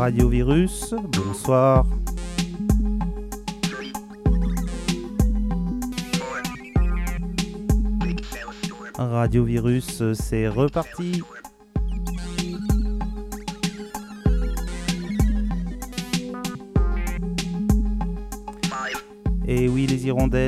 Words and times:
Radio 0.00 0.30
Virus, 0.30 0.94
bonsoir. 1.12 1.84
Radio 8.96 9.44
Virus, 9.44 10.02
c'est 10.14 10.48
reparti. 10.48 11.22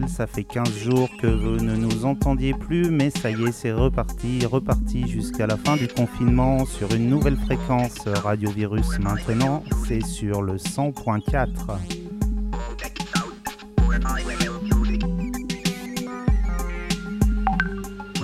Ça 0.09 0.27
fait 0.27 0.45
15 0.45 0.79
jours 0.79 1.09
que 1.20 1.27
vous 1.27 1.62
ne 1.62 1.74
nous 1.74 2.05
entendiez 2.05 2.55
plus, 2.55 2.91
mais 2.91 3.11
ça 3.11 3.30
y 3.30 3.45
est, 3.45 3.52
c'est 3.52 3.73
reparti, 3.73 4.45
reparti 4.47 5.09
jusqu'à 5.09 5.47
la 5.47 5.56
fin 5.56 5.77
du 5.77 5.88
confinement 5.88 6.65
sur 6.65 6.92
une 6.95 7.09
nouvelle 7.09 7.37
fréquence 7.37 7.98
Radio 8.06 8.51
Virus 8.51 8.98
maintenant, 8.98 9.62
c'est 9.87 10.05
sur 10.05 10.42
le 10.42 10.56
100.4. 10.56 11.48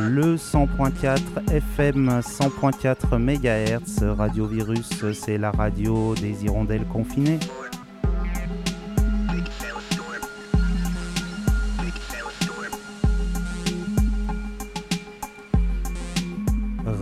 Le 0.00 0.36
100.4 0.36 1.52
FM 1.52 2.20
100.4 2.20 3.18
MHz, 3.18 4.16
Radio 4.16 4.46
Virus, 4.46 4.88
c'est 5.12 5.38
la 5.38 5.50
radio 5.50 6.14
des 6.14 6.44
hirondelles 6.44 6.86
confinées. 6.86 7.38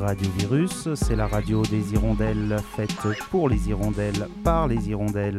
Radio 0.07 0.31
Virus, 0.39 0.95
c'est 0.95 1.17
la 1.17 1.27
radio 1.27 1.62
des 1.62 1.93
hirondelles 1.93 2.59
faite 2.77 2.95
pour 3.29 3.49
les 3.49 3.69
hirondelles, 3.69 4.29
par 4.45 4.69
les 4.69 4.89
hirondelles. 4.89 5.37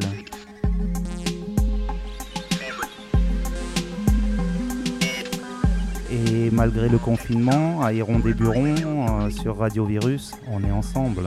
Et 6.10 6.50
malgré 6.50 6.90
le 6.90 6.98
confinement, 6.98 7.80
à 7.80 7.94
Hirondé-Buron, 7.94 8.74
euh, 9.24 9.30
sur 9.30 9.56
Radio 9.56 9.86
Virus, 9.86 10.32
on 10.52 10.62
est 10.62 10.70
ensemble. 10.70 11.24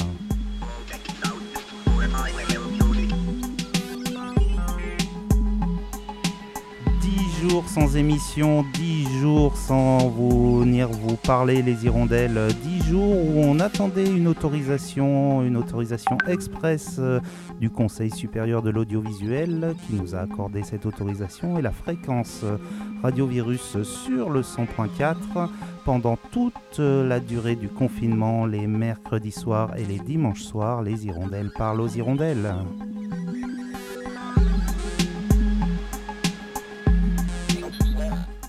Sans 7.73 7.95
émission, 7.95 8.65
10 8.73 9.19
jours 9.21 9.55
sans 9.55 10.09
venir 10.09 10.89
vous 10.89 11.15
parler 11.15 11.61
les 11.61 11.85
hirondelles, 11.85 12.49
10 12.63 12.83
jours 12.83 13.15
où 13.15 13.39
on 13.39 13.61
attendait 13.61 14.09
une 14.09 14.27
autorisation, 14.27 15.41
une 15.41 15.55
autorisation 15.55 16.17
express 16.27 16.97
euh, 16.99 17.21
du 17.61 17.69
Conseil 17.69 18.11
supérieur 18.11 18.61
de 18.61 18.71
l'audiovisuel 18.71 19.73
qui 19.87 19.95
nous 19.95 20.15
a 20.15 20.19
accordé 20.19 20.63
cette 20.63 20.85
autorisation 20.85 21.57
et 21.57 21.61
la 21.61 21.71
fréquence 21.71 22.41
euh, 22.43 22.57
radiovirus 23.03 23.81
sur 23.83 24.29
le 24.29 24.41
100.4 24.41 25.47
pendant 25.85 26.17
toute 26.31 26.53
euh, 26.79 27.07
la 27.07 27.21
durée 27.21 27.55
du 27.55 27.69
confinement, 27.69 28.45
les 28.45 28.67
mercredis 28.67 29.31
soirs 29.31 29.77
et 29.77 29.85
les 29.85 29.99
dimanches 29.99 30.43
soirs, 30.43 30.81
les 30.81 31.05
hirondelles 31.05 31.51
parlent 31.57 31.79
aux 31.79 31.87
hirondelles. 31.87 32.53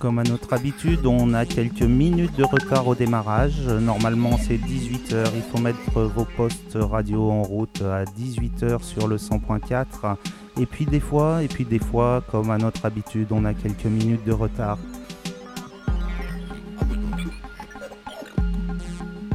Comme 0.02 0.18
à 0.18 0.24
notre 0.24 0.52
habitude, 0.52 1.06
on 1.06 1.32
a 1.32 1.46
quelques 1.46 1.82
minutes 1.82 2.34
de 2.36 2.42
retard 2.42 2.88
au 2.88 2.96
démarrage. 2.96 3.60
Normalement, 3.68 4.36
c'est 4.36 4.56
18h. 4.56 5.28
Il 5.32 5.42
faut 5.42 5.58
mettre 5.58 6.00
vos 6.00 6.24
postes 6.24 6.76
radio 6.76 7.30
en 7.30 7.44
route 7.44 7.80
à 7.82 8.02
18h 8.02 8.82
sur 8.82 9.06
le 9.06 9.16
100.4. 9.16 10.16
Et 10.60 10.66
puis 10.66 10.86
des 10.86 10.98
fois, 10.98 11.44
et 11.44 11.46
puis 11.46 11.64
des 11.64 11.78
fois, 11.78 12.20
comme 12.32 12.50
à 12.50 12.58
notre 12.58 12.84
habitude, 12.84 13.28
on 13.30 13.44
a 13.44 13.54
quelques 13.54 13.84
minutes 13.84 14.24
de 14.24 14.32
retard. 14.32 14.76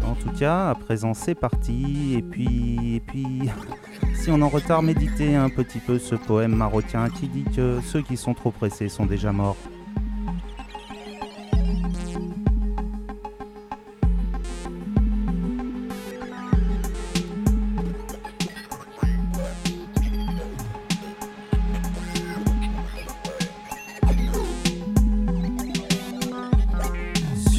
En 0.05 0.15
tout 0.15 0.37
cas, 0.37 0.71
à 0.71 0.75
présent, 0.75 1.13
c'est 1.13 1.35
parti. 1.35 2.15
Et 2.17 2.21
puis, 2.21 2.95
et 2.95 2.99
puis, 2.99 3.49
si 4.15 4.29
on 4.31 4.41
en 4.41 4.49
retard, 4.49 4.83
méditez 4.83 5.33
un 5.33 5.47
petit 5.47 5.79
peu 5.79 5.97
ce 5.97 6.15
poème 6.15 6.57
marocain 6.57 7.07
qui 7.09 7.29
dit 7.29 7.45
que 7.55 7.79
ceux 7.85 8.01
qui 8.01 8.17
sont 8.17 8.33
trop 8.33 8.51
pressés 8.51 8.89
sont 8.89 9.05
déjà 9.05 9.31
morts. 9.31 9.55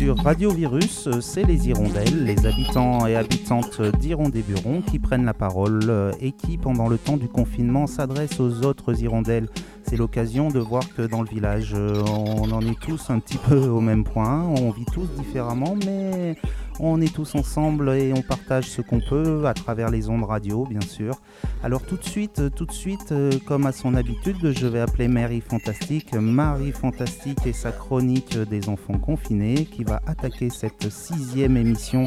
Sur 0.09 0.25
Radio 0.25 0.51
Virus, 0.51 1.07
c'est 1.21 1.45
les 1.45 1.69
hirondelles, 1.69 2.25
les 2.25 2.47
habitants 2.47 3.07
et 3.07 3.15
habitantes 3.15 3.83
d'Hirondé-Buron 3.83 4.81
qui 4.81 4.99
prennent 4.99 5.27
la 5.27 5.35
parole 5.35 5.83
euh, 5.91 6.13
et 6.19 6.33
qui, 6.33 6.57
pendant 6.57 6.89
le 6.89 6.97
temps 6.97 7.19
du 7.19 7.29
confinement, 7.29 7.87
s'adressent 7.87 8.41
aux 8.41 8.65
autres 8.65 9.03
hirondelles. 9.03 9.51
C'est 9.89 9.97
l'occasion 9.97 10.49
de 10.49 10.59
voir 10.59 10.83
que 10.95 11.01
dans 11.01 11.23
le 11.23 11.29
village, 11.29 11.73
euh, 11.75 12.03
on 12.07 12.51
en 12.53 12.61
est 12.61 12.79
tous 12.79 13.09
un 13.09 13.21
petit 13.21 13.39
peu 13.39 13.57
au 13.57 13.81
même 13.81 14.05
point, 14.05 14.43
on 14.43 14.71
vit 14.71 14.85
tous 14.85 15.09
différemment, 15.17 15.77
mais 15.87 16.37
on 16.79 17.01
est 17.01 17.11
tous 17.13 17.35
ensemble 17.35 17.89
et 17.95 18.13
on 18.13 18.21
partage 18.21 18.65
ce 18.69 18.83
qu'on 18.83 19.01
peut 19.01 19.47
à 19.47 19.55
travers 19.55 19.89
les 19.91 20.11
ondes 20.11 20.25
radio, 20.25 20.67
bien 20.67 20.83
sûr. 20.83 21.15
Alors 21.63 21.81
tout 21.81 21.97
de 21.97 22.05
suite, 22.05 22.55
tout 22.55 22.67
de 22.67 22.73
suite, 22.73 23.13
euh, 23.13 23.33
comme 23.47 23.65
à 23.65 23.73
son 23.73 23.95
habitude, 23.95 24.53
je 24.53 24.67
vais 24.67 24.81
appeler 24.81 25.09
Mary 25.09 25.41
Fantastique, 25.41 26.13
Marie 26.13 26.73
Fantastique 26.73 27.47
et 27.47 27.55
sa 27.55 27.73
chronique 27.73 28.37
des 28.37 28.69
enfants 28.69 28.99
confinés, 28.99 29.65
qui 29.65 29.85
va 29.85 30.03
attaquer 30.07 30.51
cette 30.51 30.91
sixième 30.91 31.57
émission. 31.57 32.05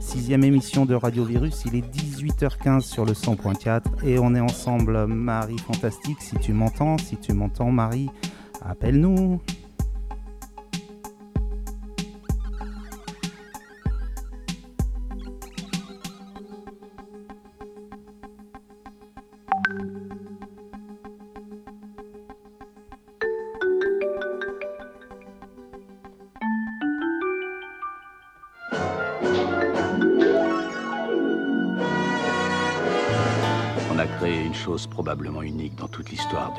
Sixième 0.00 0.44
émission 0.44 0.86
de 0.86 0.94
Radio 0.94 1.24
Virus, 1.24 1.64
il 1.66 1.76
est 1.76 1.84
18h15 1.94 2.80
sur 2.80 3.04
le 3.04 3.12
100.4 3.12 4.04
et 4.04 4.18
on 4.18 4.34
est 4.34 4.40
ensemble, 4.40 5.06
Marie 5.06 5.58
Fantastique, 5.58 6.20
si 6.20 6.36
tu 6.36 6.54
m'entends, 6.54 6.96
si 6.96 7.18
tu 7.18 7.34
m'entends 7.34 7.70
Marie, 7.70 8.08
appelle-nous. 8.62 9.40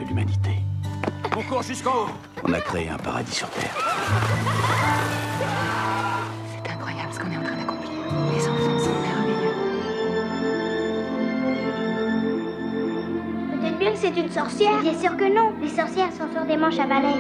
De 0.01 0.07
l'humanité. 0.07 0.51
On 1.35 1.41
court 1.44 1.63
jusqu'en 1.63 1.91
haut 1.91 2.09
On 2.44 2.53
a 2.53 2.59
créé 2.59 2.89
un 2.89 2.97
paradis 2.97 3.34
sur 3.34 3.50
Terre. 3.50 3.75
C'est 6.51 6.72
incroyable 6.72 7.09
ce 7.12 7.19
qu'on 7.19 7.31
est 7.31 7.38
en 7.38 7.44
train 7.44 7.56
d'accomplir. 7.56 7.91
Les 8.33 8.48
enfants 8.48 8.80
sont 8.80 9.01
merveilleux. 9.01 9.56
Peut-être 13.59 13.80
bien 13.80 13.92
que 13.92 13.98
c'est 13.98 14.18
une 14.18 14.31
sorcière. 14.31 14.81
Bien 14.81 15.00
sûr 15.00 15.15
que 15.18 15.33
non. 15.33 15.53
Les 15.62 15.69
sorcières 15.69 16.12
sont 16.12 16.31
sur 16.33 16.45
des 16.45 16.57
manches 16.57 16.80
à 16.80 16.88
balai. 16.88 17.15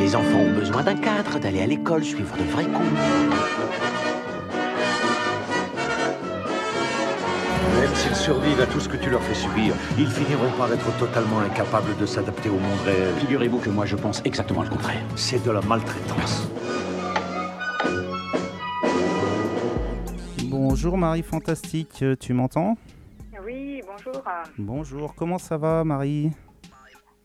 Les 0.00 0.16
enfants 0.16 0.40
ont 0.40 0.52
besoin 0.52 0.82
d'un 0.82 0.96
cadre, 0.96 1.38
d'aller 1.38 1.62
à 1.62 1.66
l'école, 1.66 2.02
suivre 2.02 2.36
de 2.36 2.42
vrais 2.44 2.64
cours. 2.64 4.11
Même 7.82 7.94
s'ils 7.96 8.14
survivent 8.14 8.60
à 8.60 8.66
tout 8.66 8.78
ce 8.78 8.88
que 8.88 8.96
tu 8.96 9.10
leur 9.10 9.20
fais 9.24 9.34
subir, 9.34 9.74
ils 9.98 10.06
finiront 10.08 10.56
par 10.56 10.72
être 10.72 10.96
totalement 11.00 11.40
incapables 11.40 11.96
de 11.96 12.06
s'adapter 12.06 12.48
au 12.48 12.52
monde 12.60 12.78
réel. 12.84 13.12
Figurez-vous 13.16 13.58
que 13.58 13.70
moi 13.70 13.86
je 13.86 13.96
pense 13.96 14.22
exactement 14.24 14.62
le 14.62 14.68
contraire. 14.68 15.02
C'est 15.16 15.44
de 15.44 15.50
la 15.50 15.60
maltraitance. 15.62 16.48
Bonjour 20.48 20.96
Marie 20.96 21.24
Fantastique, 21.24 22.04
euh, 22.04 22.14
tu 22.14 22.32
m'entends? 22.34 22.76
Oui, 23.44 23.82
bonjour. 23.84 24.22
Bonjour, 24.58 25.14
comment 25.16 25.38
ça 25.38 25.56
va 25.56 25.82
Marie? 25.82 26.30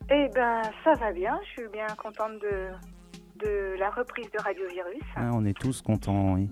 Eh 0.10 0.28
ben, 0.34 0.64
ça 0.84 0.94
va 0.96 1.12
bien. 1.12 1.40
Je 1.46 1.62
suis 1.62 1.70
bien 1.72 1.86
contente 2.02 2.42
de, 2.42 3.46
de 3.46 3.78
la 3.78 3.92
reprise 3.92 4.26
de 4.36 4.42
Radio 4.42 4.64
Virus. 4.70 5.04
Ah, 5.18 5.30
On 5.36 5.46
est 5.46 5.56
tous 5.56 5.84
contents, 5.84 6.34
oui. 6.34 6.50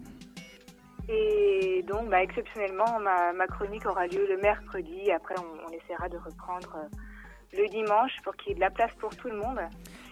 Et 1.10 1.84
donc, 1.88 2.10
bah, 2.10 2.22
exceptionnellement, 2.24 3.00
ma, 3.00 3.34
ma 3.34 3.48
chronique 3.48 3.86
aura 3.86 4.08
lieu 4.08 4.26
le 4.28 4.42
mercredi. 4.42 5.12
Après, 5.12 5.36
on, 5.38 5.68
on 5.68 5.72
essaiera 5.72 6.10
de 6.10 6.18
reprendre 6.18 6.76
euh, 6.78 7.58
le 7.62 7.70
dimanche 7.70 8.12
pour 8.24 8.36
qu'il 8.36 8.50
y 8.50 8.52
ait 8.54 8.56
de 8.56 8.60
la 8.62 8.72
place 8.72 8.92
pour 9.00 9.16
tout 9.16 9.28
le 9.30 9.38
monde. 9.38 9.60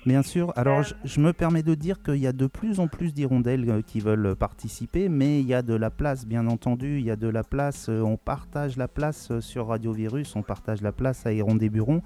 Bien 0.06 0.22
sûr. 0.22 0.54
Alors, 0.56 0.80
Euh. 0.80 0.84
je, 0.84 0.94
je 1.06 1.20
me 1.20 1.34
permets 1.34 1.64
de 1.64 1.74
dire 1.76 2.04
qu'il 2.04 2.18
y 2.18 2.28
a 2.28 2.32
de 2.34 2.46
plus 2.48 2.80
en 2.80 2.88
plus 2.88 3.14
d'hirondelles 3.14 3.70
euh, 3.70 3.82
qui 3.82 4.00
veulent 4.02 4.36
participer, 4.36 5.10
mais 5.10 5.40
il 5.40 5.48
y 5.48 5.54
a 5.56 5.62
de 5.64 5.74
la 5.74 5.90
place, 5.90 6.28
bien 6.28 6.48
entendu. 6.48 7.00
Il 7.00 7.06
y 7.06 7.12
a 7.12 7.16
de 7.16 7.28
la 7.28 7.44
place. 7.44 7.90
on 7.90 8.18
partage 8.18 8.78
la 8.78 8.88
place 8.88 9.40
sur 9.40 9.68
Radio 9.68 9.94
Virus, 9.94 10.36
on 10.36 10.44
partage 10.44 10.82
la 10.82 10.92
place 10.92 11.26
à 11.26 11.34
Hirondelle 11.34 11.70
Buron. 11.72 12.02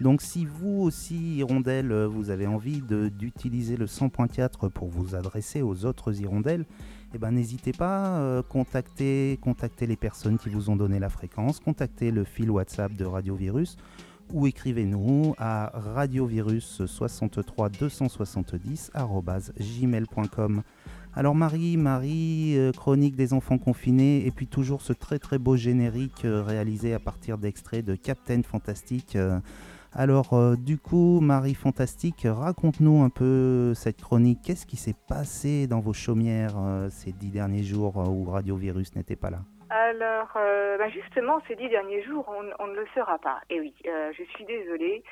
Donc, 0.00 0.20
si 0.20 0.46
vous 0.46 0.80
aussi, 0.82 1.36
hirondelles, 1.36 1.92
vous 2.06 2.30
avez 2.30 2.48
envie 2.48 2.82
d'utiliser 2.82 3.76
le 3.76 3.86
100.4 3.86 4.68
pour 4.70 4.88
vous 4.88 5.14
adresser 5.14 5.62
aux 5.62 5.84
autres 5.84 6.20
hirondelles, 6.20 6.64
eh 7.14 7.18
ben, 7.18 7.30
n'hésitez 7.32 7.72
pas, 7.72 8.18
euh, 8.18 8.42
contactez, 8.42 9.38
contactez 9.42 9.86
les 9.86 9.96
personnes 9.96 10.38
qui 10.38 10.48
vous 10.48 10.70
ont 10.70 10.76
donné 10.76 10.98
la 10.98 11.10
fréquence, 11.10 11.60
contactez 11.60 12.10
le 12.10 12.24
fil 12.24 12.50
WhatsApp 12.50 12.94
de 12.94 13.04
Radio 13.04 13.34
Virus 13.34 13.76
ou 14.32 14.46
écrivez-nous 14.46 15.34
à 15.38 15.70
radiovirus 15.74 16.82
63 16.86 17.68
270 17.68 18.92
gmail.com. 19.60 20.62
Alors 21.14 21.34
Marie, 21.34 21.76
Marie, 21.76 22.54
euh, 22.56 22.72
chronique 22.72 23.16
des 23.16 23.34
enfants 23.34 23.58
confinés, 23.58 24.26
et 24.26 24.30
puis 24.30 24.46
toujours 24.46 24.80
ce 24.80 24.94
très 24.94 25.18
très 25.18 25.38
beau 25.38 25.56
générique 25.56 26.24
euh, 26.24 26.42
réalisé 26.42 26.94
à 26.94 26.98
partir 26.98 27.36
d'extraits 27.36 27.84
de 27.84 27.94
Captain 27.94 28.42
Fantastic. 28.42 29.18
Alors 29.94 30.32
euh, 30.32 30.56
du 30.56 30.78
coup, 30.78 31.20
Marie 31.20 31.54
Fantastique, 31.54 32.26
raconte-nous 32.28 33.02
un 33.02 33.10
peu 33.10 33.74
cette 33.74 34.00
chronique. 34.00 34.40
Qu'est-ce 34.44 34.66
qui 34.66 34.76
s'est 34.76 34.96
passé 35.08 35.66
dans 35.66 35.80
vos 35.80 35.92
chaumières 35.92 36.54
euh, 36.56 36.88
ces 36.90 37.12
dix 37.12 37.30
derniers 37.30 37.62
jours 37.62 37.98
euh, 37.98 38.08
où 38.08 38.24
Radio 38.24 38.56
Virus 38.56 38.94
n'était 38.96 39.16
pas 39.16 39.30
là? 39.30 39.40
Alors, 39.68 40.28
bah 40.82 40.88
justement, 40.90 41.40
ces 41.46 41.54
dix 41.54 41.68
derniers 41.68 42.02
jours, 42.02 42.28
on, 42.58 42.66
ne 42.66 42.74
le 42.74 42.86
saura 42.94 43.18
pas. 43.18 43.40
Et 43.48 43.60
oui, 43.60 43.74
euh, 43.86 44.12
je 44.18 44.24
suis 44.24 44.44
désolée. 44.44 45.02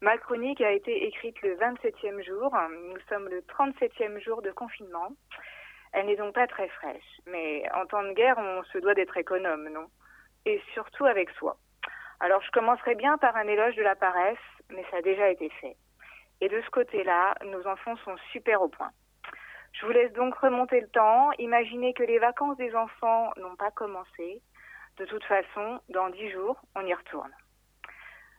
Ma 0.00 0.16
chronique 0.16 0.60
a 0.60 0.72
été 0.72 1.06
écrite 1.06 1.40
le 1.42 1.54
27e 1.56 2.24
jour. 2.24 2.56
Nous 2.88 3.00
sommes 3.08 3.28
le 3.28 3.42
37e 3.42 4.18
jour 4.24 4.42
de 4.42 4.50
confinement. 4.50 5.10
Elle 5.92 6.06
n'est 6.06 6.16
donc 6.16 6.34
pas 6.34 6.46
très 6.46 6.68
fraîche. 6.68 7.20
Mais 7.26 7.62
en 7.74 7.86
temps 7.86 8.02
de 8.02 8.12
guerre, 8.12 8.38
on 8.38 8.62
se 8.72 8.78
doit 8.78 8.94
d'être 8.94 9.16
économe, 9.16 9.68
non? 9.68 9.86
Et 10.46 10.60
surtout 10.72 11.04
avec 11.04 11.30
soi. 11.30 11.56
Alors, 12.20 12.42
je 12.42 12.50
commencerai 12.50 12.94
bien 12.94 13.16
par 13.18 13.36
un 13.36 13.46
éloge 13.46 13.76
de 13.76 13.82
la 13.82 13.94
paresse, 13.94 14.38
mais 14.70 14.84
ça 14.90 14.98
a 14.98 15.02
déjà 15.02 15.28
été 15.30 15.48
fait. 15.60 15.76
Et 16.40 16.48
de 16.48 16.60
ce 16.60 16.70
côté-là, 16.70 17.34
nos 17.44 17.66
enfants 17.66 17.96
sont 18.04 18.16
super 18.32 18.62
au 18.62 18.68
point. 18.68 18.90
Je 19.72 19.86
vous 19.86 19.92
laisse 19.92 20.12
donc 20.12 20.34
remonter 20.36 20.80
le 20.80 20.88
temps, 20.88 21.30
imaginer 21.38 21.94
que 21.94 22.02
les 22.02 22.18
vacances 22.18 22.56
des 22.56 22.74
enfants 22.74 23.32
n'ont 23.36 23.56
pas 23.56 23.70
commencé. 23.70 24.42
De 24.96 25.04
toute 25.04 25.24
façon, 25.24 25.80
dans 25.88 26.08
dix 26.10 26.30
jours, 26.30 26.60
on 26.74 26.84
y 26.84 26.94
retourne. 26.94 27.32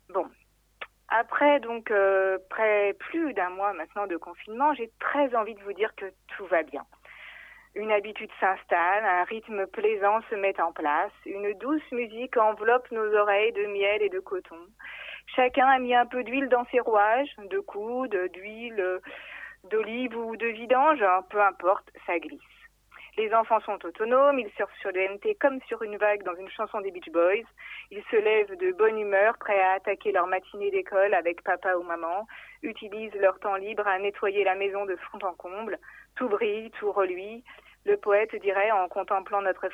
Bon. 0.09 0.29
Après 1.11 1.59
donc 1.59 1.89
euh, 1.89 2.37
près 2.51 2.93
plus 2.99 3.33
d'un 3.33 3.49
mois 3.49 3.73
maintenant 3.73 4.05
de 4.05 4.15
confinement, 4.15 4.73
j'ai 4.75 4.91
très 4.99 5.33
envie 5.35 5.55
de 5.55 5.63
vous 5.63 5.73
dire 5.73 5.95
que 5.95 6.05
tout 6.27 6.45
va 6.45 6.61
bien. 6.61 6.85
Une 7.75 7.91
habitude 7.91 8.31
s'installe, 8.39 9.05
un 9.05 9.23
rythme 9.23 9.67
plaisant 9.67 10.21
se 10.29 10.35
met 10.35 10.59
en 10.59 10.71
place, 10.71 11.11
une 11.25 11.53
douce 11.59 11.91
musique 11.91 12.35
enveloppe 12.37 12.89
nos 12.91 13.13
oreilles 13.15 13.53
de 13.53 13.67
miel 13.67 14.01
et 14.01 14.09
de 14.09 14.19
coton. 14.19 14.59
Chacun 15.35 15.67
a 15.67 15.77
mis 15.77 15.93
un 15.93 16.07
peu 16.07 16.23
d'huile 16.23 16.49
dans 16.49 16.65
ses 16.71 16.79
rouages, 16.79 17.29
de 17.37 17.59
coude, 17.59 18.17
d'huile, 18.33 18.99
d'olive 19.65 20.17
ou 20.17 20.35
de 20.35 20.47
vidange, 20.47 21.01
hein, 21.03 21.23
peu 21.29 21.41
importe, 21.41 21.89
ça 22.07 22.17
glisse. 22.17 22.41
Les 23.17 23.33
enfants 23.33 23.59
sont 23.61 23.85
autonomes, 23.85 24.39
ils 24.39 24.51
surfent 24.51 24.79
sur 24.79 24.91
le 24.91 25.15
MT 25.15 25.37
comme 25.41 25.59
sur 25.67 25.81
une 25.83 25.97
vague 25.97 26.23
dans 26.23 26.35
une 26.35 26.49
chanson 26.49 26.79
des 26.79 26.89
Beach 26.89 27.09
Boys. 27.09 27.43
Ils 27.91 28.03
se 28.09 28.15
lèvent 28.15 28.55
de 28.55 28.71
bonne 28.71 28.97
humeur, 28.97 29.37
prêts 29.37 29.59
à 29.59 29.73
attaquer 29.73 30.13
leur 30.13 30.25
matinée 30.25 30.71
d'école 30.71 31.13
avec 31.13 31.43
papa 31.43 31.75
ou 31.75 31.83
maman, 31.83 32.27
utilisent 32.63 33.15
leur 33.15 33.37
temps 33.39 33.55
libre 33.55 33.85
à 33.87 33.99
nettoyer 33.99 34.45
la 34.45 34.55
maison 34.55 34.85
de 34.85 34.95
fond 34.95 35.19
en 35.23 35.33
comble. 35.33 35.77
Tout 36.19 36.27
brille, 36.27 36.69
tout 36.71 36.91
reluit. 36.91 37.45
Le 37.85 37.95
poète 37.95 38.35
dirait 38.41 38.71
en 38.71 38.89
contemplant 38.89 39.41
notre 39.41 39.69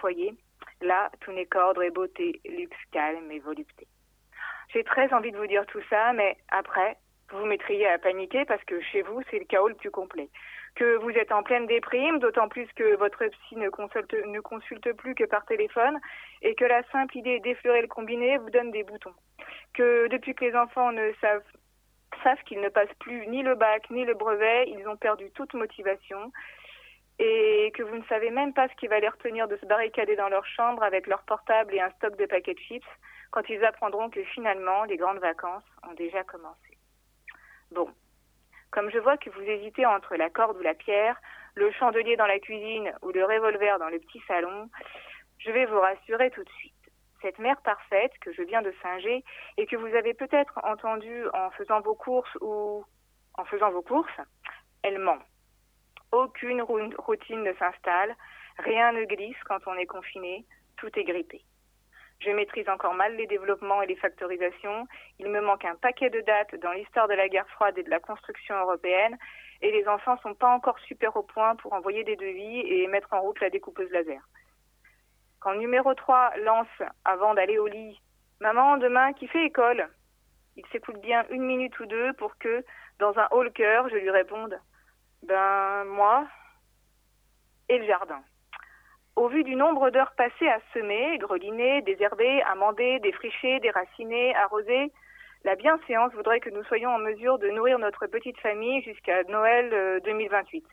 foyer, 0.00 0.34
là, 0.80 1.08
tout 1.20 1.30
n'est 1.30 1.46
qu'ordre 1.46 1.84
et 1.84 1.90
beauté, 1.90 2.40
luxe, 2.44 2.76
calme 2.90 3.30
et 3.30 3.38
volupté. 3.38 3.86
J'ai 4.72 4.82
très 4.82 5.12
envie 5.12 5.30
de 5.30 5.36
vous 5.36 5.46
dire 5.46 5.64
tout 5.66 5.82
ça, 5.88 6.12
mais 6.12 6.36
après, 6.48 6.96
vous 7.30 7.38
vous 7.38 7.46
mettriez 7.46 7.86
à 7.86 8.00
paniquer 8.00 8.44
parce 8.44 8.64
que 8.64 8.80
chez 8.80 9.02
vous, 9.02 9.22
c'est 9.30 9.38
le 9.38 9.44
chaos 9.44 9.68
le 9.68 9.76
plus 9.76 9.92
complet. 9.92 10.28
Que 10.74 10.96
vous 10.96 11.10
êtes 11.10 11.30
en 11.30 11.44
pleine 11.44 11.66
déprime, 11.66 12.18
d'autant 12.18 12.48
plus 12.48 12.66
que 12.74 12.96
votre 12.96 13.24
psy 13.24 13.54
ne 13.54 13.68
consulte, 13.68 14.14
ne 14.26 14.40
consulte 14.40 14.92
plus 14.94 15.14
que 15.14 15.22
par 15.22 15.46
téléphone 15.46 16.00
et 16.42 16.56
que 16.56 16.64
la 16.64 16.82
simple 16.90 17.16
idée 17.18 17.38
d'effleurer 17.38 17.82
le 17.82 17.86
combiné 17.86 18.36
vous 18.38 18.50
donne 18.50 18.72
des 18.72 18.82
boutons. 18.82 19.14
Que 19.74 20.08
depuis 20.08 20.34
que 20.34 20.44
les 20.44 20.56
enfants 20.56 20.90
ne 20.90 21.12
savent, 21.20 21.44
savent 22.22 22.42
qu'ils 22.44 22.60
ne 22.60 22.68
passent 22.68 22.94
plus 23.00 23.26
ni 23.26 23.42
le 23.42 23.54
bac 23.54 23.88
ni 23.90 24.04
le 24.04 24.14
brevet, 24.14 24.68
ils 24.68 24.86
ont 24.88 24.96
perdu 24.96 25.30
toute 25.32 25.54
motivation 25.54 26.32
et 27.18 27.72
que 27.74 27.82
vous 27.82 27.96
ne 27.96 28.04
savez 28.04 28.30
même 28.30 28.52
pas 28.52 28.68
ce 28.68 28.74
qui 28.74 28.88
va 28.88 28.98
les 28.98 29.08
retenir 29.08 29.46
de 29.46 29.56
se 29.56 29.66
barricader 29.66 30.16
dans 30.16 30.28
leur 30.28 30.44
chambre 30.46 30.82
avec 30.82 31.06
leur 31.06 31.22
portable 31.22 31.74
et 31.74 31.80
un 31.80 31.90
stock 31.90 32.16
de 32.16 32.26
paquets 32.26 32.54
de 32.54 32.58
chips 32.58 32.86
quand 33.30 33.48
ils 33.48 33.64
apprendront 33.64 34.10
que 34.10 34.22
finalement 34.24 34.84
les 34.84 34.96
grandes 34.96 35.18
vacances 35.18 35.64
ont 35.88 35.94
déjà 35.94 36.24
commencé. 36.24 36.78
Bon, 37.70 37.88
comme 38.70 38.90
je 38.90 38.98
vois 38.98 39.16
que 39.16 39.30
vous 39.30 39.42
hésitez 39.42 39.86
entre 39.86 40.16
la 40.16 40.30
corde 40.30 40.56
ou 40.58 40.62
la 40.62 40.74
pierre, 40.74 41.20
le 41.54 41.70
chandelier 41.72 42.16
dans 42.16 42.26
la 42.26 42.40
cuisine 42.40 42.92
ou 43.02 43.10
le 43.12 43.24
revolver 43.24 43.78
dans 43.78 43.88
le 43.88 44.00
petit 44.00 44.22
salon, 44.26 44.68
je 45.38 45.50
vais 45.52 45.66
vous 45.66 45.78
rassurer 45.78 46.30
tout 46.30 46.42
de 46.42 46.50
suite. 46.50 46.73
Cette 47.24 47.38
mère 47.38 47.58
parfaite 47.62 48.12
que 48.20 48.34
je 48.34 48.42
viens 48.42 48.60
de 48.60 48.74
singer 48.82 49.24
et 49.56 49.64
que 49.64 49.76
vous 49.76 49.96
avez 49.96 50.12
peut-être 50.12 50.60
entendue 50.62 51.24
en 51.32 51.50
faisant 51.52 51.80
vos 51.80 51.94
courses 51.94 52.36
ou 52.42 52.84
en 53.38 53.44
faisant 53.46 53.70
vos 53.70 53.80
courses, 53.80 54.20
elle 54.82 54.98
ment. 54.98 55.16
Aucune 56.12 56.60
routine 56.60 57.42
ne 57.42 57.54
s'installe, 57.54 58.14
rien 58.58 58.92
ne 58.92 59.06
glisse 59.06 59.42
quand 59.44 59.66
on 59.66 59.74
est 59.76 59.86
confiné, 59.86 60.44
tout 60.76 60.90
est 60.98 61.04
grippé. 61.04 61.40
Je 62.20 62.30
maîtrise 62.30 62.68
encore 62.68 62.92
mal 62.92 63.16
les 63.16 63.26
développements 63.26 63.80
et 63.80 63.86
les 63.86 63.96
factorisations. 63.96 64.86
Il 65.18 65.28
me 65.28 65.40
manque 65.40 65.64
un 65.64 65.76
paquet 65.76 66.10
de 66.10 66.20
dates 66.20 66.54
dans 66.56 66.72
l'histoire 66.72 67.08
de 67.08 67.14
la 67.14 67.30
guerre 67.30 67.48
froide 67.48 67.78
et 67.78 67.84
de 67.84 67.90
la 67.90 68.00
construction 68.00 68.54
européenne. 68.54 69.16
Et 69.62 69.72
les 69.72 69.88
enfants 69.88 70.18
sont 70.18 70.34
pas 70.34 70.54
encore 70.54 70.78
super 70.80 71.16
au 71.16 71.22
point 71.22 71.56
pour 71.56 71.72
envoyer 71.72 72.04
des 72.04 72.16
devis 72.16 72.60
et 72.60 72.86
mettre 72.86 73.14
en 73.14 73.22
route 73.22 73.40
la 73.40 73.48
découpeuse 73.48 73.90
laser. 73.92 74.20
Quand 75.44 75.56
numéro 75.56 75.92
3 75.92 76.38
lance, 76.38 76.82
avant 77.04 77.34
d'aller 77.34 77.58
au 77.58 77.66
lit, 77.66 78.00
Maman, 78.40 78.78
demain, 78.78 79.12
qui 79.12 79.26
fait 79.28 79.44
école? 79.44 79.86
Il 80.56 80.64
s'écoute 80.72 80.98
bien 81.02 81.26
une 81.28 81.42
minute 81.42 81.78
ou 81.80 81.84
deux 81.84 82.14
pour 82.14 82.38
que, 82.38 82.64
dans 82.98 83.18
un 83.18 83.28
haut 83.30 83.44
cœur, 83.50 83.86
je 83.90 83.96
lui 83.96 84.08
réponde 84.08 84.58
Ben, 85.22 85.84
moi 85.84 86.26
et 87.68 87.76
le 87.76 87.84
jardin. 87.84 88.22
Au 89.16 89.28
vu 89.28 89.44
du 89.44 89.54
nombre 89.54 89.90
d'heures 89.90 90.14
passées 90.16 90.48
à 90.48 90.60
semer, 90.72 91.18
greliner, 91.18 91.82
désherber, 91.82 92.42
amender, 92.44 92.98
défricher, 93.00 93.60
déraciner, 93.60 94.34
arroser, 94.36 94.92
la 95.44 95.56
bienséance 95.56 96.14
voudrait 96.14 96.40
que 96.40 96.48
nous 96.48 96.64
soyons 96.64 96.88
en 96.88 96.98
mesure 96.98 97.38
de 97.38 97.50
nourrir 97.50 97.78
notre 97.78 98.06
petite 98.06 98.40
famille 98.40 98.80
jusqu'à 98.82 99.24
Noël 99.24 99.68
euh, 99.74 100.00
2028. 100.00 100.64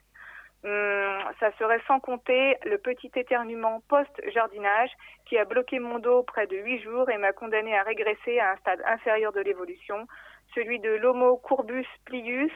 Hum, 0.63 1.23
ça 1.39 1.51
serait 1.57 1.81
sans 1.87 1.99
compter 1.99 2.55
le 2.65 2.77
petit 2.77 3.11
éternuement 3.15 3.81
post-jardinage 3.89 4.91
qui 5.25 5.37
a 5.39 5.45
bloqué 5.45 5.79
mon 5.79 5.97
dos 5.97 6.21
près 6.21 6.45
de 6.45 6.55
huit 6.55 6.81
jours 6.83 7.09
et 7.09 7.17
m'a 7.17 7.33
condamné 7.33 7.75
à 7.75 7.81
régresser 7.81 8.39
à 8.39 8.51
un 8.51 8.57
stade 8.57 8.81
inférieur 8.85 9.31
de 9.33 9.41
l'évolution, 9.41 10.07
celui 10.53 10.79
de 10.79 10.91
l'homo 10.91 11.37
courbus 11.37 11.87
plius, 12.05 12.51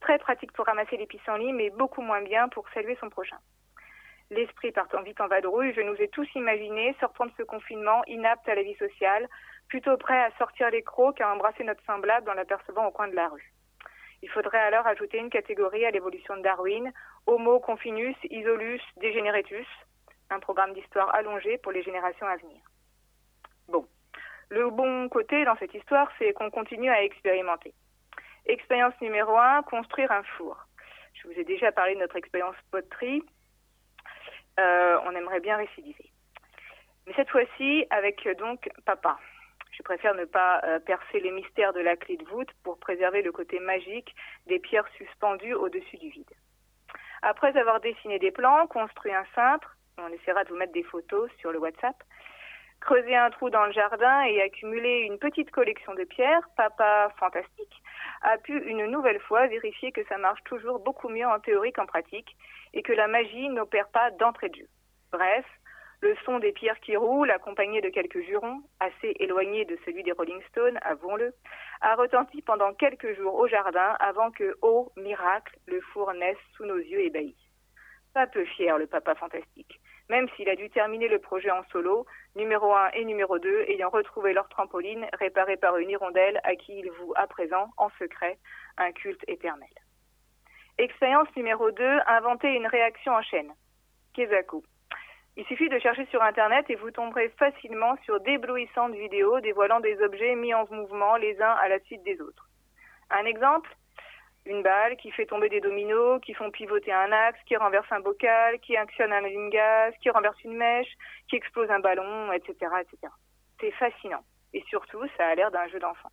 très 0.00 0.18
pratique 0.18 0.52
pour 0.52 0.66
ramasser 0.66 0.96
les 0.96 1.06
pissenlits, 1.06 1.52
mais 1.52 1.70
beaucoup 1.70 2.02
moins 2.02 2.22
bien 2.22 2.48
pour 2.48 2.68
saluer 2.70 2.96
son 3.00 3.10
prochain. 3.10 3.38
L'esprit 4.30 4.70
partant 4.70 5.02
vite 5.02 5.20
en 5.20 5.26
vadrouille, 5.26 5.72
je 5.74 5.80
nous 5.80 5.96
ai 5.96 6.06
tous 6.06 6.28
imaginés 6.36 6.94
sortant 7.00 7.26
de 7.26 7.32
ce 7.36 7.42
confinement 7.42 8.04
inapte 8.06 8.48
à 8.48 8.54
la 8.54 8.62
vie 8.62 8.76
sociale, 8.76 9.28
plutôt 9.66 9.96
prêt 9.96 10.22
à 10.22 10.30
sortir 10.38 10.70
les 10.70 10.84
crocs 10.84 11.16
qu'à 11.16 11.32
embrasser 11.32 11.64
notre 11.64 11.82
semblable 11.84 12.30
en 12.30 12.34
l'apercevant 12.34 12.86
au 12.86 12.92
coin 12.92 13.08
de 13.08 13.16
la 13.16 13.28
rue. 13.28 13.52
Il 14.22 14.28
faudrait 14.28 14.60
alors 14.60 14.86
ajouter 14.86 15.18
une 15.18 15.30
catégorie 15.30 15.84
à 15.84 15.90
l'évolution 15.90 16.36
de 16.36 16.42
Darwin, 16.42 16.92
Homo 17.26 17.58
confinus 17.60 18.16
isolus 18.24 18.80
degeneratus, 18.98 19.66
un 20.30 20.40
programme 20.40 20.74
d'histoire 20.74 21.14
allongé 21.14 21.58
pour 21.58 21.72
les 21.72 21.82
générations 21.82 22.26
à 22.26 22.36
venir. 22.36 22.60
Bon, 23.68 23.86
le 24.50 24.68
bon 24.70 25.08
côté 25.08 25.44
dans 25.44 25.56
cette 25.56 25.74
histoire, 25.74 26.10
c'est 26.18 26.32
qu'on 26.32 26.50
continue 26.50 26.90
à 26.90 27.02
expérimenter. 27.02 27.72
Expérience 28.46 28.94
numéro 29.00 29.36
un, 29.38 29.62
construire 29.62 30.10
un 30.12 30.22
four. 30.36 30.56
Je 31.14 31.28
vous 31.28 31.38
ai 31.38 31.44
déjà 31.44 31.72
parlé 31.72 31.94
de 31.94 32.00
notre 32.00 32.16
expérience 32.16 32.56
poterie. 32.70 33.22
Euh, 34.58 34.98
on 35.06 35.14
aimerait 35.14 35.40
bien 35.40 35.56
récidiver. 35.56 36.10
Mais 37.06 37.14
cette 37.14 37.30
fois-ci, 37.30 37.86
avec 37.90 38.26
euh, 38.26 38.34
donc 38.34 38.68
papa. 38.84 39.18
Je 39.80 39.82
préfère 39.82 40.14
ne 40.14 40.26
pas 40.26 40.60
euh, 40.64 40.78
percer 40.78 41.20
les 41.20 41.30
mystères 41.30 41.72
de 41.72 41.80
la 41.80 41.96
clé 41.96 42.18
de 42.18 42.24
voûte 42.26 42.50
pour 42.64 42.78
préserver 42.78 43.22
le 43.22 43.32
côté 43.32 43.58
magique 43.60 44.14
des 44.46 44.58
pierres 44.58 44.86
suspendues 44.98 45.54
au-dessus 45.54 45.96
du 45.96 46.10
vide. 46.10 46.30
Après 47.22 47.56
avoir 47.56 47.80
dessiné 47.80 48.18
des 48.18 48.30
plans, 48.30 48.66
construit 48.66 49.14
un 49.14 49.24
cintre, 49.34 49.78
on 49.96 50.08
essaiera 50.08 50.44
de 50.44 50.50
vous 50.50 50.56
mettre 50.56 50.74
des 50.74 50.82
photos 50.82 51.30
sur 51.38 51.50
le 51.50 51.58
WhatsApp, 51.58 51.96
Creuser 52.80 53.16
un 53.16 53.30
trou 53.30 53.48
dans 53.48 53.64
le 53.64 53.72
jardin 53.72 54.22
et 54.24 54.42
accumuler 54.42 55.00
une 55.00 55.18
petite 55.18 55.50
collection 55.50 55.94
de 55.94 56.04
pierres, 56.04 56.46
papa 56.58 57.10
fantastique, 57.18 57.82
a 58.20 58.36
pu 58.36 58.58
une 58.68 58.84
nouvelle 58.86 59.20
fois 59.20 59.46
vérifier 59.46 59.92
que 59.92 60.04
ça 60.08 60.18
marche 60.18 60.42
toujours 60.44 60.78
beaucoup 60.80 61.08
mieux 61.08 61.26
en 61.26 61.40
théorie 61.40 61.72
qu'en 61.72 61.86
pratique 61.86 62.36
et 62.74 62.82
que 62.82 62.92
la 62.92 63.06
magie 63.06 63.48
n'opère 63.48 63.88
pas 63.88 64.10
d'entrée 64.10 64.50
de 64.50 64.56
jeu. 64.56 64.68
Bref, 65.10 65.46
le 66.02 66.16
son 66.24 66.38
des 66.38 66.52
pierres 66.52 66.80
qui 66.80 66.96
roulent, 66.96 67.30
accompagné 67.30 67.80
de 67.80 67.90
quelques 67.90 68.22
jurons, 68.22 68.62
assez 68.80 69.14
éloignés 69.20 69.64
de 69.64 69.78
celui 69.84 70.02
des 70.02 70.12
Rolling 70.12 70.42
Stones, 70.48 70.78
avouons-le, 70.82 71.34
a 71.82 71.94
retenti 71.94 72.42
pendant 72.42 72.72
quelques 72.72 73.14
jours 73.16 73.34
au 73.34 73.46
jardin 73.46 73.96
avant 74.00 74.30
que, 74.30 74.56
oh 74.62 74.90
miracle, 74.96 75.58
le 75.66 75.80
four 75.92 76.12
naisse 76.14 76.38
sous 76.56 76.64
nos 76.64 76.78
yeux 76.78 77.04
ébahis. 77.04 77.36
Pas 78.14 78.26
peu 78.26 78.44
fier, 78.44 78.76
le 78.78 78.86
papa 78.86 79.14
fantastique, 79.14 79.80
même 80.08 80.28
s'il 80.30 80.48
a 80.48 80.56
dû 80.56 80.68
terminer 80.70 81.06
le 81.06 81.18
projet 81.18 81.50
en 81.50 81.62
solo, 81.70 82.06
numéro 82.34 82.72
1 82.72 82.90
et 82.94 83.04
numéro 83.04 83.38
2 83.38 83.66
ayant 83.68 83.90
retrouvé 83.90 84.32
leur 84.32 84.48
trampoline 84.48 85.06
réparée 85.12 85.56
par 85.56 85.76
une 85.76 85.90
hirondelle 85.90 86.40
à 86.42 86.56
qui 86.56 86.78
il 86.78 86.90
voue 86.90 87.12
à 87.14 87.26
présent, 87.26 87.68
en 87.76 87.90
secret, 87.98 88.38
un 88.78 88.90
culte 88.92 89.22
éternel. 89.28 89.68
Expérience 90.78 91.28
numéro 91.36 91.70
2, 91.70 91.98
inventer 92.06 92.48
une 92.54 92.66
réaction 92.66 93.12
en 93.12 93.22
chaîne. 93.22 93.52
Kezaku. 94.14 94.64
Il 95.36 95.46
suffit 95.46 95.68
de 95.68 95.78
chercher 95.78 96.06
sur 96.06 96.22
Internet 96.22 96.68
et 96.70 96.74
vous 96.74 96.90
tomberez 96.90 97.28
facilement 97.38 97.96
sur 98.04 98.20
d'éblouissantes 98.20 98.94
vidéos 98.94 99.40
dévoilant 99.40 99.80
des 99.80 100.00
objets 100.02 100.34
mis 100.34 100.52
en 100.52 100.66
mouvement 100.70 101.16
les 101.16 101.40
uns 101.40 101.52
à 101.62 101.68
la 101.68 101.78
suite 101.80 102.02
des 102.02 102.20
autres. 102.20 102.48
Un 103.10 103.24
exemple 103.24 103.70
Une 104.44 104.62
balle 104.62 104.96
qui 104.96 105.10
fait 105.12 105.26
tomber 105.26 105.48
des 105.48 105.60
dominos, 105.60 106.20
qui 106.20 106.34
font 106.34 106.50
pivoter 106.50 106.92
un 106.92 107.12
axe, 107.12 107.38
qui 107.46 107.56
renverse 107.56 107.90
un 107.92 108.00
bocal, 108.00 108.58
qui 108.60 108.76
actionne 108.76 109.12
un 109.12 109.24
allume-gaz, 109.24 109.94
qui 110.02 110.10
renverse 110.10 110.42
une 110.42 110.56
mèche, 110.56 110.92
qui 111.28 111.36
explose 111.36 111.70
un 111.70 111.78
ballon, 111.78 112.32
etc. 112.32 112.54
etc. 112.80 113.12
C'est 113.60 113.70
fascinant. 113.72 114.24
Et 114.52 114.64
surtout, 114.68 115.06
ça 115.16 115.28
a 115.28 115.34
l'air 115.34 115.50
d'un 115.50 115.68
jeu 115.68 115.78
d'enfant. 115.78 116.10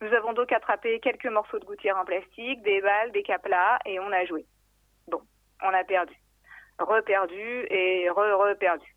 Nous 0.00 0.12
avons 0.12 0.34
donc 0.34 0.52
attrapé 0.52 1.00
quelques 1.00 1.26
morceaux 1.26 1.58
de 1.58 1.64
gouttière 1.64 1.96
en 1.96 2.04
plastique, 2.04 2.62
des 2.62 2.80
balles, 2.80 3.10
des 3.12 3.22
caplas, 3.22 3.78
et 3.86 3.98
on 3.98 4.12
a 4.12 4.24
joué. 4.26 4.44
Bon, 5.08 5.22
on 5.62 5.72
a 5.72 5.82
perdu 5.84 6.14
reperdu 6.78 7.66
et 7.70 8.08
re-reperdu. 8.10 8.94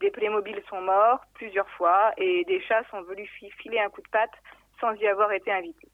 Des 0.00 0.10
Playmobil 0.10 0.62
sont 0.68 0.82
morts 0.82 1.20
plusieurs 1.34 1.68
fois 1.70 2.12
et 2.16 2.44
des 2.44 2.60
chats 2.62 2.84
sont 2.90 3.02
venus 3.02 3.30
filer 3.58 3.78
un 3.78 3.88
coup 3.88 4.02
de 4.02 4.08
patte 4.08 4.34
sans 4.80 4.92
y 4.94 5.06
avoir 5.06 5.32
été 5.32 5.50
invités. 5.50 5.88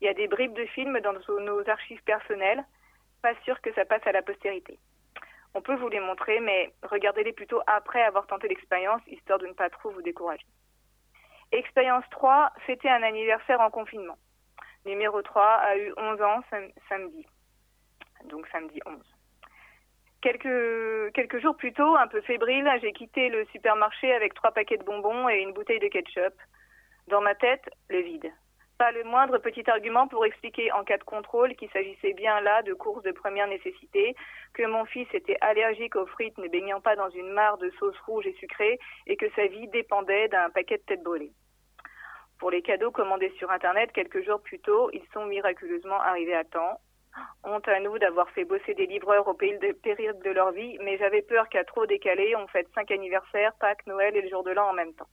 Il 0.00 0.06
y 0.06 0.08
a 0.08 0.14
des 0.14 0.28
bribes 0.28 0.54
de 0.54 0.64
films 0.66 0.98
dans 1.00 1.12
nos 1.12 1.68
archives 1.68 2.02
personnelles, 2.02 2.64
pas 3.22 3.34
sûr 3.44 3.60
que 3.60 3.72
ça 3.74 3.84
passe 3.84 4.06
à 4.06 4.12
la 4.12 4.22
postérité. 4.22 4.78
On 5.54 5.62
peut 5.62 5.74
vous 5.76 5.88
les 5.88 6.00
montrer, 6.00 6.40
mais 6.40 6.72
regardez-les 6.82 7.32
plutôt 7.32 7.60
après 7.66 8.02
avoir 8.02 8.26
tenté 8.26 8.48
l'expérience, 8.48 9.02
histoire 9.06 9.38
de 9.38 9.46
ne 9.46 9.52
pas 9.52 9.68
trop 9.68 9.90
vous 9.90 10.02
décourager. 10.02 10.46
Expérience 11.52 12.04
3, 12.10 12.52
fêter 12.66 12.88
un 12.88 13.02
anniversaire 13.02 13.60
en 13.60 13.70
confinement. 13.70 14.16
Numéro 14.86 15.20
3 15.20 15.44
a 15.44 15.76
eu 15.76 15.92
11 15.96 16.22
ans 16.22 16.40
samedi. 16.88 17.26
Donc 18.24 18.46
samedi 18.48 18.80
11. 18.86 19.19
Quelques, 20.22 21.40
jours 21.40 21.56
plus 21.56 21.72
tôt, 21.72 21.96
un 21.96 22.06
peu 22.06 22.20
fébrile, 22.20 22.70
j'ai 22.82 22.92
quitté 22.92 23.30
le 23.30 23.46
supermarché 23.46 24.12
avec 24.12 24.34
trois 24.34 24.50
paquets 24.50 24.76
de 24.76 24.84
bonbons 24.84 25.30
et 25.30 25.40
une 25.40 25.52
bouteille 25.52 25.78
de 25.80 25.88
ketchup. 25.88 26.34
Dans 27.08 27.22
ma 27.22 27.34
tête, 27.34 27.64
le 27.88 28.00
vide. 28.00 28.30
Pas 28.76 28.92
le 28.92 29.02
moindre 29.04 29.38
petit 29.38 29.68
argument 29.70 30.08
pour 30.08 30.26
expliquer 30.26 30.72
en 30.72 30.84
cas 30.84 30.98
de 30.98 31.04
contrôle 31.04 31.54
qu'il 31.56 31.70
s'agissait 31.70 32.12
bien 32.12 32.40
là 32.42 32.62
de 32.62 32.74
courses 32.74 33.02
de 33.02 33.12
première 33.12 33.48
nécessité, 33.48 34.14
que 34.52 34.66
mon 34.66 34.84
fils 34.84 35.08
était 35.14 35.38
allergique 35.40 35.96
aux 35.96 36.06
frites 36.06 36.36
ne 36.36 36.48
baignant 36.48 36.82
pas 36.82 36.96
dans 36.96 37.10
une 37.10 37.32
mare 37.32 37.56
de 37.56 37.70
sauce 37.78 37.98
rouge 38.00 38.26
et 38.26 38.34
sucrée 38.34 38.78
et 39.06 39.16
que 39.16 39.30
sa 39.36 39.46
vie 39.46 39.68
dépendait 39.68 40.28
d'un 40.28 40.50
paquet 40.50 40.76
de 40.76 40.82
têtes 40.82 41.02
brûlées. 41.02 41.32
Pour 42.38 42.50
les 42.50 42.62
cadeaux 42.62 42.90
commandés 42.90 43.32
sur 43.38 43.50
Internet 43.50 43.92
quelques 43.92 44.24
jours 44.24 44.40
plus 44.42 44.60
tôt, 44.60 44.90
ils 44.92 45.06
sont 45.12 45.26
miraculeusement 45.26 46.00
arrivés 46.00 46.36
à 46.36 46.44
temps. 46.44 46.80
Honte 47.42 47.68
à 47.68 47.80
nous 47.80 47.98
d'avoir 47.98 48.30
fait 48.30 48.44
bosser 48.44 48.74
des 48.74 48.86
livreurs 48.86 49.26
au 49.26 49.34
pays 49.34 49.58
de 49.58 49.72
péril 49.72 50.14
de 50.24 50.30
leur 50.30 50.52
vie, 50.52 50.78
mais 50.82 50.98
j'avais 50.98 51.22
peur 51.22 51.48
qu'à 51.48 51.64
trop 51.64 51.86
décaler, 51.86 52.36
on 52.36 52.46
fête 52.48 52.68
cinq 52.74 52.90
anniversaires, 52.90 53.54
Pâques, 53.54 53.86
Noël 53.86 54.16
et 54.16 54.22
le 54.22 54.28
jour 54.28 54.44
de 54.44 54.50
l'an 54.50 54.70
en 54.70 54.72
même 54.72 54.94
temps. 54.94 55.08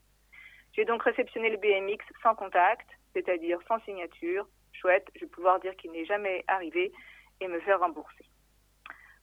J'ai 0.73 0.85
donc 0.85 1.03
réceptionné 1.03 1.49
le 1.49 1.57
BMX 1.57 2.03
sans 2.21 2.35
contact, 2.35 2.87
c'est-à-dire 3.13 3.59
sans 3.67 3.79
signature. 3.79 4.47
Chouette, 4.73 5.07
je 5.15 5.21
vais 5.21 5.27
pouvoir 5.31 5.59
dire 5.59 5.75
qu'il 5.75 5.91
n'est 5.91 6.05
jamais 6.05 6.43
arrivé 6.47 6.91
et 7.41 7.47
me 7.47 7.59
faire 7.61 7.79
rembourser. 7.79 8.25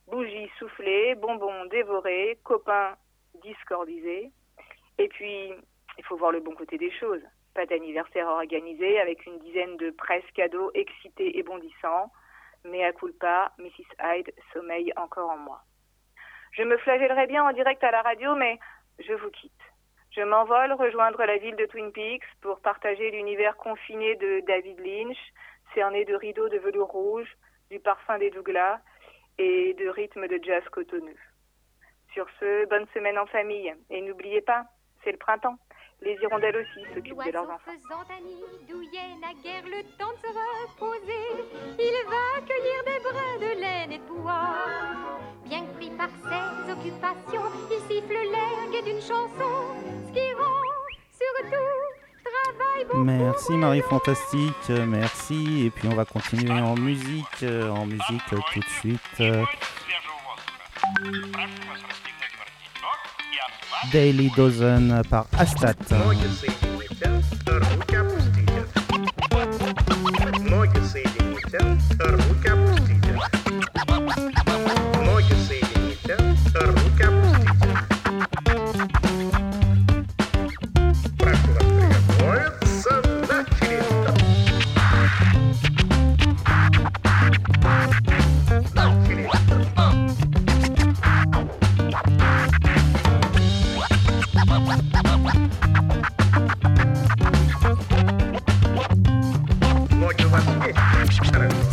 Bougies 0.08 0.50
soufflées, 0.58 1.14
bonbons 1.14 1.66
dévorés, 1.66 2.38
copains 2.42 2.96
discordisés. 3.42 4.32
Et 4.98 5.08
puis, 5.08 5.52
il 5.96 6.04
faut 6.04 6.16
voir 6.16 6.32
le 6.32 6.40
bon 6.40 6.54
côté 6.54 6.76
des 6.76 6.90
choses. 6.90 7.22
Pas 7.54 7.66
d'anniversaire 7.66 8.26
organisé 8.26 8.98
avec 8.98 9.24
une 9.26 9.38
dizaine 9.38 9.76
de 9.76 9.90
presse 9.90 10.28
cadeaux 10.34 10.70
excités 10.74 11.38
et 11.38 11.42
bondissants 11.42 12.10
mais 12.64 12.84
à 12.84 12.92
culpa, 12.92 13.52
Mrs. 13.58 13.86
Hyde 14.02 14.32
sommeille 14.52 14.92
encore 14.96 15.30
en 15.30 15.38
moi. 15.38 15.60
Je 16.52 16.62
me 16.62 16.76
flagellerai 16.78 17.26
bien 17.26 17.44
en 17.44 17.52
direct 17.52 17.82
à 17.84 17.90
la 17.90 18.02
radio, 18.02 18.34
mais 18.34 18.58
je 18.98 19.12
vous 19.12 19.30
quitte. 19.30 19.52
Je 20.10 20.22
m'envole 20.22 20.72
rejoindre 20.72 21.24
la 21.24 21.38
ville 21.38 21.56
de 21.56 21.66
Twin 21.66 21.90
Peaks 21.92 22.24
pour 22.40 22.60
partager 22.60 23.10
l'univers 23.10 23.56
confiné 23.56 24.14
de 24.16 24.40
David 24.46 24.78
Lynch, 24.78 25.18
cerné 25.74 26.04
de 26.04 26.14
rideaux 26.14 26.48
de 26.48 26.58
velours 26.58 26.92
rouge, 26.92 27.28
du 27.70 27.80
parfum 27.80 28.18
des 28.18 28.30
Douglas 28.30 28.80
et 29.38 29.74
de 29.74 29.88
rythmes 29.88 30.28
de 30.28 30.38
jazz 30.42 30.62
cotonneux. 30.70 31.18
Sur 32.12 32.28
ce, 32.38 32.66
bonne 32.66 32.86
semaine 32.94 33.18
en 33.18 33.26
famille. 33.26 33.74
Et 33.90 34.00
n'oubliez 34.02 34.40
pas, 34.40 34.66
c'est 35.02 35.10
le 35.10 35.18
printemps. 35.18 35.58
Les 36.02 36.16
hirondelles 36.22 36.56
aussi 36.56 36.94
s'occupent 36.94 37.24
de 37.24 37.30
leurs 37.32 37.44
enfants. 37.44 37.58
faisant 37.64 38.04
un 38.10 38.20
nid 38.20 38.44
douillet 38.68 39.16
naguère 39.20 39.64
le 39.64 39.82
temps 39.96 40.12
de 40.12 40.18
se 40.20 40.28
reposer, 40.28 41.26
il 41.78 41.96
va 42.08 42.40
cueillir 42.46 42.84
des 42.84 43.00
brins 43.02 43.38
de 43.40 43.60
laine 43.60 43.92
et 43.92 43.98
de 43.98 44.04
bois. 44.04 44.56
Bien 45.46 45.64
que 45.64 45.74
pris 45.76 45.90
par 45.90 46.08
ses 46.08 46.72
occupations, 46.72 47.50
il 47.70 47.78
siffle 47.88 48.12
l'air 48.12 48.82
d'une 48.82 49.00
chanson, 49.00 49.54
ce 50.06 50.12
qui 50.12 50.32
rend 50.34 50.64
surtout 51.12 51.94
Merci 52.96 53.52
Marie 53.52 53.82
Fantastique, 53.82 54.68
merci. 54.86 55.66
Et 55.66 55.70
puis 55.70 55.88
on 55.88 55.94
va 55.94 56.04
continuer 56.04 56.52
en 56.52 56.76
musique, 56.76 57.42
euh, 57.42 57.70
en 57.70 57.86
musique 57.86 58.22
tout 58.28 58.60
de 58.60 58.64
suite. 58.64 59.22
Daily 63.92 64.30
Dozen 64.36 65.02
par 65.08 65.26
Astat. 65.38 65.76
Thank 100.16 101.52
you. 101.52 101.63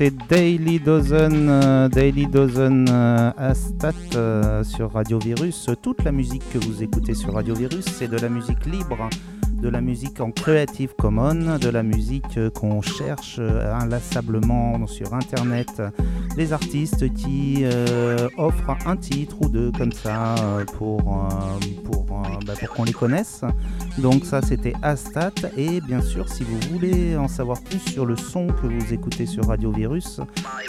Daily 0.00 0.78
Dozen, 0.78 1.48
euh, 1.48 1.88
Daily 1.88 2.26
Dozen 2.28 2.86
euh, 2.88 3.32
Astat 3.36 3.94
euh, 4.14 4.62
sur 4.62 4.92
Radio 4.92 5.18
Virus. 5.18 5.68
Toute 5.82 6.04
la 6.04 6.12
musique 6.12 6.48
que 6.52 6.58
vous 6.58 6.84
écoutez 6.84 7.14
sur 7.14 7.34
Radio 7.34 7.52
Virus, 7.52 7.84
c'est 7.84 8.06
de 8.06 8.16
la 8.16 8.28
musique 8.28 8.64
libre 8.66 9.08
de 9.60 9.68
la 9.68 9.80
musique 9.80 10.20
en 10.20 10.30
Creative 10.30 10.94
Commons, 10.96 11.58
de 11.60 11.68
la 11.68 11.82
musique 11.82 12.38
qu'on 12.54 12.80
cherche 12.80 13.40
inlassablement 13.40 14.86
sur 14.86 15.14
Internet, 15.14 15.82
des 16.36 16.52
artistes 16.52 17.12
qui 17.14 17.64
offrent 18.36 18.76
un 18.86 18.96
titre 18.96 19.34
ou 19.40 19.48
deux 19.48 19.72
comme 19.72 19.90
ça 19.90 20.36
pour, 20.76 21.28
pour, 21.82 21.97
bah, 22.46 22.54
pour 22.58 22.70
qu'on 22.70 22.84
les 22.84 22.92
connaisse. 22.92 23.42
Donc 23.98 24.24
ça 24.24 24.42
c'était 24.42 24.74
Astat 24.82 25.32
et 25.56 25.80
bien 25.80 26.00
sûr 26.00 26.28
si 26.28 26.44
vous 26.44 26.58
voulez 26.72 27.16
en 27.16 27.28
savoir 27.28 27.60
plus 27.62 27.80
sur 27.80 28.06
le 28.06 28.16
son 28.16 28.48
que 28.48 28.66
vous 28.66 28.92
écoutez 28.92 29.26
sur 29.26 29.46
Radio 29.46 29.70
Virus, 29.70 30.20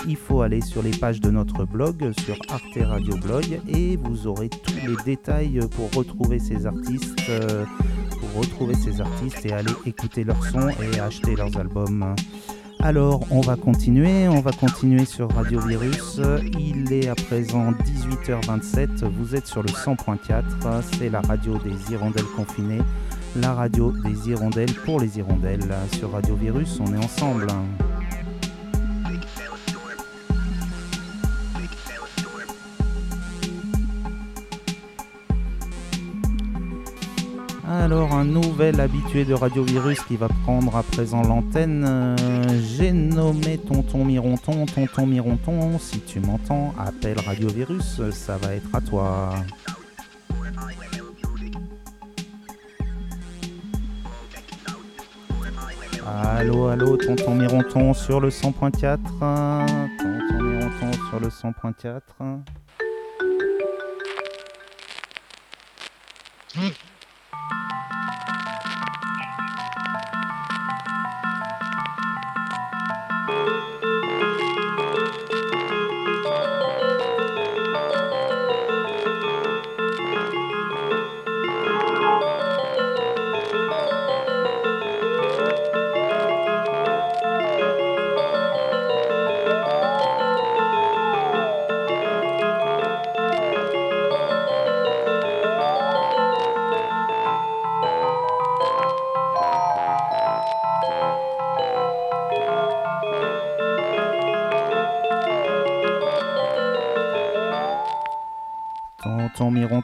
il 0.08 0.16
faut 0.16 0.42
aller 0.42 0.62
sur 0.62 0.82
les 0.82 0.92
pages 0.92 1.22
de 1.22 1.30
notre 1.30 1.66
blog 1.66 2.12
sur 2.24 2.38
Arte 2.50 2.80
Radio 2.82 3.16
Blog 3.18 3.62
et 3.68 3.98
vous 3.98 4.28
aurez 4.28 4.50
tous 4.50 4.76
les 4.88 4.96
détails 5.06 5.60
pour 5.76 5.92
retrouver 5.94 6.40
ces 6.40 6.66
artistes 6.66 7.20
pour 8.20 8.42
retrouver 8.42 8.76
ces 8.76 9.02
artistes 9.02 9.46
et 9.46 9.54
aller 9.54 9.72
écouter 9.86 10.24
leurs 10.24 10.44
sons 10.46 10.70
et 10.70 11.00
acheter 11.00 11.36
leurs 11.36 11.56
albums. 11.58 12.16
Alors, 12.82 13.22
on 13.30 13.42
va 13.42 13.58
continuer, 13.58 14.30
on 14.30 14.40
va 14.40 14.52
continuer 14.52 15.04
sur 15.04 15.30
Radio 15.32 15.60
Virus. 15.60 16.22
Il 16.58 16.94
est 16.94 17.10
à 17.10 17.16
présent 17.16 17.72
18h27, 17.72 19.04
vous 19.04 19.36
êtes 19.36 19.48
sur 19.48 19.62
le 19.62 19.68
100.4, 19.68 20.82
c'est 20.94 21.10
la 21.10 21.20
radio 21.20 21.58
des 21.58 21.92
hirondelles 21.92 22.24
confinées, 22.38 22.82
la 23.36 23.54
radio 23.54 23.92
des 24.06 24.30
hirondelles 24.30 24.74
pour 24.86 25.02
les 25.02 25.18
hirondelles. 25.18 25.76
Sur 25.98 26.14
Radio 26.14 26.36
Virus, 26.36 26.80
on 26.80 26.94
est 26.94 27.04
ensemble. 27.04 27.48
Alors 37.80 38.12
un 38.12 38.26
nouvel 38.26 38.82
habitué 38.82 39.24
de 39.24 39.34
Radio 39.34 39.64
Virus 39.64 40.02
qui 40.02 40.18
va 40.18 40.28
prendre 40.44 40.76
à 40.76 40.84
présent 40.84 41.22
l'antenne. 41.22 41.86
Euh, 41.88 42.62
j'ai 42.76 42.92
nommé 42.92 43.58
Tonton 43.58 44.04
Mironton. 44.04 44.66
Tonton 44.66 45.08
Mironton, 45.08 45.80
si 45.80 46.02
tu 46.02 46.20
m'entends, 46.20 46.76
appelle 46.78 47.18
Radio 47.26 47.48
Virus, 47.48 48.02
ça 48.12 48.36
va 48.36 48.54
être 48.54 48.68
à 48.74 48.82
toi. 48.82 49.34
Allô, 56.06 56.68
allô, 56.68 56.98
Tonton 56.98 57.34
Mironton 57.34 57.94
sur 57.94 58.20
le 58.20 58.28
100.4. 58.28 59.00
Tonton 59.18 60.44
Mironton 60.44 60.92
sur 61.10 61.20
le 61.22 61.30
100.4. 61.30 62.02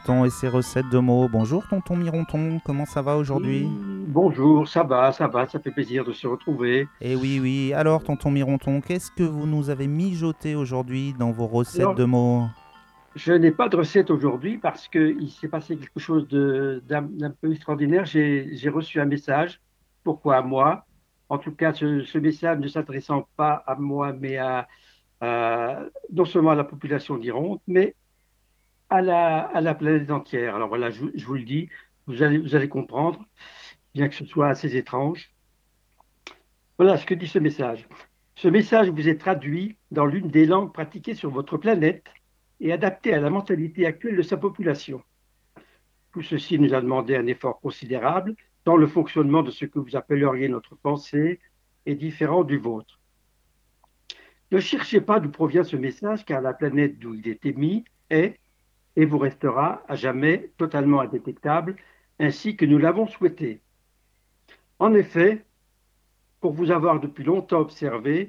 et 0.06 0.30
ses 0.30 0.48
recettes 0.48 0.88
de 0.88 0.98
mots. 0.98 1.28
Bonjour 1.28 1.66
tonton 1.66 1.96
Mironton, 1.96 2.60
comment 2.64 2.86
ça 2.86 3.02
va 3.02 3.16
aujourd'hui? 3.16 3.66
Bonjour, 4.06 4.68
ça 4.68 4.84
va, 4.84 5.10
ça 5.10 5.26
va, 5.26 5.46
ça 5.46 5.58
fait 5.58 5.72
plaisir 5.72 6.04
de 6.04 6.12
se 6.12 6.28
retrouver. 6.28 6.82
Et 7.00 7.12
eh 7.12 7.16
oui, 7.16 7.40
oui. 7.42 7.72
Alors 7.74 8.04
tonton 8.04 8.30
Mironton, 8.30 8.80
qu'est-ce 8.80 9.10
que 9.10 9.24
vous 9.24 9.46
nous 9.46 9.68
avez 9.68 9.88
mijoté 9.88 10.54
aujourd'hui 10.54 11.12
dans 11.18 11.32
vos 11.32 11.48
recettes 11.48 11.96
de 11.96 12.04
mots? 12.04 12.44
Je 13.16 13.32
n'ai 13.32 13.50
pas 13.50 13.68
de 13.68 13.76
recette 13.76 14.10
aujourd'hui 14.10 14.58
parce 14.58 14.86
qu'il 14.86 15.28
s'est 15.28 15.48
passé 15.48 15.76
quelque 15.76 15.98
chose 15.98 16.28
d'un 16.28 17.30
peu 17.40 17.50
extraordinaire. 17.50 18.04
J'ai 18.04 18.68
reçu 18.72 19.00
un 19.00 19.06
message. 19.06 19.60
Pourquoi 20.04 20.36
à 20.36 20.42
moi? 20.42 20.86
En 21.28 21.38
tout 21.38 21.52
cas, 21.52 21.72
ce, 21.72 22.18
message 22.18 22.58
ne 22.58 22.68
s'adressant 22.68 23.26
pas 23.36 23.64
à 23.66 23.74
moi, 23.74 24.12
mais 24.12 24.36
à, 24.36 24.68
non 26.12 26.24
seulement 26.24 26.50
à 26.50 26.54
la 26.54 26.64
population 26.64 27.16
d'Ironde, 27.16 27.58
mais 27.66 27.96
à 28.90 29.02
la, 29.02 29.74
planète 29.74 30.10
entière. 30.10 30.54
Alors 30.54 30.68
voilà, 30.68 30.90
je, 30.90 31.02
vous 31.24 31.34
le 31.34 31.42
dis, 31.42 31.68
vous 32.06 32.22
allez, 32.22 32.68
comprendre, 32.68 33.24
bien 33.94 34.08
que 34.08 34.14
ce 34.14 34.24
soit 34.24 34.48
assez 34.48 34.76
étrange. 34.76 35.30
Voilà 36.78 36.96
ce 36.96 37.06
que 37.06 37.14
dit 37.14 37.26
ce 37.26 37.38
message. 37.38 37.88
Ce 38.34 38.48
message 38.48 38.90
vous 38.90 39.08
est 39.08 39.18
traduit 39.18 39.78
dans 39.90 40.04
l'une 40.04 40.28
des 40.28 40.46
langues 40.46 40.72
pratiquées 40.72 41.14
sur 41.14 41.30
votre 41.30 41.56
planète 41.56 42.06
et 42.60 42.72
adapté 42.72 43.14
à 43.14 43.20
la 43.20 43.30
mentalité 43.30 43.86
actuelle 43.86 44.16
de 44.16 44.22
sa 44.22 44.36
population. 44.36 45.02
Tout 46.12 46.22
ceci 46.22 46.58
nous 46.58 46.74
a 46.74 46.80
demandé 46.80 47.16
un 47.16 47.26
effort 47.26 47.60
considérable, 47.60 48.34
tant 48.64 48.76
le 48.76 48.86
fonctionnement 48.86 49.42
de 49.42 49.50
ce 49.50 49.64
que 49.64 49.78
vous 49.78 49.96
appelleriez 49.96 50.48
notre 50.48 50.76
pensée 50.76 51.40
est 51.86 51.94
différent 51.94 52.44
du 52.44 52.58
vôtre. 52.58 53.00
Ne 54.52 54.60
cherchez 54.60 55.00
pas 55.00 55.18
d'où 55.18 55.30
provient 55.30 55.64
ce 55.64 55.76
message, 55.76 56.24
car 56.24 56.40
la 56.40 56.52
planète 56.52 56.98
d'où 56.98 57.14
il 57.14 57.28
est 57.28 57.44
émis 57.46 57.84
est, 58.10 58.38
et 58.96 59.04
vous 59.04 59.18
restera 59.18 59.82
à 59.88 59.94
jamais 59.94 60.50
totalement 60.56 61.00
indétectable, 61.00 61.76
ainsi 62.18 62.56
que 62.56 62.64
nous 62.64 62.78
l'avons 62.78 63.06
souhaité. 63.06 63.60
En 64.78 64.94
effet, 64.94 65.44
pour 66.40 66.52
vous 66.52 66.70
avoir 66.70 66.98
depuis 67.00 67.24
longtemps 67.24 67.60
observé, 67.60 68.28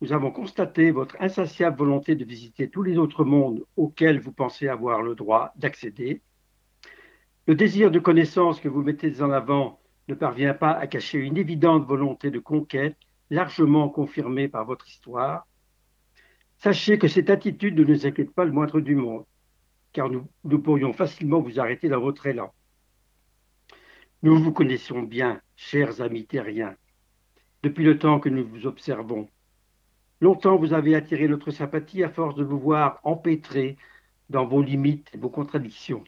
nous 0.00 0.12
avons 0.12 0.30
constaté 0.30 0.90
votre 0.90 1.16
insatiable 1.20 1.78
volonté 1.78 2.14
de 2.14 2.24
visiter 2.24 2.68
tous 2.68 2.82
les 2.82 2.98
autres 2.98 3.24
mondes 3.24 3.64
auxquels 3.76 4.20
vous 4.20 4.32
pensez 4.32 4.68
avoir 4.68 5.02
le 5.02 5.14
droit 5.14 5.52
d'accéder. 5.56 6.22
Le 7.46 7.54
désir 7.54 7.90
de 7.90 7.98
connaissance 7.98 8.60
que 8.60 8.68
vous 8.68 8.82
mettez 8.82 9.20
en 9.20 9.30
avant 9.30 9.80
ne 10.08 10.14
parvient 10.14 10.54
pas 10.54 10.72
à 10.72 10.86
cacher 10.86 11.18
une 11.18 11.36
évidente 11.36 11.86
volonté 11.86 12.30
de 12.30 12.38
conquête 12.38 12.96
largement 13.30 13.88
confirmée 13.88 14.48
par 14.48 14.64
votre 14.64 14.88
histoire. 14.88 15.46
Sachez 16.58 16.98
que 16.98 17.08
cette 17.08 17.30
attitude 17.30 17.78
ne 17.78 17.84
nous 17.84 18.06
inquiète 18.06 18.32
pas 18.32 18.44
le 18.44 18.52
moindre 18.52 18.80
du 18.80 18.94
monde 18.94 19.24
car 19.94 20.10
nous, 20.10 20.58
pourrions 20.58 20.92
facilement 20.92 21.40
vous 21.40 21.58
arrêter 21.58 21.88
dans 21.88 22.00
votre 22.00 22.26
élan. 22.26 22.52
Nous 24.22 24.36
vous 24.36 24.52
connaissons 24.52 25.02
bien, 25.02 25.40
chers 25.56 26.00
amis 26.02 26.26
terriens, 26.26 26.74
depuis 27.62 27.84
le 27.84 27.98
temps 27.98 28.20
que 28.20 28.28
nous 28.28 28.46
vous 28.46 28.66
observons. 28.66 29.28
Longtemps 30.20 30.56
vous 30.56 30.74
avez 30.74 30.96
attiré 30.96 31.28
notre 31.28 31.50
sympathie 31.52 32.02
à 32.02 32.10
force 32.10 32.34
de 32.34 32.44
vous 32.44 32.58
voir 32.58 32.98
empêtrés 33.04 33.76
dans 34.30 34.44
vos 34.44 34.62
limites 34.62 35.10
et 35.14 35.18
vos 35.18 35.30
contradictions. 35.30 36.02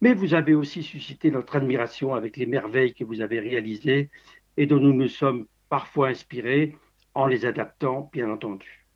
Mais 0.00 0.12
vous 0.12 0.34
avez 0.34 0.54
aussi 0.54 0.82
suscité 0.82 1.30
notre 1.30 1.56
admiration 1.56 2.14
avec 2.14 2.36
les 2.36 2.46
merveilles 2.46 2.94
que 2.94 3.04
vous 3.04 3.20
avez 3.20 3.38
réalisées 3.38 4.10
et 4.56 4.66
dont 4.66 4.80
nous 4.80 4.92
nous 4.92 5.08
sommes 5.08 5.46
parfois 5.68 6.08
inspirés 6.08 6.76
en 7.14 7.26
les 7.26 7.46
adaptant, 7.46 8.10
bien 8.12 8.28
entendu. 8.28 8.86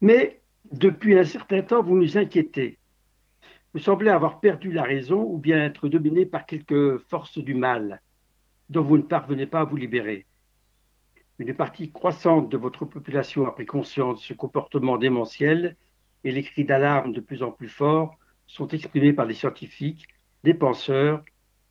Mais 0.00 0.42
depuis 0.72 1.18
un 1.18 1.24
certain 1.24 1.62
temps, 1.62 1.82
vous 1.82 1.96
nous 1.96 2.18
inquiétez. 2.18 2.78
Vous 3.72 3.80
semblez 3.80 4.10
avoir 4.10 4.40
perdu 4.40 4.72
la 4.72 4.82
raison 4.82 5.22
ou 5.22 5.38
bien 5.38 5.64
être 5.64 5.88
dominé 5.88 6.26
par 6.26 6.46
quelques 6.46 6.98
forces 7.08 7.38
du 7.38 7.54
mal 7.54 8.00
dont 8.68 8.82
vous 8.82 8.98
ne 8.98 9.02
parvenez 9.02 9.46
pas 9.46 9.60
à 9.60 9.64
vous 9.64 9.76
libérer. 9.76 10.26
Une 11.38 11.54
partie 11.54 11.90
croissante 11.90 12.50
de 12.50 12.56
votre 12.56 12.84
population 12.84 13.46
a 13.46 13.52
pris 13.52 13.66
conscience 13.66 14.20
de 14.20 14.24
ce 14.24 14.34
comportement 14.34 14.98
démentiel 14.98 15.76
et 16.24 16.32
les 16.32 16.42
cris 16.42 16.64
d'alarme 16.64 17.12
de 17.12 17.20
plus 17.20 17.42
en 17.42 17.52
plus 17.52 17.68
forts 17.68 18.18
sont 18.46 18.68
exprimés 18.68 19.12
par 19.12 19.26
des 19.26 19.34
scientifiques, 19.34 20.06
des 20.44 20.54
penseurs 20.54 21.22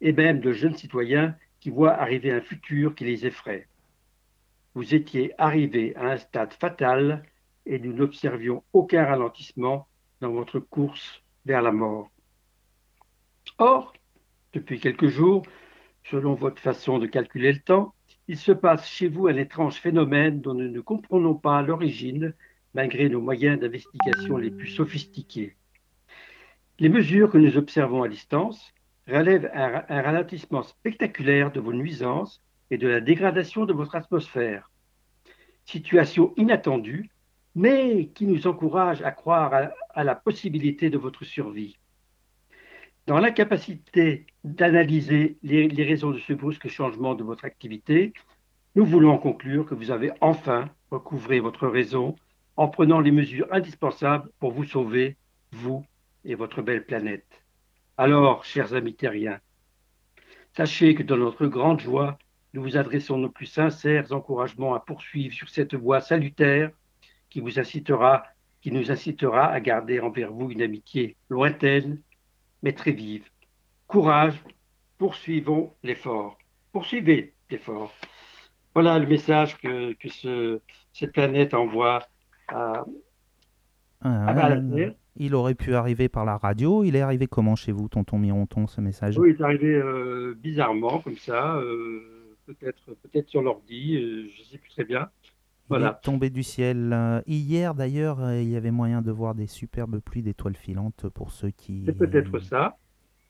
et 0.01 0.13
même 0.13 0.39
de 0.39 0.53
jeunes 0.53 0.75
citoyens 0.75 1.35
qui 1.59 1.69
voient 1.69 1.93
arriver 1.93 2.31
un 2.31 2.41
futur 2.41 2.95
qui 2.95 3.03
les 3.03 3.25
effraie. 3.25 3.67
Vous 4.73 4.95
étiez 4.95 5.33
arrivé 5.37 5.95
à 5.95 6.11
un 6.11 6.17
stade 6.17 6.53
fatal 6.53 7.23
et 7.67 7.79
nous 7.79 7.93
n'observions 7.93 8.63
aucun 8.73 9.05
ralentissement 9.05 9.87
dans 10.21 10.31
votre 10.31 10.59
course 10.59 11.21
vers 11.45 11.61
la 11.61 11.71
mort. 11.71 12.09
Or, 13.57 13.93
depuis 14.53 14.79
quelques 14.79 15.07
jours, 15.07 15.43
selon 16.03 16.33
votre 16.33 16.61
façon 16.61 16.97
de 16.99 17.07
calculer 17.07 17.51
le 17.51 17.59
temps, 17.59 17.93
il 18.27 18.37
se 18.37 18.51
passe 18.51 18.87
chez 18.87 19.07
vous 19.07 19.27
un 19.27 19.35
étrange 19.35 19.75
phénomène 19.75 20.41
dont 20.41 20.53
nous 20.53 20.69
ne 20.69 20.81
comprenons 20.81 21.35
pas 21.35 21.61
l'origine, 21.61 22.33
malgré 22.73 23.09
nos 23.09 23.21
moyens 23.21 23.59
d'investigation 23.59 24.37
les 24.37 24.51
plus 24.51 24.67
sophistiqués. 24.67 25.55
Les 26.79 26.89
mesures 26.89 27.29
que 27.29 27.37
nous 27.37 27.57
observons 27.57 28.03
à 28.03 28.07
distance 28.07 28.73
relèvent 29.07 29.49
un, 29.53 29.83
un 29.87 30.01
ralentissement 30.01 30.63
spectaculaire 30.63 31.51
de 31.51 31.59
vos 31.59 31.73
nuisances 31.73 32.43
et 32.69 32.77
de 32.77 32.87
la 32.87 32.99
dégradation 32.99 33.65
de 33.65 33.73
votre 33.73 33.95
atmosphère. 33.95 34.69
Situation 35.65 36.33
inattendue, 36.37 37.09
mais 37.57 38.11
qui 38.13 38.27
nous 38.27 38.45
encourage 38.45 39.01
à 39.01 39.09
croire 39.09 39.71
à, 39.95 40.03
la 40.03 40.13
possibilité 40.13 40.91
de 40.91 40.97
votre 40.99 41.25
survie. 41.25 41.75
Dans 43.07 43.17
l'incapacité 43.17 44.27
d'analyser 44.43 45.39
les, 45.41 45.67
les, 45.67 45.83
raisons 45.83 46.11
de 46.11 46.19
ce 46.19 46.33
brusque 46.33 46.67
changement 46.67 47.15
de 47.15 47.23
votre 47.23 47.45
activité, 47.45 48.13
nous 48.75 48.85
voulons 48.85 49.17
conclure 49.17 49.65
que 49.65 49.73
vous 49.73 49.89
avez 49.89 50.11
enfin 50.21 50.69
recouvré 50.91 51.39
votre 51.39 51.67
raison 51.67 52.15
en 52.57 52.67
prenant 52.67 52.99
les 52.99 53.09
mesures 53.09 53.47
indispensables 53.51 54.29
pour 54.39 54.51
vous 54.51 54.65
sauver, 54.65 55.17
vous 55.51 55.83
et 56.25 56.35
votre 56.35 56.61
belle 56.61 56.85
planète. 56.85 57.43
Alors, 57.97 58.45
chers 58.45 58.75
amis 58.75 58.93
terriens, 58.93 59.39
sachez 60.55 60.93
que 60.93 61.01
dans 61.01 61.17
notre 61.17 61.47
grande 61.47 61.79
joie, 61.79 62.19
nous 62.53 62.61
vous 62.61 62.77
adressons 62.77 63.17
nos 63.17 63.29
plus 63.29 63.47
sincères 63.47 64.11
encouragements 64.11 64.75
à 64.75 64.79
poursuivre 64.79 65.33
sur 65.33 65.49
cette 65.49 65.73
voie 65.73 66.01
salutaire 66.01 66.69
qui 67.29 67.39
vous 67.39 67.59
incitera, 67.59 68.23
qui 68.61 68.71
nous 68.71 68.91
incitera 68.91 69.47
à 69.47 69.59
garder 69.59 69.99
envers 69.99 70.31
vous 70.31 70.51
une 70.51 70.61
amitié 70.61 71.15
lointaine 71.29 72.01
mais 72.63 72.73
très 72.73 72.91
vive. 72.91 73.29
Courage, 73.87 74.43
poursuivons 74.97 75.73
l'effort. 75.83 76.37
Poursuivez 76.71 77.33
l'effort. 77.49 77.93
Voilà 78.73 78.99
le 78.99 79.07
message 79.07 79.57
que, 79.57 79.93
que 79.93 80.09
ce, 80.09 80.59
cette 80.93 81.13
planète 81.13 81.53
envoie 81.53 81.99
à, 82.47 82.85
ah, 84.01 84.27
à 84.27 84.33
Terre. 84.33 84.93
Il 85.19 85.33
aurait 85.33 85.55
pu 85.55 85.73
arriver 85.73 86.09
par 86.09 86.25
la 86.25 86.37
radio. 86.37 86.83
Il 86.83 86.95
est 86.95 87.01
arrivé 87.01 87.25
comment 87.25 87.55
chez 87.55 87.71
vous, 87.71 87.87
tonton 87.87 88.19
Mironton, 88.19 88.67
ce 88.67 88.81
message? 88.81 89.17
Oui, 89.17 89.31
il 89.31 89.41
est 89.41 89.43
arrivé 89.43 89.73
euh, 89.73 90.35
bizarrement, 90.37 90.99
comme 90.99 91.17
ça, 91.17 91.55
euh, 91.55 92.35
peut-être 92.45 92.93
peut 93.11 93.23
sur 93.25 93.41
l'ordi, 93.41 93.95
euh, 93.95 94.29
je 94.35 94.41
ne 94.41 94.45
sais 94.45 94.57
plus 94.59 94.69
très 94.69 94.83
bien. 94.83 95.09
Voilà. 95.69 95.85
Il 95.85 95.89
est 95.97 96.05
tombé 96.05 96.29
du 96.29 96.43
ciel. 96.43 96.91
Euh, 96.93 97.21
hier, 97.27 97.75
d'ailleurs, 97.75 98.19
il 98.33 98.49
y 98.49 98.55
avait 98.55 98.71
moyen 98.71 99.01
de 99.01 99.11
voir 99.11 99.35
des 99.35 99.47
superbes 99.47 99.99
pluies 99.99 100.23
d'étoiles 100.23 100.55
filantes 100.55 101.07
pour 101.09 101.31
ceux 101.31 101.51
qui. 101.51 101.83
C'est 101.85 101.97
peut-être 101.97 102.39
ça. 102.39 102.77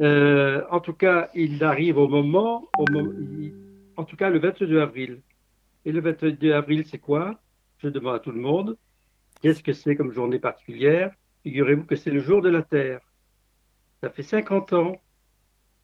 Euh, 0.01 0.63
en 0.69 0.79
tout 0.79 0.93
cas, 0.93 1.29
il 1.33 1.63
arrive 1.63 1.97
au 1.97 2.07
moment, 2.07 2.67
au 2.77 2.85
moment 2.91 3.11
il, 3.19 3.53
en 3.95 4.03
tout 4.03 4.15
cas 4.15 4.29
le 4.29 4.39
22 4.39 4.79
avril. 4.79 5.21
Et 5.85 5.91
le 5.91 6.01
22 6.01 6.51
avril, 6.53 6.85
c'est 6.85 6.99
quoi? 6.99 7.39
Je 7.79 7.87
demande 7.87 8.15
à 8.15 8.19
tout 8.19 8.31
le 8.31 8.39
monde. 8.39 8.77
Qu'est-ce 9.41 9.63
que 9.63 9.73
c'est 9.73 9.95
comme 9.95 10.11
journée 10.11 10.39
particulière? 10.39 11.11
Figurez-vous 11.43 11.85
que 11.85 11.95
c'est 11.95 12.11
le 12.11 12.19
jour 12.19 12.41
de 12.41 12.49
la 12.49 12.61
Terre. 12.61 12.99
Ça 14.01 14.09
fait 14.09 14.23
50 14.23 14.73
ans 14.73 14.95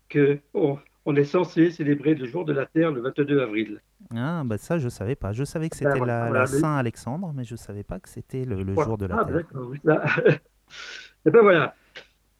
que 0.10 0.40
on, 0.54 0.78
on 1.06 1.16
est 1.16 1.24
censé 1.26 1.72
célébrer 1.72 2.16
le 2.16 2.26
jour 2.26 2.46
de 2.46 2.54
la 2.54 2.66
Terre 2.66 2.92
le 2.92 3.02
22 3.02 3.40
avril. 3.42 3.82
Ah, 4.16 4.44
bah 4.46 4.58
ça, 4.58 4.78
je 4.78 4.90
savais 4.90 5.16
pas. 5.16 5.34
Je 5.34 5.44
savais 5.44 5.70
que 5.70 5.76
c'était 5.76 5.92
Ben, 6.00 6.06
la, 6.06 6.26
voilà, 6.28 6.30
la 6.32 6.40
mais- 6.42 6.48
Saint-Alexandre, 6.48 7.34
mais 7.36 7.44
je 7.44 7.56
savais 7.56 7.84
pas 7.84 8.00
que 8.00 8.10
c'était 8.10 8.46
le, 8.46 8.64
le 8.64 8.74
Voilà. 8.74 8.90
jour 8.90 8.98
de 8.98 9.06
la 9.08 9.18
Ah, 9.20 9.26
Terre. 9.26 9.46
oui, 9.56 9.80
ça. 9.84 10.04
Et 11.26 11.32
ben 11.32 11.42
voilà. 11.42 11.76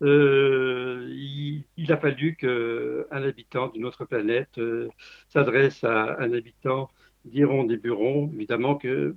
Euh, 0.02 1.08
il, 1.10 1.64
il 1.78 1.92
a 1.92 1.98
fallu 1.98 2.36
qu'un 2.36 3.22
habitant 3.24 3.68
d'une 3.70 3.86
autre 3.86 4.04
planète 4.06 4.58
euh, 4.58 4.90
s'adresse 5.30 5.84
à 5.84 6.20
un 6.20 6.34
habitant 6.34 6.90
d'Iron 7.26 7.64
des 7.64 7.78
Burons. 7.78 8.30
Évidemment 8.34 8.76
que 8.76 9.16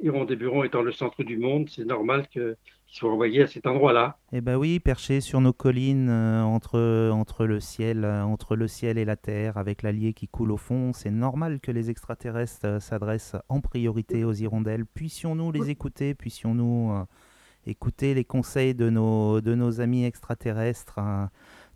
Iron 0.00 0.24
des 0.24 0.36
Burons 0.36 0.64
étant 0.64 0.80
le 0.82 0.92
centre 0.92 1.22
du 1.22 1.36
monde, 1.38 1.68
c'est 1.68 1.84
normal 1.84 2.26
que- 2.34 2.56
qu'il 2.90 2.98
soit 2.98 3.12
envoyé 3.12 3.42
à 3.42 3.46
cet 3.46 3.66
endroit-là. 3.66 4.18
Eh 4.32 4.40
ben 4.40 4.56
oui, 4.56 4.80
perché 4.80 5.20
sur 5.20 5.40
nos 5.40 5.52
collines, 5.52 6.08
euh, 6.10 6.42
entre, 6.42 7.10
entre, 7.12 7.46
le 7.46 7.60
ciel, 7.60 8.04
euh, 8.04 8.22
entre 8.24 8.56
le 8.56 8.66
ciel 8.66 8.98
et 8.98 9.04
la 9.04 9.14
terre, 9.16 9.56
avec 9.56 9.82
l'Allier 9.82 10.12
qui 10.12 10.26
coule 10.26 10.50
au 10.50 10.56
fond, 10.56 10.92
c'est 10.92 11.10
normal 11.12 11.60
que 11.60 11.70
les 11.70 11.88
extraterrestres 11.88 12.66
euh, 12.66 12.80
s'adressent 12.80 13.36
en 13.48 13.60
priorité 13.60 14.24
aux 14.24 14.32
hirondelles. 14.32 14.86
Puissions-nous 14.86 15.52
les 15.52 15.70
écouter, 15.70 16.14
puissions-nous 16.14 16.92
euh, 16.92 17.04
écouter 17.64 18.12
les 18.14 18.24
conseils 18.24 18.74
de 18.74 18.90
nos, 18.90 19.40
de 19.40 19.54
nos 19.54 19.80
amis 19.80 20.04
extraterrestres. 20.04 20.98
euh. 20.98 21.26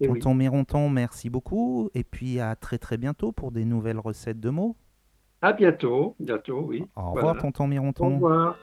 Eh 0.01 0.09
oui. 0.09 0.19
Tonton 0.19 0.35
Mironton, 0.35 0.91
merci 0.91 1.31
beaucoup, 1.31 1.89
et 1.95 2.03
puis 2.03 2.41
à 2.41 2.57
très 2.57 2.79
très 2.79 2.97
bientôt 2.97 3.31
pour 3.31 3.53
des 3.53 3.65
nouvelles 3.65 4.01
recettes 4.01 4.41
de 4.41 4.51
mots. 4.51 4.77
À 5.41 5.53
bientôt, 5.53 6.17
bientôt, 6.19 6.63
oui. 6.67 6.85
Au 6.97 7.13
revoir, 7.13 7.35
Voilà. 7.37 7.41
tonton 7.41 7.65
Au 7.65 7.69
Mironton. 7.69 8.15
revoir. 8.17 8.57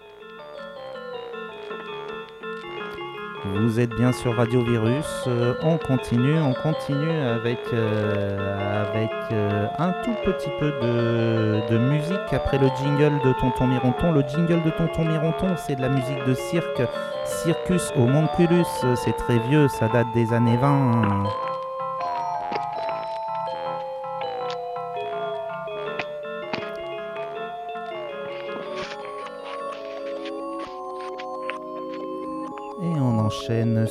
Vous 3.44 3.80
êtes 3.80 3.90
bien 3.96 4.12
sur 4.12 4.36
Radio 4.36 4.62
Virus. 4.62 5.24
Euh, 5.26 5.56
on 5.64 5.80
continue, 5.80 6.38
on 6.40 6.54
continue 6.54 7.10
avec, 7.10 7.60
euh, 7.74 8.86
avec 8.88 9.10
euh, 9.32 9.66
un 9.80 9.92
tout 10.04 10.14
petit 10.24 10.50
peu 10.60 10.72
de, 10.80 11.68
de 11.72 11.78
musique 11.80 12.34
après 12.34 12.60
le 12.60 12.68
jingle 12.78 13.20
de 13.26 13.34
Tonton 13.40 13.66
Mironton. 13.66 14.12
Le 14.12 14.22
jingle 14.28 14.62
de 14.64 14.70
Tonton 14.70 15.06
Mironton, 15.06 15.56
c'est 15.58 15.76
de 15.76 15.82
la 15.82 15.90
musique 15.90 16.24
de 16.28 16.36
cirque. 16.36 16.84
Circus 17.26 17.92
Homunculus, 17.96 18.66
c'est 18.96 19.18
très 19.18 19.40
vieux, 19.40 19.68
ça 19.68 19.88
date 19.88 20.08
des 20.14 20.34
années 20.34 20.58
20. 20.58 21.24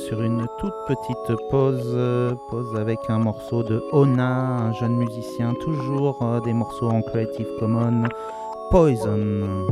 Sur 0.07 0.21
une 0.21 0.45
toute 0.57 0.73
petite 0.87 1.49
pause, 1.49 1.97
pause 2.49 2.75
avec 2.75 2.99
un 3.09 3.19
morceau 3.19 3.63
de 3.63 3.83
Ona, 3.91 4.57
un 4.57 4.73
jeune 4.73 4.95
musicien, 4.95 5.53
toujours 5.55 6.17
euh, 6.21 6.39
des 6.41 6.53
morceaux 6.53 6.89
en 6.89 7.01
Creative 7.01 7.47
Commons, 7.59 8.07
Poison. 8.69 9.67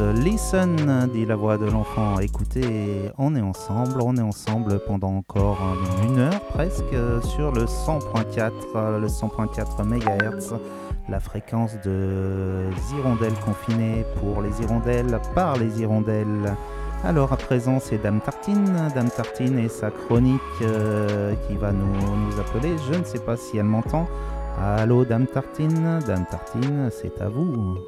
Listen, 0.00 1.08
dit 1.12 1.26
la 1.26 1.34
voix 1.34 1.58
de 1.58 1.66
l'enfant. 1.66 2.20
Écoutez, 2.20 3.10
on 3.18 3.34
est 3.34 3.40
ensemble, 3.40 4.00
on 4.00 4.16
est 4.16 4.22
ensemble 4.22 4.80
pendant 4.86 5.16
encore 5.16 5.58
une 6.04 6.18
heure 6.18 6.40
presque 6.52 6.94
sur 7.22 7.50
le 7.50 7.64
100.4, 7.64 8.52
euh, 8.76 8.98
le 9.00 9.08
100.4 9.08 9.84
MHz, 9.84 10.54
la 11.08 11.18
fréquence 11.18 11.72
de 11.84 12.66
hirondelles 12.96 13.38
confinées 13.44 14.04
pour 14.20 14.40
les 14.40 14.60
hirondelles 14.62 15.20
par 15.34 15.56
les 15.56 15.80
hirondelles. 15.80 16.54
Alors 17.04 17.32
à 17.32 17.36
présent, 17.36 17.78
c'est 17.80 17.98
Dame 17.98 18.20
Tartine, 18.20 18.90
Dame 18.94 19.10
Tartine 19.10 19.58
et 19.58 19.68
sa 19.68 19.90
chronique 19.90 20.40
euh, 20.62 21.34
qui 21.46 21.56
va 21.56 21.72
nous 21.72 22.40
appeler. 22.40 22.76
Je 22.90 22.98
ne 22.98 23.04
sais 23.04 23.20
pas 23.20 23.36
si 23.36 23.58
elle 23.58 23.64
m'entend. 23.64 24.08
Allô, 24.60 25.04
Dame 25.04 25.26
Tartine 25.26 26.00
Dame 26.06 26.26
Tartine, 26.30 26.90
c'est 26.92 27.20
à 27.20 27.28
vous. 27.28 27.78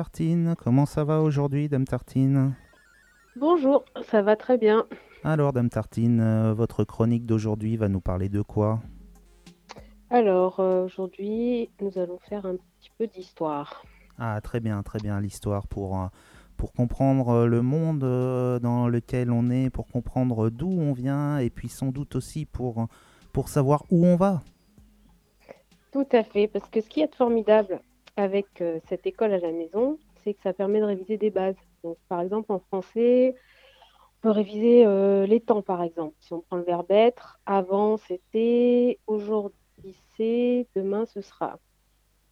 Tartine. 0.00 0.54
Comment 0.56 0.86
ça 0.86 1.04
va 1.04 1.20
aujourd'hui, 1.20 1.68
Dame 1.68 1.84
Tartine? 1.84 2.54
Bonjour, 3.36 3.84
ça 4.06 4.22
va 4.22 4.34
très 4.34 4.56
bien. 4.56 4.86
Alors, 5.24 5.52
Dame 5.52 5.68
Tartine, 5.68 6.22
euh, 6.22 6.54
votre 6.54 6.84
chronique 6.84 7.26
d'aujourd'hui 7.26 7.76
va 7.76 7.90
nous 7.90 8.00
parler 8.00 8.30
de 8.30 8.40
quoi? 8.40 8.80
Alors, 10.08 10.58
euh, 10.58 10.86
aujourd'hui, 10.86 11.68
nous 11.82 11.98
allons 11.98 12.18
faire 12.18 12.46
un 12.46 12.54
petit 12.56 12.90
peu 12.96 13.08
d'histoire. 13.08 13.84
Ah, 14.18 14.40
très 14.40 14.60
bien, 14.60 14.82
très 14.82 15.00
bien, 15.00 15.20
l'histoire 15.20 15.66
pour, 15.66 16.00
euh, 16.00 16.06
pour 16.56 16.72
comprendre 16.72 17.44
le 17.44 17.60
monde 17.60 17.98
dans 17.98 18.88
lequel 18.88 19.30
on 19.30 19.50
est, 19.50 19.68
pour 19.68 19.86
comprendre 19.86 20.48
d'où 20.48 20.70
on 20.70 20.94
vient, 20.94 21.36
et 21.36 21.50
puis 21.50 21.68
sans 21.68 21.92
doute 21.92 22.16
aussi 22.16 22.46
pour, 22.46 22.86
pour 23.34 23.50
savoir 23.50 23.84
où 23.90 24.06
on 24.06 24.16
va. 24.16 24.40
Tout 25.92 26.08
à 26.12 26.24
fait, 26.24 26.48
parce 26.48 26.70
que 26.70 26.80
ce 26.80 26.88
qui 26.88 27.02
est 27.02 27.14
formidable 27.14 27.82
avec 28.16 28.60
euh, 28.60 28.78
cette 28.88 29.06
école 29.06 29.32
à 29.32 29.38
la 29.38 29.52
maison, 29.52 29.98
c'est 30.22 30.34
que 30.34 30.42
ça 30.42 30.52
permet 30.52 30.80
de 30.80 30.84
réviser 30.84 31.16
des 31.16 31.30
bases. 31.30 31.56
Donc, 31.82 31.96
par 32.08 32.20
exemple, 32.20 32.52
en 32.52 32.58
français, 32.58 33.34
on 34.18 34.20
peut 34.22 34.30
réviser 34.30 34.84
euh, 34.86 35.26
les 35.26 35.40
temps, 35.40 35.62
par 35.62 35.82
exemple. 35.82 36.14
Si 36.20 36.32
on 36.32 36.40
prend 36.40 36.56
le 36.56 36.62
verbe 36.62 36.90
être, 36.90 37.40
avant 37.46 37.96
c'était, 37.96 38.98
aujourd'hui 39.06 39.96
c'est, 40.16 40.66
demain 40.74 41.06
ce 41.06 41.20
sera. 41.20 41.58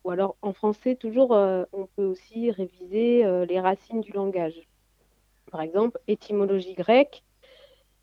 Ou 0.04 0.10
alors, 0.10 0.36
en 0.42 0.52
français, 0.52 0.96
toujours, 0.96 1.34
euh, 1.34 1.64
on 1.72 1.86
peut 1.86 2.04
aussi 2.04 2.50
réviser 2.50 3.24
les 3.46 3.60
racines 3.60 4.00
du 4.00 4.12
langage. 4.12 4.60
Par 5.50 5.60
exemple, 5.62 5.98
étymologie 6.06 6.74
grecque, 6.74 7.24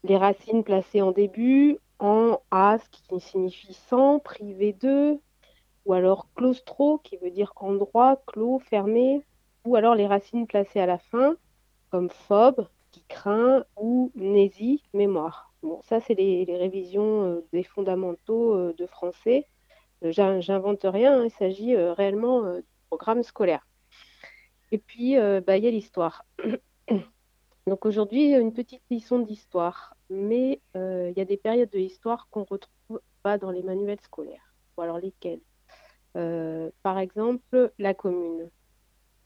les 0.03 0.17
racines 0.17 0.63
placées 0.63 1.01
en 1.01 1.11
début, 1.11 1.77
en 1.99 2.39
as, 2.51 2.88
qui 2.89 3.19
signifie 3.19 3.73
sans, 3.73 4.19
privé 4.19 4.73
de, 4.73 5.19
ou 5.85 5.93
alors 5.93 6.27
claustro, 6.35 6.99
qui 6.99 7.17
veut 7.17 7.31
dire 7.31 7.53
endroit, 7.57 8.21
clos, 8.27 8.59
fermé, 8.59 9.25
ou 9.65 9.75
alors 9.75 9.95
les 9.95 10.07
racines 10.07 10.47
placées 10.47 10.79
à 10.79 10.85
la 10.85 10.97
fin, 10.99 11.35
comme 11.91 12.09
phobe, 12.09 12.67
qui 12.91 13.03
craint, 13.07 13.65
ou 13.77 14.11
nési, 14.15 14.83
mémoire. 14.93 15.53
Bon, 15.63 15.81
ça, 15.83 15.99
c'est 15.99 16.13
les, 16.15 16.45
révisions 16.57 17.25
euh, 17.25 17.47
des 17.51 17.63
fondamentaux 17.63 18.53
euh, 18.55 18.73
de 18.77 18.85
français. 18.85 19.47
Euh, 20.03 20.11
j'in- 20.11 20.41
J'invente 20.41 20.81
rien, 20.83 21.21
hein, 21.21 21.25
il 21.25 21.31
s'agit 21.31 21.75
réellement 21.75 22.57
du 22.57 22.63
programme 22.89 23.23
scolaire. 23.23 23.65
Et 24.71 24.77
puis, 24.77 25.15
bah, 25.45 25.57
il 25.57 25.63
y 25.63 25.67
a 25.67 25.71
l'histoire. 25.71 26.25
Donc 27.67 27.85
aujourd'hui, 27.85 28.33
une 28.33 28.53
petite 28.53 28.83
leçon 28.91 29.19
d'histoire, 29.19 29.95
mais 30.09 30.61
il 30.75 31.13
y 31.15 31.21
a 31.21 31.25
des 31.25 31.37
périodes 31.37 31.69
de 31.71 31.79
l'histoire 31.79 32.27
qu'on 32.29 32.41
ne 32.41 32.45
retrouve 32.45 33.01
pas 33.23 33.37
dans 33.37 33.51
les 33.51 33.63
manuels 33.63 34.01
scolaires. 34.01 34.53
Ou 34.77 34.81
alors 34.81 34.99
lesquelles? 34.99 35.41
Par 36.15 36.99
exemple, 36.99 37.71
la 37.78 37.93
commune. 37.93 38.49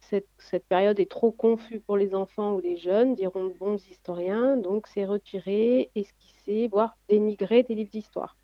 Cette, 0.02 0.28
cette 0.40 0.66
période 0.66 1.00
est 1.00 1.12
trop 1.12 1.32
confuse 1.32 1.82
pour 1.86 1.98
les 1.98 2.16
enfants 2.16 2.56
ou 2.56 2.60
les 2.60 2.78
jeunes, 2.78 3.14
diront 3.14 3.46
de 3.46 3.54
bons 3.54 3.86
historiens, 3.90 4.58
donc 4.58 4.88
c'est 4.88 5.06
retiré, 5.06 5.92
esquissé, 5.94 6.68
voire 6.68 6.98
dénigré 7.10 7.64
des 7.64 7.76
livres 7.76 7.92
d'histoire. 7.92 8.36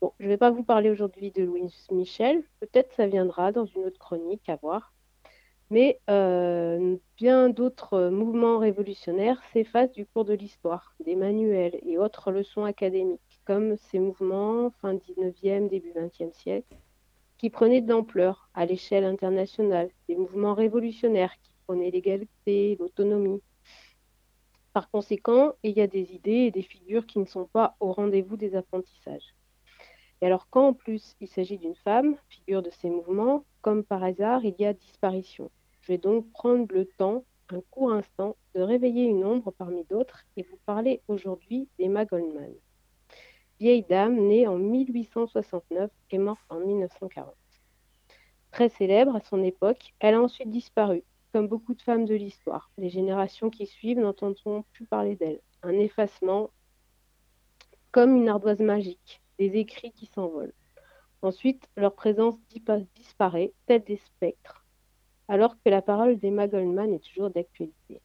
Bon, 0.00 0.12
je 0.18 0.24
ne 0.24 0.30
vais 0.30 0.36
pas 0.36 0.50
vous 0.50 0.64
parler 0.64 0.90
aujourd'hui 0.90 1.30
de 1.30 1.42
Louis 1.42 1.72
Michel, 1.90 2.42
peut-être 2.60 2.92
ça 2.92 3.06
viendra 3.06 3.52
dans 3.52 3.64
une 3.64 3.84
autre 3.84 3.98
chronique 3.98 4.48
à 4.48 4.56
voir. 4.56 4.92
Mais 5.70 6.00
euh, 6.10 6.96
bien 7.16 7.48
d'autres 7.48 8.08
mouvements 8.08 8.58
révolutionnaires 8.58 9.42
s'effacent 9.52 9.92
du 9.92 10.06
cours 10.06 10.24
de 10.24 10.34
l'histoire, 10.34 10.94
des 11.04 11.16
manuels 11.16 11.78
et 11.82 11.98
autres 11.98 12.30
leçons 12.30 12.64
académiques, 12.64 13.40
comme 13.44 13.76
ces 13.76 13.98
mouvements 13.98 14.70
fin 14.82 14.94
19e, 14.94 15.68
début 15.68 15.92
20e 15.92 16.32
siècle, 16.32 16.76
qui 17.38 17.50
prenaient 17.50 17.80
de 17.80 17.90
l'ampleur 17.90 18.48
à 18.54 18.66
l'échelle 18.66 19.04
internationale, 19.04 19.90
des 20.08 20.16
mouvements 20.16 20.54
révolutionnaires 20.54 21.34
qui 21.42 21.50
prenaient 21.66 21.90
l'égalité, 21.90 22.76
l'autonomie. 22.80 23.42
Par 24.72 24.90
conséquent, 24.90 25.54
il 25.62 25.72
y 25.72 25.80
a 25.80 25.86
des 25.86 26.12
idées 26.12 26.46
et 26.46 26.50
des 26.50 26.62
figures 26.62 27.06
qui 27.06 27.18
ne 27.18 27.24
sont 27.24 27.46
pas 27.46 27.76
au 27.80 27.92
rendez-vous 27.92 28.36
des 28.36 28.54
apprentissages. 28.54 29.34
Et 30.20 30.26
alors 30.26 30.48
quand 30.48 30.68
en 30.68 30.72
plus 30.72 31.14
il 31.20 31.28
s'agit 31.28 31.58
d'une 31.58 31.74
femme, 31.74 32.16
figure 32.28 32.62
de 32.62 32.70
ces 32.70 32.88
mouvements, 32.88 33.44
comme 33.60 33.84
par 33.84 34.02
hasard, 34.02 34.44
il 34.44 34.54
y 34.58 34.64
a 34.64 34.72
disparition. 34.72 35.50
Je 35.80 35.92
vais 35.92 35.98
donc 35.98 36.30
prendre 36.30 36.66
le 36.74 36.86
temps, 36.86 37.24
un 37.50 37.60
court 37.70 37.92
instant, 37.92 38.36
de 38.54 38.60
réveiller 38.60 39.04
une 39.04 39.24
ombre 39.24 39.52
parmi 39.52 39.84
d'autres 39.84 40.24
et 40.36 40.42
vous 40.42 40.58
parler 40.64 41.02
aujourd'hui 41.08 41.68
d'Emma 41.78 42.04
Goldman. 42.04 42.52
Vieille 43.58 43.86
dame 43.88 44.16
née 44.16 44.46
en 44.46 44.58
1869 44.58 45.90
et 46.10 46.18
morte 46.18 46.44
en 46.50 46.60
1940. 46.60 47.34
Très 48.50 48.68
célèbre 48.68 49.16
à 49.16 49.20
son 49.20 49.42
époque, 49.42 49.94
elle 49.98 50.14
a 50.14 50.20
ensuite 50.20 50.50
disparu, 50.50 51.02
comme 51.32 51.48
beaucoup 51.48 51.74
de 51.74 51.80
femmes 51.80 52.04
de 52.04 52.14
l'histoire. 52.14 52.70
Les 52.76 52.90
générations 52.90 53.48
qui 53.48 53.66
suivent 53.66 53.98
n'entendront 53.98 54.64
plus 54.72 54.84
parler 54.84 55.16
d'elle. 55.16 55.40
Un 55.62 55.78
effacement 55.78 56.50
comme 57.92 58.14
une 58.14 58.28
ardoise 58.28 58.60
magique, 58.60 59.22
des 59.38 59.56
écrits 59.56 59.92
qui 59.92 60.04
s'envolent. 60.04 60.52
Ensuite, 61.22 61.66
leur 61.78 61.94
présence 61.94 62.36
disparaît, 62.94 63.54
telle 63.64 63.84
des 63.84 63.96
spectres, 63.96 64.66
alors 65.28 65.56
que 65.56 65.70
la 65.70 65.80
parole 65.80 66.18
d'Emma 66.18 66.46
Goldman 66.46 66.92
est 66.92 67.04
toujours 67.04 67.30
d'actualité. 67.30 68.02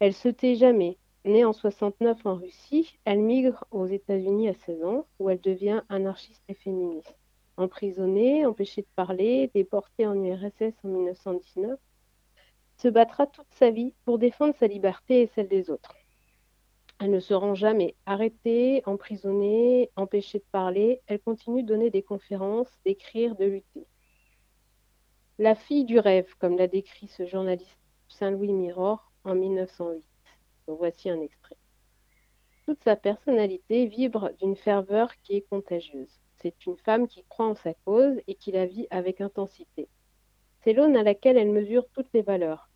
Elle 0.00 0.14
se 0.14 0.28
tait 0.28 0.56
jamais. 0.56 0.98
Née 1.28 1.44
en 1.44 1.52
69 1.52 2.24
en 2.24 2.36
Russie, 2.36 2.98
elle 3.04 3.18
migre 3.18 3.66
aux 3.70 3.84
États-Unis 3.84 4.48
à 4.48 4.54
16 4.54 4.82
ans, 4.82 5.06
où 5.18 5.28
elle 5.28 5.42
devient 5.42 5.82
anarchiste 5.90 6.42
et 6.48 6.54
féministe. 6.54 7.18
Emprisonnée, 7.58 8.46
empêchée 8.46 8.80
de 8.80 8.88
parler, 8.96 9.50
déportée 9.54 10.06
en 10.06 10.14
URSS 10.14 10.72
en 10.84 10.88
1919, 10.88 11.78
se 12.78 12.88
battra 12.88 13.26
toute 13.26 13.52
sa 13.52 13.70
vie 13.70 13.92
pour 14.06 14.18
défendre 14.18 14.54
sa 14.54 14.68
liberté 14.68 15.20
et 15.20 15.26
celle 15.26 15.48
des 15.48 15.68
autres. 15.68 15.94
Elle 16.98 17.10
ne 17.10 17.20
se 17.20 17.34
rend 17.34 17.54
jamais 17.54 17.94
arrêtée, 18.06 18.82
emprisonnée, 18.86 19.90
empêchée 19.96 20.38
de 20.38 20.46
parler. 20.50 21.02
Elle 21.08 21.20
continue 21.20 21.62
de 21.62 21.68
donner 21.68 21.90
des 21.90 22.02
conférences, 22.02 22.72
d'écrire, 22.86 23.36
de 23.36 23.44
lutter. 23.44 23.86
La 25.38 25.54
fille 25.54 25.84
du 25.84 25.98
rêve, 25.98 26.34
comme 26.38 26.56
l'a 26.56 26.68
décrit 26.68 27.08
ce 27.08 27.26
journaliste 27.26 27.78
Saint-Louis 28.08 28.54
Mirror 28.54 29.12
en 29.24 29.34
1908. 29.34 30.07
Voici 30.74 31.08
un 31.08 31.20
extrait. 31.22 31.56
Toute 32.66 32.84
sa 32.84 32.94
personnalité 32.94 33.86
vibre 33.86 34.30
d'une 34.38 34.54
ferveur 34.54 35.10
qui 35.22 35.36
est 35.36 35.48
contagieuse. 35.48 36.20
C'est 36.36 36.66
une 36.66 36.76
femme 36.76 37.08
qui 37.08 37.24
croit 37.30 37.46
en 37.46 37.54
sa 37.54 37.72
cause 37.86 38.20
et 38.26 38.34
qui 38.34 38.52
la 38.52 38.66
vit 38.66 38.86
avec 38.90 39.22
intensité. 39.22 39.88
C'est 40.62 40.74
l'aune 40.74 40.94
à 40.96 41.02
laquelle 41.02 41.38
elle 41.38 41.50
mesure 41.50 41.88
toutes 41.94 42.12
les 42.12 42.20
valeurs. 42.20 42.68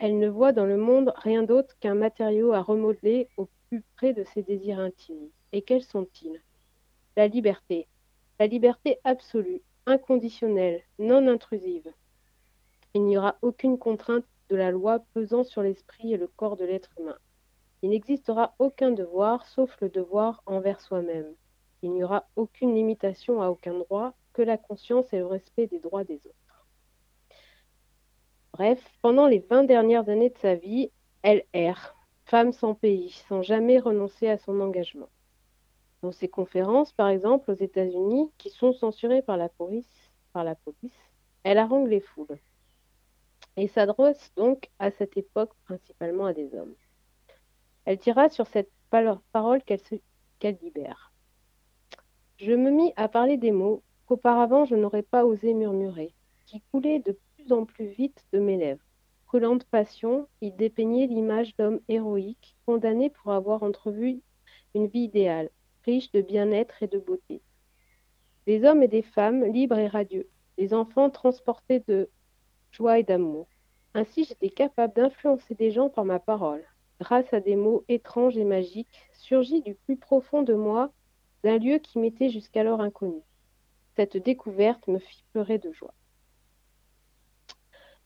Elle 0.00 0.18
ne 0.18 0.28
voit 0.28 0.52
dans 0.52 0.66
le 0.66 0.76
monde 0.76 1.12
rien 1.16 1.44
d'autre 1.44 1.78
qu'un 1.78 1.94
matériau 1.94 2.52
à 2.52 2.60
remodeler 2.60 3.28
au 3.36 3.48
plus 3.68 3.84
près 3.96 4.12
de 4.12 4.24
ses 4.24 4.42
désirs 4.42 4.80
intimes. 4.80 5.28
Et 5.52 5.62
quels 5.62 5.84
sont-ils? 5.84 6.42
La 7.16 7.28
liberté. 7.28 7.86
La 8.40 8.48
liberté 8.48 8.98
absolue, 9.04 9.62
inconditionnelle, 9.86 10.82
non 10.98 11.28
intrusive. 11.28 11.92
Il 12.94 13.04
n'y 13.04 13.16
aura 13.16 13.36
aucune 13.42 13.78
contrainte 13.78 14.24
de 14.50 14.56
la 14.56 14.70
loi 14.70 14.98
pesant 15.14 15.44
sur 15.44 15.62
l'esprit 15.62 16.12
et 16.12 16.16
le 16.16 16.26
corps 16.26 16.56
de 16.56 16.64
l'être 16.64 16.90
humain. 16.98 17.16
Il 17.82 17.90
n'existera 17.90 18.54
aucun 18.58 18.90
devoir 18.90 19.46
sauf 19.46 19.74
le 19.80 19.88
devoir 19.88 20.42
envers 20.44 20.80
soi-même. 20.80 21.32
Il 21.82 21.92
n'y 21.92 22.04
aura 22.04 22.28
aucune 22.36 22.74
limitation 22.74 23.40
à 23.40 23.48
aucun 23.48 23.78
droit 23.78 24.12
que 24.34 24.42
la 24.42 24.58
conscience 24.58 25.12
et 25.12 25.18
le 25.18 25.26
respect 25.26 25.66
des 25.66 25.78
droits 25.78 26.04
des 26.04 26.16
autres. 26.26 26.66
Bref, 28.52 28.84
pendant 29.00 29.26
les 29.26 29.38
20 29.38 29.64
dernières 29.64 30.08
années 30.08 30.30
de 30.30 30.38
sa 30.38 30.56
vie, 30.56 30.90
elle 31.22 31.44
erre, 31.52 31.96
femme 32.24 32.52
sans 32.52 32.74
pays, 32.74 33.10
sans 33.28 33.42
jamais 33.42 33.78
renoncer 33.78 34.28
à 34.28 34.36
son 34.36 34.60
engagement. 34.60 35.08
Dans 36.02 36.12
ses 36.12 36.28
conférences, 36.28 36.92
par 36.92 37.08
exemple, 37.08 37.50
aux 37.50 37.54
États-Unis, 37.54 38.30
qui 38.36 38.50
sont 38.50 38.72
censurées 38.72 39.22
par 39.22 39.36
la 39.36 39.48
police, 39.48 40.10
elle 41.44 41.58
harangue 41.58 41.88
les 41.88 42.00
foules. 42.00 42.38
Et 43.56 43.68
s'adresse 43.68 44.32
donc 44.36 44.70
à 44.78 44.90
cette 44.90 45.16
époque 45.16 45.52
principalement 45.64 46.26
à 46.26 46.32
des 46.32 46.54
hommes. 46.54 46.74
Elle 47.84 47.98
dira 47.98 48.28
sur 48.28 48.46
cette 48.46 48.70
parole 48.90 49.62
qu'elle 49.62 50.58
libère. 50.62 51.12
Je 52.38 52.52
me 52.52 52.70
mis 52.70 52.92
à 52.96 53.08
parler 53.08 53.36
des 53.36 53.52
mots 53.52 53.82
qu'auparavant 54.06 54.64
je 54.64 54.74
n'aurais 54.74 55.02
pas 55.02 55.24
osé 55.24 55.54
murmurer, 55.54 56.14
qui 56.46 56.62
coulaient 56.72 57.00
de 57.00 57.18
plus 57.36 57.52
en 57.52 57.64
plus 57.64 57.86
vite 57.86 58.24
de 58.32 58.38
mes 58.38 58.56
lèvres. 58.56 58.84
Brûlante 59.26 59.64
passion, 59.64 60.26
il 60.40 60.56
dépeignait 60.56 61.06
l'image 61.06 61.54
d'homme 61.56 61.80
héroïque, 61.88 62.56
condamné 62.66 63.10
pour 63.10 63.32
avoir 63.32 63.62
entrevu 63.62 64.20
une 64.74 64.88
vie 64.88 65.02
idéale, 65.02 65.50
riche 65.84 66.10
de 66.12 66.20
bien-être 66.20 66.82
et 66.82 66.88
de 66.88 66.98
beauté. 66.98 67.40
Des 68.46 68.64
hommes 68.64 68.82
et 68.82 68.88
des 68.88 69.02
femmes 69.02 69.44
libres 69.44 69.78
et 69.78 69.86
radieux, 69.86 70.28
des 70.58 70.74
enfants 70.74 71.10
transportés 71.10 71.80
de 71.86 72.10
joie 72.70 72.98
et 72.98 73.02
d'amour. 73.02 73.46
Ainsi, 73.94 74.24
j'étais 74.24 74.50
capable 74.50 74.94
d'influencer 74.94 75.54
des 75.54 75.70
gens 75.70 75.88
par 75.88 76.04
ma 76.04 76.18
parole, 76.18 76.64
grâce 77.00 77.32
à 77.32 77.40
des 77.40 77.56
mots 77.56 77.84
étranges 77.88 78.36
et 78.36 78.44
magiques, 78.44 79.08
surgis 79.12 79.62
du 79.62 79.74
plus 79.74 79.96
profond 79.96 80.42
de 80.42 80.54
moi, 80.54 80.92
d'un 81.42 81.58
lieu 81.58 81.78
qui 81.78 81.98
m'était 81.98 82.28
jusqu'alors 82.28 82.80
inconnu. 82.80 83.22
Cette 83.96 84.16
découverte 84.16 84.86
me 84.88 84.98
fit 84.98 85.24
pleurer 85.32 85.58
de 85.58 85.72
joie. 85.72 85.94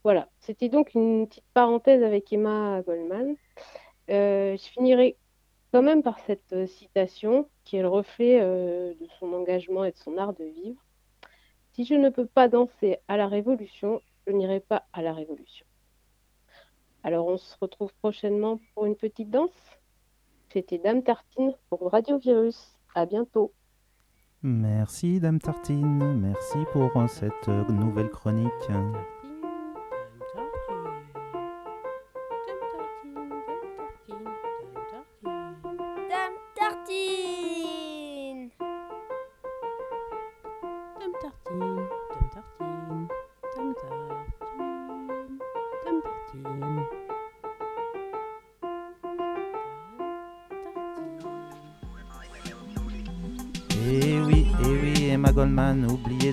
Voilà, 0.05 0.29
c'était 0.40 0.68
donc 0.68 0.94
une 0.94 1.27
petite 1.27 1.44
parenthèse 1.55 2.03
avec 2.03 2.33
Emma 2.33 2.83
Goldman. 2.83 3.37
Euh, 4.11 4.57
je 4.57 4.64
finirai 4.64 5.16
quand 5.72 5.83
même 5.83 6.03
par 6.03 6.18
cette 6.20 6.53
euh, 6.53 6.66
citation 6.66 7.48
qui 7.64 7.77
est 7.77 7.83
le 7.83 7.88
reflet 7.88 8.38
euh, 8.40 8.92
de 9.00 9.09
son 9.18 9.33
engagement 9.33 9.85
et 9.85 9.92
de 9.92 9.96
son 9.96 10.18
art 10.18 10.35
de 10.35 10.44
vivre. 10.44 10.81
Si 11.72 11.85
je 11.85 11.94
ne 11.94 12.11
peux 12.11 12.27
pas 12.27 12.48
danser 12.48 12.98
à 13.09 13.16
la 13.16 13.27
révolution, 13.27 14.00
je 14.27 14.33
n'irai 14.33 14.61
pas 14.61 14.87
à 14.93 15.03
la 15.03 15.13
révolution. 15.13 15.67
Alors 17.03 17.27
on 17.27 17.37
se 17.37 17.57
retrouve 17.61 17.93
prochainement 17.95 18.59
pour 18.75 18.87
une 18.87 18.97
petite 18.97 19.31
danse. 19.31 19.51
C'était 20.53 20.79
Dame 20.79 21.03
Tartine 21.03 21.53
pour 21.69 21.91
Radio 21.91 22.19
Virus. 22.19 22.77
À 22.95 23.07
bientôt. 23.07 23.53
Merci 24.43 25.21
Dame 25.21 25.41
Tartine, 25.41 26.21
merci 26.21 26.59
pour 26.73 26.91
cette 27.09 27.49
nouvelle 27.49 28.11
chronique. 28.11 28.51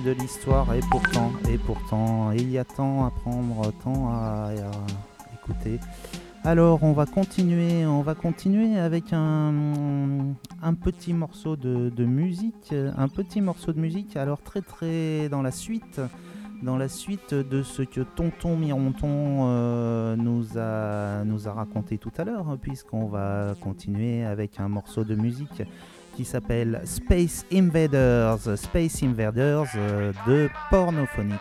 De 0.00 0.12
l'histoire, 0.12 0.72
et 0.74 0.80
pourtant, 0.90 1.32
et 1.50 1.58
pourtant, 1.58 2.32
il 2.32 2.50
y 2.50 2.58
a 2.58 2.64
tant 2.64 3.04
à 3.04 3.10
prendre, 3.10 3.72
tant 3.84 4.08
à, 4.08 4.50
écouter. 5.34 5.78
Alors, 6.44 6.82
on 6.82 6.92
va 6.92 7.06
continuer, 7.06 7.86
on 7.86 8.02
va 8.02 8.14
continuer 8.14 8.78
avec 8.78 9.12
un, 9.12 10.34
un 10.62 10.74
petit 10.74 11.12
morceau 11.12 11.56
de, 11.56 12.04
musique, 12.04 12.74
un 12.96 13.08
petit 13.08 13.40
morceau 13.40 13.72
de 13.72 13.80
musique. 13.80 14.16
Alors 14.16 14.40
très 14.42 14.60
très 14.60 15.28
dans 15.28 15.42
la 15.42 15.52
suite, 15.52 16.00
dans 16.62 16.76
la 16.76 16.88
suite 16.88 17.34
de 17.34 17.62
ce 17.62 17.82
que 17.82 18.00
Tonton 18.00 18.56
Mironton 18.56 19.46
euh, 19.46 20.16
nous 20.16 20.58
a 20.58 21.24
nous 21.24 21.48
a 21.48 21.52
raconté 21.52 21.98
tout 21.98 22.12
à 22.16 22.24
l'heure, 22.24 22.56
puisqu'on 22.60 23.06
va 23.06 23.54
continuer 23.60 24.24
avec 24.24 24.58
un 24.58 24.68
morceau 24.68 25.04
de 25.04 25.14
musique 25.14 25.62
qui 26.14 26.24
s'appelle 26.24 26.80
Space 26.84 27.44
Invaders, 27.52 28.56
Space 28.56 29.02
Invaders 29.02 29.66
euh, 29.76 30.12
de 30.26 30.48
Pornophonics. 30.70 31.38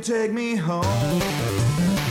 Take 0.00 0.32
me 0.32 0.56
home? 0.56 2.09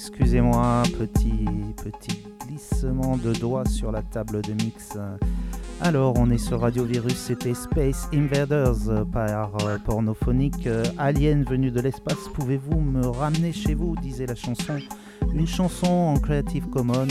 Excusez-moi, 0.00 0.82
petit, 0.98 1.44
glissement 2.46 3.18
de 3.18 3.34
doigts 3.34 3.66
sur 3.66 3.92
la 3.92 4.00
table 4.00 4.40
de 4.40 4.54
mix. 4.54 4.96
Alors, 5.82 6.14
on 6.16 6.30
est 6.30 6.38
sur 6.38 6.60
Radio 6.60 6.84
Virus, 6.84 7.16
c'était 7.16 7.52
Space 7.52 8.08
Invaders 8.14 8.88
euh, 8.88 9.04
par 9.04 9.52
euh, 9.66 9.76
Pornophonique. 9.84 10.66
Euh, 10.66 10.84
Alien 10.96 11.44
venu 11.44 11.70
de 11.70 11.80
l'espace, 11.82 12.28
pouvez-vous 12.32 12.80
me 12.80 13.06
ramener 13.08 13.52
chez 13.52 13.74
vous 13.74 13.94
disait 14.00 14.24
la 14.24 14.34
chanson. 14.34 14.78
Une 15.34 15.46
chanson 15.46 15.86
en 15.86 16.18
Creative 16.18 16.66
Commons 16.70 17.06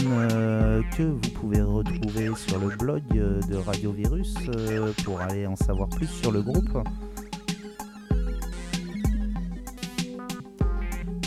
que 0.98 1.04
vous 1.04 1.30
pouvez 1.36 1.62
retrouver 1.62 2.32
sur 2.36 2.60
le 2.60 2.76
blog 2.76 3.04
de 3.14 3.56
Radio 3.56 3.92
Virus 3.92 4.34
pour 5.06 5.22
aller 5.22 5.46
en 5.46 5.56
savoir 5.56 5.88
plus 5.90 6.08
sur 6.08 6.32
le 6.32 6.42
groupe. 6.42 6.78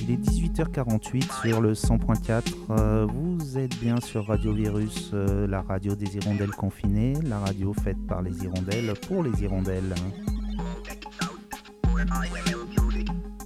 Il 0.03 0.11
est 0.11 0.17
18h48 0.17 1.43
sur 1.43 1.61
le 1.61 1.75
100.4. 1.75 2.43
Euh, 2.71 3.07
vous 3.09 3.57
êtes 3.57 3.79
bien 3.79 4.01
sur 4.01 4.27
Radio 4.27 4.53
Virus, 4.53 5.13
euh, 5.15 5.47
la 5.47 5.63
radio 5.63 5.95
des 5.95 6.17
hirondelles 6.17 6.51
confinées, 6.51 7.15
la 7.23 7.39
radio 7.39 7.73
faite 7.73 7.99
par 8.09 8.21
les 8.21 8.43
hirondelles 8.43 8.95
pour 9.07 9.23
les 9.23 9.45
hirondelles. 9.45 9.95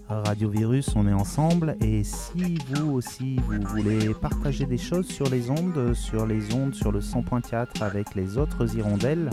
Radio 0.09 0.49
Virus, 0.49 0.97
on 0.97 1.07
est 1.07 1.13
ensemble 1.13 1.77
et 1.83 2.03
si 2.03 2.57
vous 2.71 2.93
aussi 2.93 3.37
vous 3.47 3.61
voulez 3.69 4.15
partager 4.15 4.65
des 4.65 4.79
choses 4.79 5.09
sur 5.09 5.29
les 5.29 5.51
ondes, 5.51 5.93
sur 5.93 6.27
les 6.27 6.55
ondes 6.55 6.75
sur 6.75 6.91
le 6.91 7.01
100.4 7.01 7.83
avec 7.83 8.15
les 8.15 8.39
autres 8.39 8.75
hirondelles, 8.75 9.29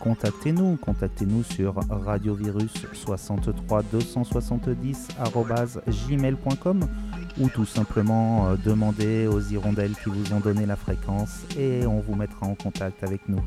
contactez-nous, 0.00 0.76
contactez-nous 0.76 1.42
sur 1.42 1.74
radiovirus 1.90 2.72
63 2.92 3.82
270 3.92 5.08
gmail.com 6.08 6.80
ou 7.40 7.48
tout 7.48 7.66
simplement 7.66 8.48
euh, 8.48 8.56
demandez 8.56 9.26
aux 9.26 9.40
hirondelles 9.40 9.94
qui 10.02 10.08
vous 10.08 10.32
ont 10.32 10.40
donné 10.40 10.66
la 10.66 10.76
fréquence 10.76 11.42
et 11.58 11.86
on 11.86 12.00
vous 12.00 12.14
mettra 12.14 12.46
en 12.46 12.54
contact 12.54 13.02
avec 13.04 13.28
nous. 13.28 13.42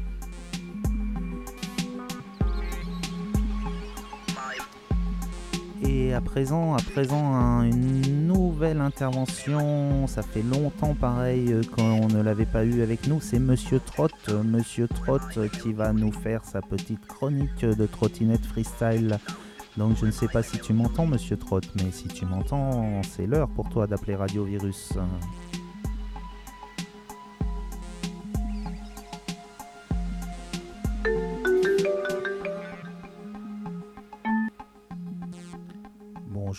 Et 6.09 6.13
à 6.15 6.21
présent, 6.21 6.73
à 6.73 6.81
présent, 6.81 7.35
un- 7.35 7.65
une 7.65 8.25
nouvelle 8.25 8.81
intervention. 8.81 10.07
Ça 10.07 10.23
fait 10.23 10.41
longtemps, 10.41 10.95
pareil, 10.95 11.53
euh, 11.53 11.61
qu'on 11.75 12.07
ne 12.07 12.19
l'avait 12.23 12.47
pas 12.47 12.65
eu 12.65 12.81
avec 12.81 13.05
nous. 13.05 13.19
C'est 13.21 13.37
Monsieur 13.37 13.79
Trott, 13.79 14.11
Monsieur 14.43 14.87
Trott, 14.87 15.21
euh, 15.37 15.47
qui 15.47 15.71
va 15.71 15.93
nous 15.93 16.11
faire 16.11 16.43
sa 16.45 16.61
petite 16.63 17.05
chronique 17.05 17.63
de 17.63 17.85
trottinette 17.85 18.43
freestyle. 18.43 19.19
Donc 19.77 19.97
je 19.97 20.07
ne 20.07 20.11
sais 20.11 20.27
pas 20.27 20.41
si 20.41 20.57
tu 20.57 20.73
m'entends, 20.73 21.05
Monsieur 21.05 21.37
Trott, 21.37 21.69
mais 21.75 21.91
si 21.91 22.07
tu 22.07 22.25
m'entends, 22.25 23.01
c'est 23.07 23.27
l'heure 23.27 23.47
pour 23.49 23.69
toi 23.69 23.85
d'appeler 23.85 24.15
Radio 24.15 24.43
Virus. 24.45 24.93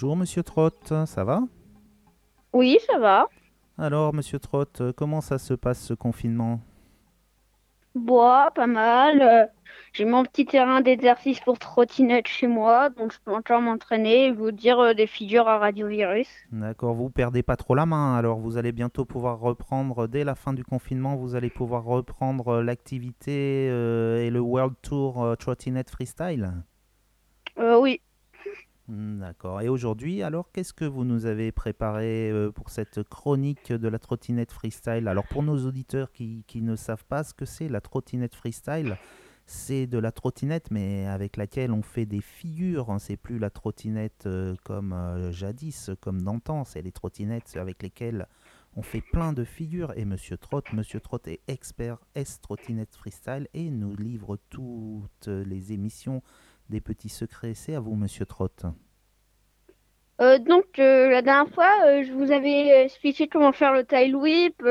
Bonjour, 0.03 0.17
Monsieur 0.17 0.43
Trott, 0.43 0.95
ça 1.05 1.25
va? 1.25 1.43
Oui, 2.55 2.79
ça 2.87 2.99
va. 2.99 3.29
Alors, 3.77 4.15
Monsieur 4.15 4.39
Trott, 4.39 4.81
euh, 4.81 4.95
comment 4.97 5.21
ça 5.21 5.37
se 5.37 5.53
passe 5.53 5.79
ce 5.79 5.93
confinement? 5.93 6.63
Bois, 7.95 8.51
pas 8.55 8.67
mal. 8.67 9.21
Euh, 9.21 9.45
J'ai 9.93 10.07
mon 10.07 10.25
petit 10.25 10.47
terrain 10.47 10.81
d'exercice 10.81 11.41
pour 11.41 11.59
trottinette 11.59 12.29
chez 12.29 12.47
moi, 12.47 12.89
donc 12.89 13.13
je 13.13 13.19
peux 13.23 13.35
encore 13.35 13.61
m'entraîner 13.61 14.29
et 14.29 14.33
vous 14.33 14.53
dire 14.53 14.79
euh, 14.79 14.95
des 14.95 15.07
figures 15.07 15.49
à 15.49 15.59
radiovirus. 15.59 16.29
D'accord, 16.51 16.95
vous 16.95 17.11
perdez 17.11 17.43
pas 17.43 17.57
trop 17.57 17.75
la 17.75 17.85
main, 17.85 18.17
alors 18.17 18.39
vous 18.39 18.57
allez 18.57 18.73
bientôt 18.73 19.05
pouvoir 19.05 19.39
reprendre, 19.39 20.07
dès 20.07 20.25
la 20.25 20.35
fin 20.35 20.55
du 20.55 20.65
confinement, 20.65 21.17
vous 21.17 21.35
allez 21.35 21.51
pouvoir 21.51 21.85
reprendre 21.85 22.63
l'activité 22.63 23.69
euh, 23.69 24.25
et 24.25 24.31
le 24.31 24.41
World 24.41 24.77
Tour 24.81 25.23
euh, 25.23 25.35
Trottinette 25.35 25.91
Freestyle? 25.91 26.55
Euh, 27.59 27.79
oui. 27.79 28.01
Hmm, 28.91 29.21
D'accord, 29.21 29.61
et 29.61 29.69
aujourd'hui, 29.69 30.21
alors 30.25 30.51
qu'est-ce 30.51 30.73
que 30.73 30.85
vous 30.85 31.05
nous 31.05 31.25
avez 31.25 31.53
préparé 31.53 32.29
euh, 32.29 32.51
pour 32.51 32.71
cette 32.71 33.05
chronique 33.05 33.73
de 33.73 33.87
la 33.87 34.01
trottinette 34.01 34.51
freestyle? 34.51 35.07
Alors 35.07 35.29
pour 35.29 35.45
nos 35.45 35.65
auditeurs 35.65 36.11
qui, 36.11 36.45
ne 36.57 36.75
savent 36.75 37.05
pas 37.05 37.23
ce 37.23 37.33
que 37.33 37.45
c'est 37.45 37.69
la 37.69 37.81
trottinette 37.81 38.35
freestyle, 38.35 38.97
c'est 39.47 39.87
de 39.87 39.97
la 39.97 40.11
trottinette 40.11 40.73
mais 40.73 41.07
avec 41.07 41.37
laquelle 41.37 41.71
on 41.71 41.83
fait 41.83 42.05
des 42.05 42.21
figures, 42.21 42.91
hein. 42.91 42.99
c'est 42.99 43.17
plus 43.17 43.39
la 43.39 43.51
trottinette 43.51 44.25
euh, 44.27 44.57
comme 44.65 44.93
euh, 44.93 45.31
jadis, 45.31 45.93
comme 46.01 46.23
d'antan, 46.23 46.65
c'est 46.65 46.83
les 46.83 46.91
trottinettes 46.91 47.57
avec 47.57 47.85
lesquelles 47.85 48.27
on 48.75 48.83
fait 48.83 49.03
plein 49.13 49.33
de 49.33 49.45
figures. 49.45 49.93
Et 49.97 50.05
Monsieur 50.05 50.37
Trott, 50.37 50.73
Monsieur 50.73 50.99
Trott 50.99 51.29
est 51.29 51.43
expert 51.47 51.99
S 52.17 52.41
trottinette 52.41 52.97
freestyle 52.97 53.47
et 53.55 53.71
nous 53.71 53.95
livre 53.95 54.37
toutes 54.49 55.29
les 55.29 55.73
émissions 55.73 56.23
des 56.71 56.81
petits 56.81 57.09
secrets. 57.09 57.55
C'est 57.55 57.75
à 57.75 57.81
vous 57.81 57.95
Monsieur 57.95 58.25
Trott. 58.25 58.65
Euh, 60.21 60.39
donc, 60.39 60.79
euh, 60.79 61.11
la 61.11 61.23
dernière 61.23 61.53
fois, 61.53 61.73
euh, 61.87 62.05
je 62.05 62.13
vous 62.13 62.31
avais 62.31 62.85
expliqué 62.85 63.27
comment 63.29 63.53
faire 63.53 63.73
le 63.73 63.85
tail 63.85 64.15
whip. 64.15 64.63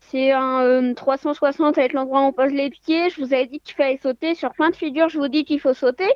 c'est 0.00 0.32
un 0.32 0.62
euh, 0.62 0.94
360 0.94 1.78
avec 1.78 1.92
l'endroit 1.92 2.22
où 2.22 2.24
on 2.24 2.32
pose 2.32 2.52
les 2.52 2.70
pieds. 2.70 3.10
Je 3.10 3.20
vous 3.20 3.32
avais 3.32 3.46
dit 3.46 3.60
qu'il 3.60 3.76
fallait 3.76 3.98
sauter. 3.98 4.34
Sur 4.34 4.52
plein 4.52 4.70
de 4.70 4.76
figures, 4.76 5.08
je 5.08 5.18
vous 5.18 5.28
dis 5.28 5.44
qu'il 5.44 5.60
faut 5.60 5.74
sauter. 5.74 6.10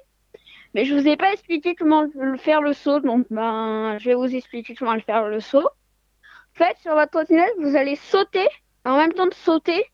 Mais 0.75 0.85
je 0.85 0.95
vous 0.95 1.07
ai 1.07 1.17
pas 1.17 1.33
expliqué 1.33 1.75
comment 1.75 2.07
faire 2.39 2.61
le 2.61 2.73
saut. 2.73 3.01
Donc, 3.01 3.27
ben, 3.31 3.99
je 3.99 4.11
vais 4.11 4.15
vous 4.15 4.35
expliquer 4.35 4.75
comment 4.75 4.99
faire 5.01 5.29
le 5.29 5.41
saut. 5.41 5.69
En 5.69 6.59
fait, 6.65 6.77
sur 6.79 6.95
votre 6.95 7.11
trottinette, 7.11 7.55
vous 7.61 7.77
allez 7.77 7.97
sauter. 7.97 8.47
En 8.85 8.97
même 8.97 9.13
temps 9.13 9.27
de 9.27 9.35
sauter, 9.35 9.85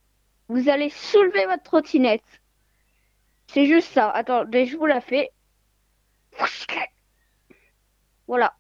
vous 0.49 0.69
allez 0.69 0.89
soulever 0.89 1.45
votre 1.47 1.63
trottinette. 1.63 2.42
C'est 3.53 3.67
juste 3.67 3.93
ça. 3.93 4.11
Attendez, 4.11 4.67
je 4.67 4.77
vous 4.77 4.87
la 4.87 5.01
fais. 5.01 5.31
Voilà. 8.27 8.55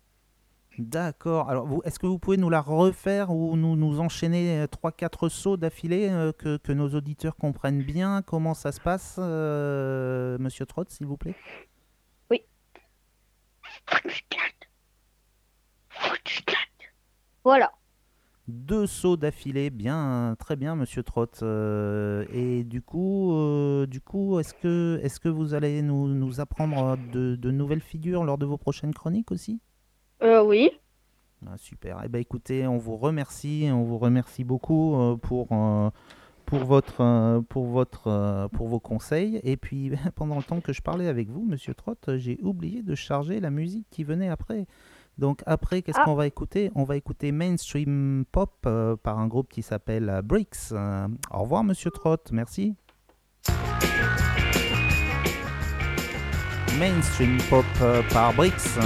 D'accord. 0.78 1.48
Alors, 1.48 1.66
est-ce 1.84 1.98
que 1.98 2.06
vous 2.06 2.18
pouvez 2.18 2.36
nous 2.36 2.50
la 2.50 2.60
refaire 2.60 3.30
ou 3.30 3.56
nous, 3.56 3.76
nous 3.76 4.00
enchaîner 4.00 4.64
3-4 4.66 5.28
sauts 5.30 5.56
d'affilée 5.56 6.10
euh, 6.10 6.32
que, 6.32 6.58
que 6.58 6.72
nos 6.72 6.90
auditeurs 6.90 7.36
comprennent 7.36 7.82
bien? 7.82 8.22
Comment 8.22 8.54
ça 8.54 8.72
se 8.72 8.80
passe, 8.80 9.16
euh, 9.18 10.36
Monsieur 10.38 10.66
Trott, 10.66 10.90
s'il 10.90 11.06
vous 11.06 11.16
plaît? 11.16 11.34
Voilà. 17.44 17.72
Deux 18.52 18.86
sauts 18.86 19.16
d'affilée, 19.16 19.70
bien, 19.70 20.36
très 20.38 20.56
bien, 20.56 20.76
Monsieur 20.76 21.02
Trott. 21.02 21.40
Euh, 21.42 22.26
et 22.34 22.64
du 22.64 22.82
coup, 22.82 23.32
euh, 23.32 23.86
du 23.86 24.02
coup, 24.02 24.38
est-ce 24.38 24.52
que, 24.52 25.00
est-ce 25.02 25.20
que 25.20 25.30
vous 25.30 25.54
allez 25.54 25.80
nous, 25.80 26.06
nous 26.08 26.38
apprendre 26.38 26.98
de, 27.14 27.34
de 27.34 27.50
nouvelles 27.50 27.80
figures 27.80 28.24
lors 28.24 28.36
de 28.36 28.44
vos 28.44 28.58
prochaines 28.58 28.92
chroniques 28.92 29.30
aussi? 29.30 29.58
Euh, 30.22 30.44
oui. 30.44 30.70
Ah, 31.46 31.56
super. 31.56 32.02
Eh 32.04 32.08
ben, 32.08 32.18
écoutez, 32.18 32.66
on 32.66 32.76
vous 32.76 32.98
remercie, 32.98 33.70
on 33.72 33.84
vous 33.84 33.96
remercie 33.96 34.44
beaucoup 34.44 34.96
euh, 34.96 35.16
pour, 35.16 35.48
pour, 36.44 36.64
votre, 36.66 37.42
pour, 37.48 37.64
votre, 37.64 38.50
pour 38.52 38.68
vos 38.68 38.80
conseils. 38.80 39.40
Et 39.44 39.56
puis, 39.56 39.92
pendant 40.14 40.36
le 40.36 40.42
temps 40.42 40.60
que 40.60 40.74
je 40.74 40.82
parlais 40.82 41.08
avec 41.08 41.30
vous, 41.30 41.42
Monsieur 41.42 41.72
Trott, 41.72 42.18
j'ai 42.18 42.38
oublié 42.42 42.82
de 42.82 42.94
charger 42.94 43.40
la 43.40 43.50
musique 43.50 43.86
qui 43.90 44.04
venait 44.04 44.28
après. 44.28 44.66
Donc 45.18 45.42
après, 45.46 45.82
qu'est-ce 45.82 45.98
Ah. 46.00 46.04
qu'on 46.04 46.14
va 46.14 46.26
écouter? 46.26 46.70
On 46.74 46.84
va 46.84 46.96
écouter 46.96 47.32
Mainstream 47.32 48.24
Pop 48.32 48.52
euh, 48.66 48.96
par 48.96 49.18
un 49.18 49.26
groupe 49.28 49.48
qui 49.50 49.62
s'appelle 49.62 50.08
euh, 50.08 50.22
Bricks. 50.22 50.56
Euh, 50.72 51.06
au 51.30 51.40
revoir, 51.42 51.64
Monsieur 51.64 51.90
Trott. 51.90 52.30
Merci. 52.32 52.74
Mainstream 56.78 57.38
Pop 57.50 57.64
euh, 57.82 58.02
par 58.12 58.32
Bricks. 58.32 58.78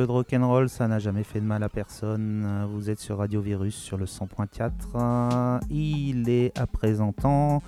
Peu 0.00 0.06
de 0.06 0.12
rock'n'roll, 0.12 0.70
ça 0.70 0.88
n'a 0.88 0.98
jamais 0.98 1.24
fait 1.24 1.40
de 1.40 1.44
mal 1.44 1.62
à 1.62 1.68
personne. 1.68 2.64
Vous 2.72 2.88
êtes 2.88 3.00
sur 3.00 3.18
Radio 3.18 3.42
Virus 3.42 3.74
sur 3.74 3.98
le 3.98 4.06
100.4. 4.06 4.70
Euh, 4.94 5.58
Il 5.68 6.30
est 6.30 6.58
à 6.58 6.66
présent 6.66 7.12
temps 7.12 7.62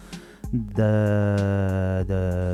de, 0.54 2.02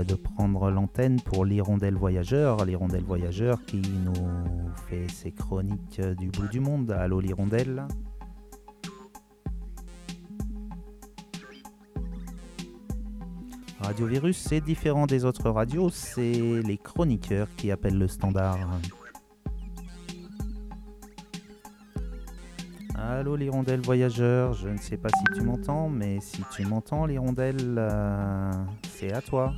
de- 0.02 0.14
prendre 0.16 0.72
l'antenne 0.72 1.20
pour 1.20 1.44
l'Hirondelle 1.44 1.94
Voyageur. 1.94 2.64
L'Hirondelle 2.64 3.04
Voyageur 3.04 3.64
qui 3.66 3.80
nous 4.04 4.74
fait 4.88 5.06
ses 5.12 5.30
chroniques 5.30 6.00
du 6.18 6.26
bout 6.28 6.48
du 6.48 6.58
monde. 6.58 6.90
Allô 6.90 7.20
l'Hirondelle 7.20 7.86
Radio 13.80 14.06
Virus, 14.06 14.36
c'est 14.38 14.60
différent 14.60 15.06
des 15.06 15.24
autres 15.24 15.50
radios, 15.50 15.88
c'est 15.90 16.32
les 16.62 16.78
chroniqueurs 16.78 17.46
qui 17.56 17.70
appellent 17.70 17.98
le 17.98 18.08
standard. 18.08 18.58
Allô 23.00 23.36
l'hirondelle 23.36 23.80
voyageur, 23.80 24.54
je 24.54 24.68
ne 24.68 24.76
sais 24.76 24.96
pas 24.96 25.08
si 25.10 25.38
tu 25.38 25.42
m'entends, 25.44 25.88
mais 25.88 26.18
si 26.20 26.42
tu 26.54 26.64
m'entends 26.66 27.06
l'hirondelle, 27.06 27.76
euh, 27.78 28.50
c'est 28.90 29.12
à 29.12 29.22
toi. 29.22 29.52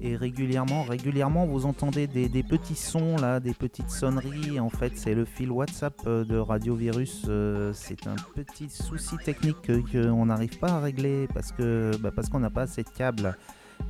Et 0.00 0.16
régulièrement, 0.16 0.82
régulièrement, 0.82 1.46
vous 1.46 1.64
entendez 1.66 2.06
des, 2.08 2.42
petits 2.42 2.74
sons 2.74 3.16
là, 3.16 3.38
des 3.38 3.54
petites 3.54 3.90
sonneries. 3.90 4.58
En 4.58 4.68
fait, 4.68 4.92
c'est 4.96 5.14
le 5.14 5.24
fil 5.24 5.50
WhatsApp 5.52 5.94
euh, 6.06 6.24
de 6.24 6.36
Radio 6.36 6.74
Virus. 6.74 7.24
euh, 7.28 7.72
c'est 7.72 8.06
un 8.08 8.16
petit 8.34 8.68
souci 8.68 9.16
technique 9.24 9.62
que- 9.62 9.80
qu'on 10.10 10.26
n'arrive 10.26 10.58
pas 10.58 10.72
à 10.72 10.80
régler 10.80 11.28
parce 11.32 11.52
que 11.52 11.92
bah, 12.00 12.10
parce 12.14 12.28
qu'on 12.28 12.40
n'a 12.40 12.50
pas 12.50 12.62
assez 12.62 12.82
de 12.82 12.88
câbles. 12.88 13.36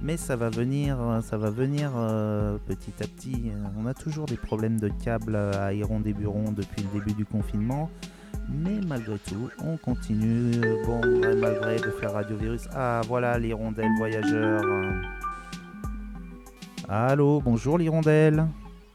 Mais 0.01 0.17
ça 0.17 0.37
va 0.37 0.51
venir, 0.51 0.97
ça 1.23 1.37
va 1.37 1.51
venir 1.51 1.93
euh, 1.97 2.57
petit 2.67 2.93
à 3.01 3.07
petit. 3.07 3.53
On 3.79 3.87
a 3.87 3.95
toujours 3.95 4.27
des 4.27 4.37
problèmes 4.37 4.81
de 4.81 4.89
câbles 4.89 5.37
à 5.37 5.73
Iron 5.73 6.01
des 6.01 6.13
Burons 6.13 6.53
depuis 6.53 6.83
le 6.83 6.99
début 6.99 7.13
du 7.13 7.25
confinement. 7.25 7.91
Mais 8.49 8.81
malgré 8.87 9.19
tout, 9.19 9.51
on 9.65 9.77
continue. 9.77 10.61
Bon, 10.87 11.01
malgré 11.41 11.77
de 11.77 11.91
faire 11.91 12.13
Radio 12.13 12.37
Virus. 12.37 12.69
Ah, 12.75 13.03
voilà 13.07 13.39
l'hirondelle 13.39 13.91
voyageur. 13.99 14.63
Allô, 16.89 17.41
bonjour 17.41 17.79
l'hirondelle. 17.79 18.47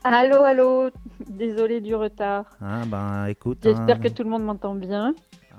Allô, 0.03 0.43
allô, 0.43 0.89
désolé 1.27 1.81
du 1.81 1.95
retard. 1.95 2.45
Ah 2.61 2.83
ben 2.85 3.25
écoute, 3.25 3.59
J'espère 3.63 3.97
hein, 3.97 3.99
que 3.99 4.07
tout 4.07 4.23
le 4.23 4.29
monde 4.29 4.43
m'entend 4.43 4.75
bien. 4.75 5.13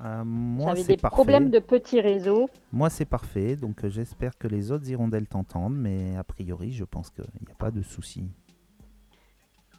Euh, 0.05 0.25
moi 0.25 0.75
J'avais 0.75 0.83
c'est 0.83 0.97
des 0.97 0.97
parfait. 0.97 1.15
problèmes 1.15 1.51
de 1.51 1.59
petits 1.59 2.01
réseaux. 2.01 2.49
Moi 2.73 2.91
c'est 2.91 3.05
parfait, 3.05 3.57
donc 3.57 3.85
euh, 3.85 3.89
j'espère 3.89 4.37
que 4.39 4.47
les 4.49 4.71
autres 4.73 4.89
hirondelles 4.89 5.27
t'entendent, 5.27 5.77
mais 5.77 6.17
a 6.17 6.25
priori 6.25 6.73
je 6.73 6.85
pense 6.85 7.11
qu'il 7.11 7.25
n'y 7.47 7.53
a 7.53 7.57
pas 7.57 7.71
de 7.71 7.83
souci. 7.83 8.25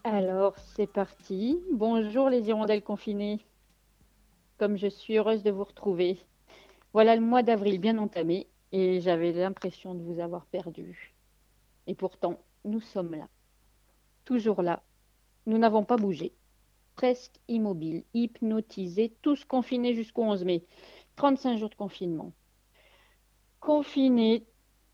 Alors, 0.04 0.58
c'est 0.58 0.88
parti. 0.88 1.60
Bonjour 1.74 2.30
les 2.30 2.48
hirondelles 2.48 2.82
confinées. 2.84 3.40
Comme 4.58 4.78
je 4.78 4.88
suis 4.88 5.18
heureuse 5.18 5.44
de 5.44 5.52
vous 5.52 5.64
retrouver. 5.66 6.20
Voilà 6.94 7.16
le 7.16 7.22
mois 7.22 7.44
d'avril 7.44 7.80
bien 7.80 7.98
entamé 7.98 8.48
et 8.72 9.02
j'avais 9.02 9.32
l'impression 9.34 9.96
de 9.96 10.02
vous 10.04 10.20
avoir 10.20 10.46
perdu. 10.46 11.14
Et 11.88 11.96
pourtant, 11.96 12.40
nous 12.66 12.80
sommes 12.82 13.14
là. 13.16 13.28
Toujours 14.26 14.62
là. 14.62 14.82
Nous 15.46 15.58
n'avons 15.58 15.84
pas 15.84 15.98
bougé. 15.98 16.34
Presque 17.00 17.40
immobiles, 17.48 18.04
hypnotisés, 18.14 19.14
tous 19.22 19.46
confinés 19.46 19.94
jusqu'au 19.94 20.24
11 20.24 20.44
mai. 20.44 20.66
35 21.16 21.56
jours 21.56 21.70
de 21.70 21.76
confinement. 21.76 22.34
Confinés, 23.62 24.44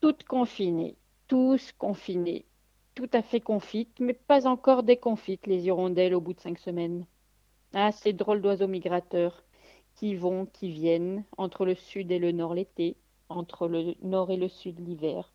toutes 0.02 0.24
confinées, 0.24 0.98
tous 1.28 1.72
confinés, 1.72 2.46
tout 2.94 3.10
à 3.12 3.24
fait 3.24 3.40
confites, 3.40 4.00
mais 4.00 4.14
pas 4.14 4.46
encore 4.46 4.84
déconfites, 4.84 5.48
les 5.48 5.66
hirondelles, 5.66 6.14
au 6.14 6.22
bout 6.22 6.36
de 6.36 6.40
cinq 6.40 6.60
semaines. 6.60 7.08
Ah, 7.74 7.92
ces 7.92 8.14
drôles 8.14 8.44
d'oiseaux 8.44 8.68
migrateurs 8.68 9.44
qui 9.96 10.14
vont, 10.14 10.46
qui 10.46 10.70
viennent, 10.70 11.26
entre 11.40 11.66
le 11.66 11.74
sud 11.74 12.12
et 12.12 12.20
le 12.20 12.32
nord 12.32 12.54
l'été, 12.54 12.98
entre 13.30 13.68
le 13.68 13.96
nord 14.04 14.30
et 14.30 14.38
le 14.38 14.48
sud 14.48 14.80
l'hiver. 14.80 15.34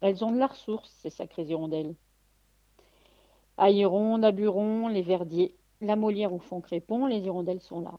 Elles 0.00 0.24
ont 0.24 0.32
de 0.32 0.38
la 0.38 0.46
ressource, 0.46 0.96
ces 1.02 1.10
sacrées 1.10 1.44
hirondelles. 1.44 1.94
Aïron, 3.58 4.16
Naburon, 4.16 4.88
les 4.88 5.02
Verdiers, 5.02 5.54
la 5.80 5.96
Molière 5.96 6.32
au 6.32 6.38
fond 6.38 6.60
Crépon, 6.60 7.06
les 7.06 7.20
hirondelles 7.20 7.62
sont 7.62 7.80
là. 7.80 7.98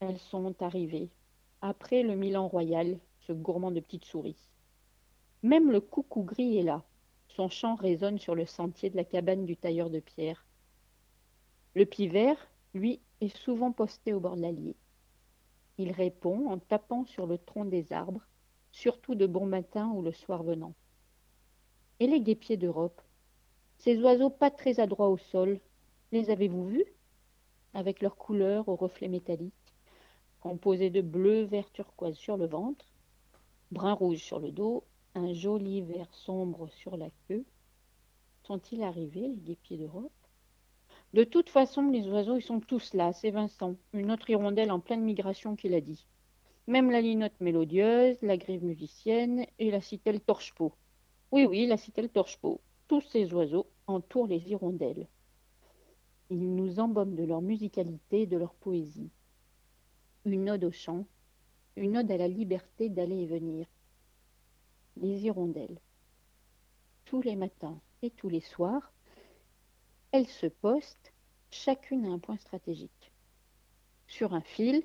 Elles 0.00 0.18
sont 0.18 0.54
arrivées. 0.62 1.10
Après 1.62 2.02
le 2.02 2.14
Milan 2.14 2.48
royal, 2.48 2.98
ce 3.20 3.32
gourmand 3.32 3.70
de 3.70 3.80
petites 3.80 4.04
souris. 4.04 4.50
Même 5.42 5.70
le 5.70 5.80
coucou 5.80 6.22
gris 6.22 6.58
est 6.58 6.62
là. 6.62 6.84
Son 7.28 7.48
chant 7.48 7.76
résonne 7.76 8.18
sur 8.18 8.34
le 8.34 8.44
sentier 8.44 8.90
de 8.90 8.96
la 8.96 9.04
cabane 9.04 9.46
du 9.46 9.56
tailleur 9.56 9.88
de 9.90 10.00
pierre. 10.00 10.44
Le 11.74 11.86
pivert, 11.86 12.36
lui, 12.74 13.00
est 13.20 13.34
souvent 13.36 13.72
posté 13.72 14.12
au 14.12 14.20
bord 14.20 14.36
de 14.36 14.42
l'allier. 14.42 14.76
Il 15.78 15.92
répond 15.92 16.50
en 16.50 16.58
tapant 16.58 17.04
sur 17.06 17.26
le 17.26 17.38
tronc 17.38 17.64
des 17.64 17.92
arbres, 17.92 18.26
surtout 18.70 19.14
de 19.14 19.26
bon 19.26 19.46
matin 19.46 19.90
ou 19.94 20.02
le 20.02 20.12
soir 20.12 20.42
venant. 20.42 20.74
Et 22.00 22.06
les 22.06 22.20
guépiers 22.20 22.56
d'Europe, 22.56 23.00
ces 23.78 23.98
oiseaux 24.02 24.30
pas 24.30 24.50
très 24.50 24.80
adroits 24.80 25.08
au 25.08 25.16
sol, 25.16 25.60
les 26.12 26.30
avez-vous 26.30 26.66
vus? 26.66 26.97
Avec 27.74 28.00
leurs 28.00 28.16
couleurs 28.16 28.68
aux 28.68 28.76
reflets 28.76 29.08
métalliques, 29.08 29.52
composés 30.40 30.90
de 30.90 31.00
bleu, 31.00 31.42
vert, 31.42 31.70
turquoise 31.72 32.16
sur 32.16 32.36
le 32.36 32.46
ventre, 32.46 32.86
brun 33.70 33.92
rouge 33.92 34.22
sur 34.22 34.40
le 34.40 34.50
dos, 34.50 34.84
un 35.14 35.32
joli 35.32 35.82
vert 35.82 36.12
sombre 36.12 36.68
sur 36.68 36.96
la 36.96 37.10
queue. 37.28 37.44
Sont-ils 38.44 38.82
arrivés, 38.82 39.28
les 39.28 39.36
guépiers 39.36 39.76
d'Europe? 39.76 40.12
De 41.14 41.24
toute 41.24 41.48
façon, 41.48 41.90
les 41.90 42.06
oiseaux, 42.08 42.36
ils 42.36 42.42
sont 42.42 42.60
tous 42.60 42.94
là, 42.94 43.12
c'est 43.12 43.30
Vincent, 43.30 43.76
une 43.92 44.10
autre 44.10 44.28
hirondelle 44.28 44.70
en 44.70 44.80
pleine 44.80 45.02
migration 45.02 45.56
qui 45.56 45.68
l'a 45.68 45.80
dit. 45.80 46.06
Même 46.66 46.90
la 46.90 47.00
linotte 47.00 47.40
mélodieuse, 47.40 48.20
la 48.22 48.36
grive 48.36 48.64
musicienne 48.64 49.46
et 49.58 49.70
la 49.70 49.80
citelle 49.80 50.20
torche-peau. 50.20 50.72
Oui, 51.32 51.46
oui, 51.46 51.66
la 51.66 51.78
citelle 51.78 52.10
torche-peau. 52.10 52.60
Tous 52.88 53.00
ces 53.00 53.32
oiseaux 53.32 53.66
entourent 53.86 54.26
les 54.26 54.50
hirondelles. 54.50 55.06
Ils 56.30 56.54
nous 56.54 56.78
embaument 56.78 57.14
de 57.14 57.24
leur 57.24 57.40
musicalité 57.40 58.22
et 58.22 58.26
de 58.26 58.36
leur 58.36 58.54
poésie. 58.54 59.10
Une 60.24 60.50
ode 60.50 60.64
au 60.64 60.72
chant, 60.72 61.06
une 61.76 61.96
ode 61.96 62.10
à 62.10 62.16
la 62.16 62.28
liberté 62.28 62.88
d'aller 62.88 63.22
et 63.22 63.26
venir. 63.26 63.66
Les 64.96 65.24
hirondelles. 65.24 65.80
Tous 67.06 67.22
les 67.22 67.36
matins 67.36 67.80
et 68.02 68.10
tous 68.10 68.28
les 68.28 68.40
soirs, 68.40 68.92
elles 70.12 70.26
se 70.26 70.46
postent, 70.46 71.12
chacune 71.50 72.04
à 72.04 72.10
un 72.10 72.18
point 72.18 72.36
stratégique. 72.36 73.12
Sur 74.06 74.34
un 74.34 74.42
fil, 74.42 74.82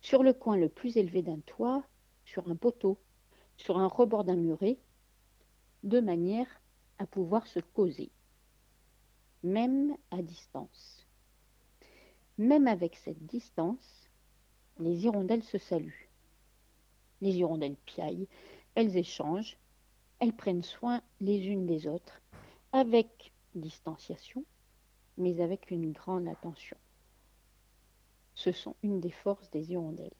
sur 0.00 0.22
le 0.22 0.32
coin 0.32 0.56
le 0.56 0.68
plus 0.68 0.96
élevé 0.98 1.22
d'un 1.22 1.40
toit, 1.40 1.84
sur 2.24 2.50
un 2.50 2.56
poteau, 2.56 2.98
sur 3.56 3.78
un 3.78 3.86
rebord 3.86 4.24
d'un 4.24 4.36
muret, 4.36 4.78
de 5.84 6.00
manière 6.00 6.48
à 6.98 7.06
pouvoir 7.06 7.46
se 7.46 7.60
causer, 7.60 8.10
même 9.46 9.96
à 10.10 10.20
distance. 10.22 11.06
Même 12.36 12.66
avec 12.66 12.96
cette 12.96 13.24
distance, 13.26 14.10
les 14.78 15.04
hirondelles 15.04 15.44
se 15.44 15.56
saluent. 15.56 16.10
Les 17.20 17.36
hirondelles 17.36 17.76
piaillent, 17.86 18.28
elles 18.74 18.96
échangent, 18.96 19.56
elles 20.18 20.34
prennent 20.34 20.64
soin 20.64 21.00
les 21.20 21.46
unes 21.46 21.64
des 21.64 21.86
autres, 21.86 22.20
avec 22.72 23.32
distanciation, 23.54 24.44
mais 25.16 25.40
avec 25.40 25.70
une 25.70 25.92
grande 25.92 26.28
attention. 26.28 26.76
Ce 28.34 28.52
sont 28.52 28.76
une 28.82 29.00
des 29.00 29.12
forces 29.12 29.50
des 29.50 29.72
hirondelles. 29.72 30.10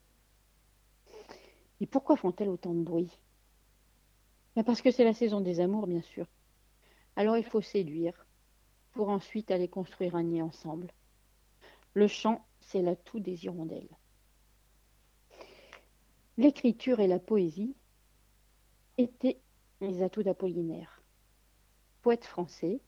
Et 1.81 1.87
pourquoi 1.87 2.17
font-elles 2.17 2.49
autant 2.49 2.73
de 2.73 2.83
bruit? 2.83 3.11
Ben 4.55 4.65
Parce 4.65 4.81
que 4.81 4.91
c'est 4.91 5.05
la 5.05 5.13
saison 5.13 5.41
des 5.43 5.61
amours, 5.61 5.87
bien 5.87 6.01
sûr. 6.01 6.27
Alors 7.17 7.37
il 7.37 7.45
faut 7.45 7.61
séduire, 7.61 8.26
pour 8.97 9.11
ensuite 9.11 9.51
aller 9.51 9.69
construire 9.69 10.17
un 10.17 10.23
nid 10.23 10.41
ensemble. 10.41 10.89
Le 11.93 12.09
chant, 12.09 12.43
c'est 12.61 12.81
l'atout 12.81 13.21
des 13.21 13.45
hirondelles. 13.45 13.95
L'écriture 16.39 17.01
et 17.01 17.07
la 17.07 17.19
poésie 17.19 17.77
étaient 18.97 19.39
les 19.83 20.03
atouts 20.03 20.23
d'Apollinaire. 20.23 21.03
Poète 22.01 22.25
français, 22.25 22.81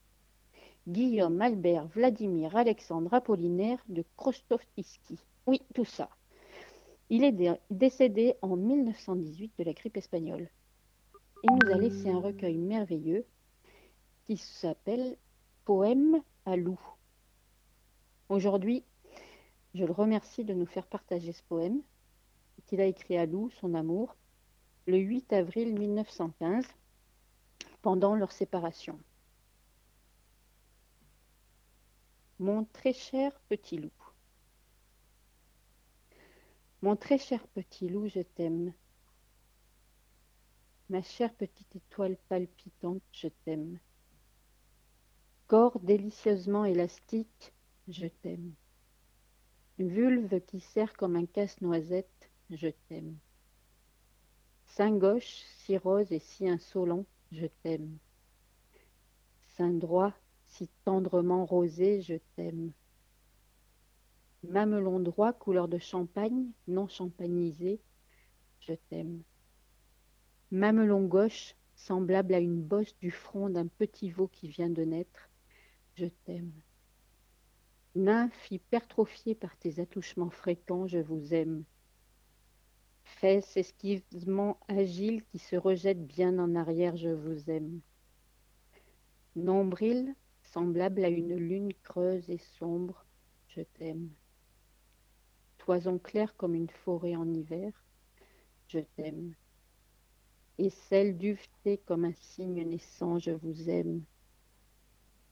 Guillaume 0.87 1.43
Albert 1.43 1.87
Vladimir 1.89 2.57
Alexandre 2.57 3.13
Apollinaire 3.13 3.85
de 3.91 4.03
Krostovski. 4.17 4.87
Oui, 5.47 5.61
tout 5.75 5.85
ça. 5.85 6.09
Il 7.11 7.23
est 7.23 7.33
dé- 7.33 7.55
décédé 7.71 8.35
en 8.41 8.57
1918 8.57 9.53
de 9.59 9.65
la 9.65 9.75
grippe 9.75 9.99
espagnole. 9.99 10.49
Il 11.45 11.51
nous 11.53 11.71
a 11.71 11.77
laissé 11.77 12.09
un 12.09 12.19
recueil 12.21 12.57
merveilleux 12.57 13.27
qui 14.27 14.39
s'appelle 14.39 15.19
Poème 15.69 16.23
à 16.47 16.57
loup. 16.57 16.81
Aujourd'hui, 18.31 18.87
je 19.75 19.85
le 19.85 19.93
remercie 19.93 20.43
de 20.43 20.55
nous 20.55 20.65
faire 20.65 20.87
partager 20.87 21.33
ce 21.33 21.43
poème 21.43 21.83
qu'il 22.65 22.81
a 22.81 22.87
écrit 22.87 23.19
à 23.19 23.27
Lou, 23.27 23.51
son 23.51 23.75
amour, 23.75 24.17
le 24.87 24.97
8 24.97 25.31
avril 25.35 25.79
1915, 25.79 26.65
pendant 27.83 28.15
leur 28.15 28.33
séparation. 28.33 28.99
Mon 32.39 32.65
très 32.65 32.95
cher 32.95 33.39
petit 33.51 33.77
loup. 33.77 33.93
Mon 36.81 36.97
très 36.97 37.19
cher 37.19 37.47
petit 37.49 37.91
loup, 37.91 38.09
je 38.09 38.21
t'aime. 38.21 38.73
Ma 40.89 41.03
chère 41.03 41.35
petite 41.35 41.77
étoile 41.77 42.17
palpitante, 42.31 43.03
je 43.13 43.29
t'aime. 43.45 43.79
Corps 45.49 45.81
délicieusement 45.81 46.67
élastique, 46.67 47.55
je 47.89 48.07
t'aime. 48.07 48.53
Vulve 49.79 50.43
qui 50.43 50.61
serre 50.61 50.93
comme 50.93 51.17
un 51.17 51.25
casse-noisette, 51.25 52.31
je 52.51 52.69
t'aime. 52.87 53.17
Sein 54.67 54.95
gauche, 54.95 55.45
si 55.57 55.79
rose 55.79 56.13
et 56.13 56.19
si 56.19 56.47
insolent, 56.47 57.07
je 57.33 57.47
t'aime. 57.63 57.97
Sein 59.57 59.71
droit, 59.71 60.13
si 60.49 60.69
tendrement 60.85 61.47
rosé, 61.47 62.03
je 62.03 62.17
t'aime. 62.37 62.73
Mamelon 64.43 65.01
droit, 65.01 65.33
couleur 65.33 65.67
de 65.67 65.79
champagne, 65.79 66.51
non 66.67 66.89
champagnisé, 66.89 67.81
je 68.61 68.75
t'aime. 68.91 69.23
Mamelon 70.51 71.07
gauche, 71.07 71.55
semblable 71.75 72.35
à 72.35 72.39
une 72.39 72.61
bosse 72.61 72.95
du 72.99 73.11
front 73.11 73.49
d'un 73.49 73.67
petit 73.67 74.11
veau 74.11 74.29
qui 74.29 74.49
vient 74.49 74.69
de 74.69 74.83
naître, 74.83 75.28
je 75.99 76.07
t'aime. 76.07 76.53
Nymphe 77.97 78.53
hypertrophiée 78.53 79.35
par 79.35 79.57
tes 79.57 79.81
attouchements 79.81 80.31
fréquents, 80.31 80.87
je 80.87 81.01
vous 81.01 81.35
aime. 81.35 81.65
Fesses 83.03 83.57
esquivement 83.57 84.61
agiles 84.69 85.25
qui 85.25 85.41
se 85.41 85.57
rejettent 85.57 86.07
bien 86.07 86.39
en 86.39 86.55
arrière, 86.55 86.97
je 86.97 87.09
vous 87.09 87.51
aime. 87.51 87.81
Nombril, 89.35 90.15
semblable 90.45 91.05
à 91.05 91.09
une 91.09 91.35
lune 91.35 91.73
creuse 91.83 92.31
et 92.31 92.39
sombre, 92.39 93.05
je 93.49 93.63
t'aime. 93.63 94.09
Toison 95.59 95.99
claire 95.99 96.37
comme 96.37 96.55
une 96.55 96.71
forêt 96.71 97.17
en 97.17 97.29
hiver, 97.35 97.73
je 98.69 98.79
t'aime. 98.95 99.35
Aisselle 100.59 101.19
duvetée 101.19 101.79
comme 101.79 102.05
un 102.05 102.15
cygne 102.15 102.63
naissant, 102.63 103.19
je 103.19 103.33
vous 103.33 103.69
aime. 103.69 104.05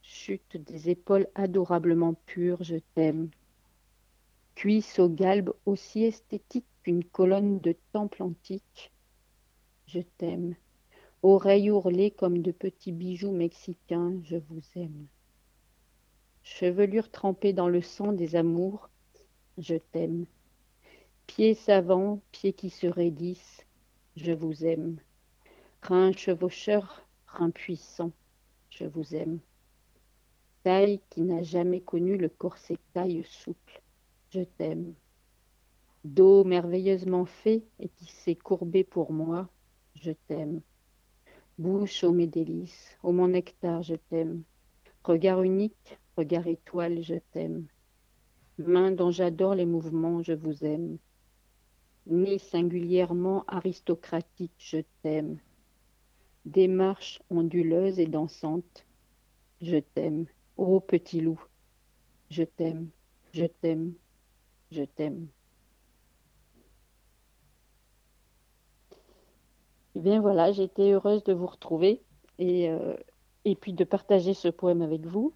Chute 0.09 0.57
des 0.57 0.89
épaules 0.89 1.27
adorablement 1.35 2.15
pures, 2.27 2.63
je 2.63 2.77
t'aime. 2.95 3.29
Cuisse 4.55 5.01
au 5.01 5.09
galbe 5.09 5.53
aussi 5.67 6.05
esthétique 6.05 6.65
qu'une 6.85 7.03
colonne 7.03 7.59
de 7.59 7.75
temple 7.93 8.23
antique, 8.23 8.93
je 9.89 9.99
t'aime. 10.17 10.55
Oreilles 11.25 11.73
ourlées 11.73 12.13
comme 12.13 12.39
de 12.39 12.53
petits 12.53 12.93
bijoux 12.93 13.33
mexicains, 13.33 14.15
je 14.23 14.37
vous 14.37 14.63
aime. 14.77 15.09
Chevelure 16.45 17.11
trempée 17.11 17.53
dans 17.53 17.69
le 17.69 17.83
sang 17.83 18.13
des 18.13 18.37
amours, 18.37 18.89
je 19.59 19.75
t'aime. 19.75 20.27
Pieds 21.27 21.55
savants, 21.55 22.21
pieds 22.31 22.53
qui 22.53 22.71
se 22.71 22.87
raidissent, 22.87 23.67
je 24.15 24.31
vous 24.31 24.65
aime. 24.65 24.99
Reins 25.83 26.13
chevaucheurs, 26.13 27.05
reins 27.27 27.51
puissants, 27.51 28.13
je 28.71 28.85
vous 28.85 29.17
aime. 29.17 29.41
Taille 30.67 31.01
qui 31.11 31.23
n'a 31.23 31.45
jamais 31.45 31.81
connu 31.81 32.17
le 32.17 32.29
corset 32.29 32.79
taille 32.93 33.23
souple, 33.23 33.83
je 34.31 34.41
t'aime. 34.41 34.95
Dos 36.03 36.43
merveilleusement 36.43 37.25
fait 37.25 37.63
et 37.79 37.89
qui 37.89 38.07
s'est 38.07 38.35
courbé 38.35 38.83
pour 38.83 39.13
moi, 39.13 39.49
je 39.95 40.11
t'aime. 40.27 40.61
Bouche 41.57 42.03
ô 42.03 42.11
mes 42.11 42.27
délices, 42.27 42.99
ô 43.05 43.13
mon 43.13 43.29
nectar, 43.29 43.85
je 43.85 43.95
t'aime. 43.95 44.43
Regard 45.05 45.45
unique, 45.45 46.01
regard 46.17 46.49
étoile, 46.49 47.01
je 47.01 47.15
t'aime. 47.31 47.69
Main 48.59 48.91
dont 48.91 49.13
j'adore 49.13 49.55
les 49.55 49.67
mouvements, 49.67 50.21
je 50.25 50.33
vous 50.33 50.65
aime. 50.65 50.99
Nez 52.09 52.39
singulièrement 52.39 53.45
aristocratique, 53.47 54.51
je 54.59 54.79
t'aime. 55.05 55.39
Démarche 56.45 57.23
onduleuse 57.31 58.01
et 58.01 58.09
dansante, 58.09 58.85
je 59.61 59.77
t'aime. 59.77 60.27
Ô 60.57 60.81
petit 60.81 61.21
loup, 61.21 61.41
je 62.31 62.43
t'aime, 62.43 62.89
je 63.33 63.45
t'aime, 63.45 63.95
je 64.71 64.83
t'aime. 64.83 65.29
Eh 69.95 70.01
bien 70.01 70.21
voilà, 70.21 70.53
été 70.65 70.93
heureuse 70.93 71.25
de 71.25 71.33
vous 71.33 71.47
retrouver 71.47 72.03
et, 72.39 72.71
euh, 72.71 72.97
et 73.45 73.55
puis 73.55 73.73
de 73.73 73.85
partager 73.85 74.35
ce 74.35 74.49
poème 74.49 74.83
avec 74.83 75.07
vous. 75.07 75.33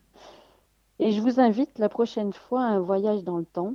Et 0.98 1.12
je 1.12 1.20
vous 1.20 1.40
invite 1.40 1.78
la 1.78 1.88
prochaine 1.88 2.32
fois 2.32 2.62
à 2.62 2.68
un 2.68 2.80
voyage 2.80 3.24
dans 3.24 3.38
le 3.38 3.46
temps 3.46 3.74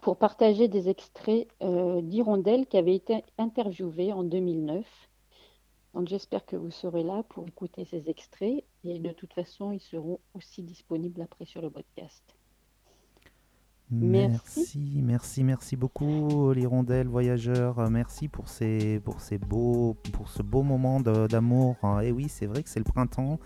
pour 0.00 0.16
partager 0.16 0.68
des 0.68 0.88
extraits 0.88 1.48
euh, 1.62 2.00
qui 2.66 2.76
avaient 2.76 2.94
été 2.94 3.22
interviewés 3.38 4.12
en 4.12 4.24
2009. 4.24 4.86
Donc 5.94 6.08
j'espère 6.08 6.44
que 6.44 6.56
vous 6.56 6.72
serez 6.72 7.04
là 7.04 7.22
pour 7.28 7.46
écouter 7.46 7.84
ces 7.84 8.10
extraits 8.10 8.64
et 8.82 8.98
de 8.98 9.10
toute 9.10 9.32
façon 9.32 9.70
ils 9.70 9.80
seront 9.80 10.18
aussi 10.34 10.62
disponibles 10.62 11.22
après 11.22 11.44
sur 11.44 11.62
le 11.62 11.70
podcast. 11.70 12.34
Merci, 13.90 15.02
merci, 15.02 15.44
merci 15.44 15.76
beaucoup 15.76 16.52
l'hirondelle 16.52 17.06
voyageur. 17.06 17.90
Merci 17.90 18.28
pour 18.28 18.48
ces, 18.48 18.98
pour 19.00 19.20
ces 19.20 19.38
beaux, 19.38 19.96
pour 20.12 20.28
ce 20.30 20.42
beau 20.42 20.62
moment 20.62 21.00
d'amour. 21.00 21.76
Et 22.02 22.10
oui, 22.10 22.28
c'est 22.28 22.46
vrai 22.46 22.62
que 22.62 22.70
c'est 22.70 22.80
le 22.80 22.84
printemps. 22.84 23.38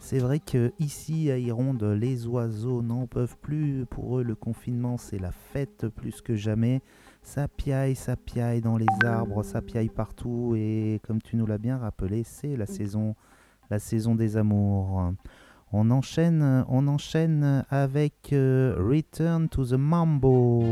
C'est 0.00 0.18
vrai 0.18 0.40
que 0.40 0.72
ici 0.80 1.30
à 1.30 1.38
Hironde, 1.38 1.84
les 1.84 2.26
oiseaux 2.26 2.82
n'en 2.82 3.06
peuvent 3.06 3.36
plus. 3.36 3.86
Pour 3.86 4.18
eux, 4.18 4.22
le 4.24 4.34
confinement, 4.34 4.96
c'est 4.96 5.18
la 5.18 5.30
fête 5.30 5.86
plus 5.88 6.20
que 6.20 6.34
jamais. 6.34 6.80
Ça 7.22 7.48
piaille, 7.48 7.94
ça 7.94 8.16
piaille 8.16 8.60
dans 8.60 8.76
les 8.76 8.86
arbres, 9.04 9.42
ça 9.42 9.62
piaille 9.62 9.88
partout. 9.88 10.54
Et 10.56 11.00
comme 11.06 11.22
tu 11.22 11.36
nous 11.36 11.46
l'as 11.46 11.58
bien 11.58 11.78
rappelé, 11.78 12.24
c'est 12.24 12.56
la 12.56 12.66
saison, 12.66 13.14
la 13.70 13.78
saison 13.78 14.14
des 14.14 14.36
amours. 14.36 15.12
On 15.72 15.90
enchaîne, 15.90 16.64
on 16.68 16.86
enchaîne 16.88 17.64
avec 17.70 18.32
euh, 18.32 18.76
Return 18.78 19.48
to 19.48 19.64
the 19.64 19.72
Mambo. 19.72 20.62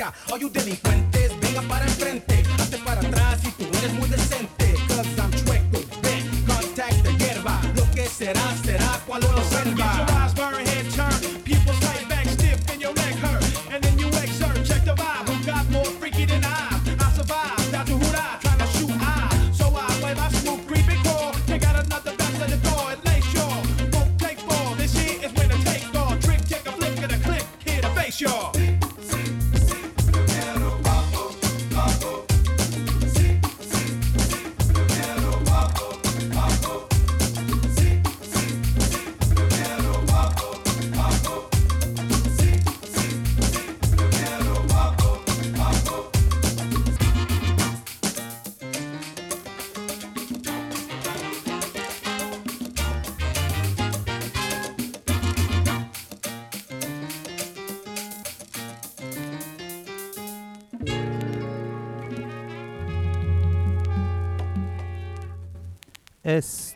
Fresca. 0.00 0.38
You 0.38 0.48
delincuentes, 0.48 1.32
venga 1.40 1.62
para 1.62 1.84
enfrente. 1.84 2.42
Hazte 2.58 2.78
para 2.78 3.00
atrás 3.00 3.40
si 3.42 3.50
tú 3.52 3.64
eres 3.78 3.92
muy 3.94 4.08
decente. 4.08 4.74
Cause 4.88 5.20
I'm 5.20 5.30
chueco, 5.32 5.80
ven, 6.02 6.44
contact 6.46 7.02
the 7.02 7.12
hierba. 7.18 7.60
Lo 7.76 7.90
que 7.92 8.08
será, 8.08 8.56
será 8.64 9.00
cuando 9.06 9.30
lo 9.32 9.40
turn. 10.96 11.49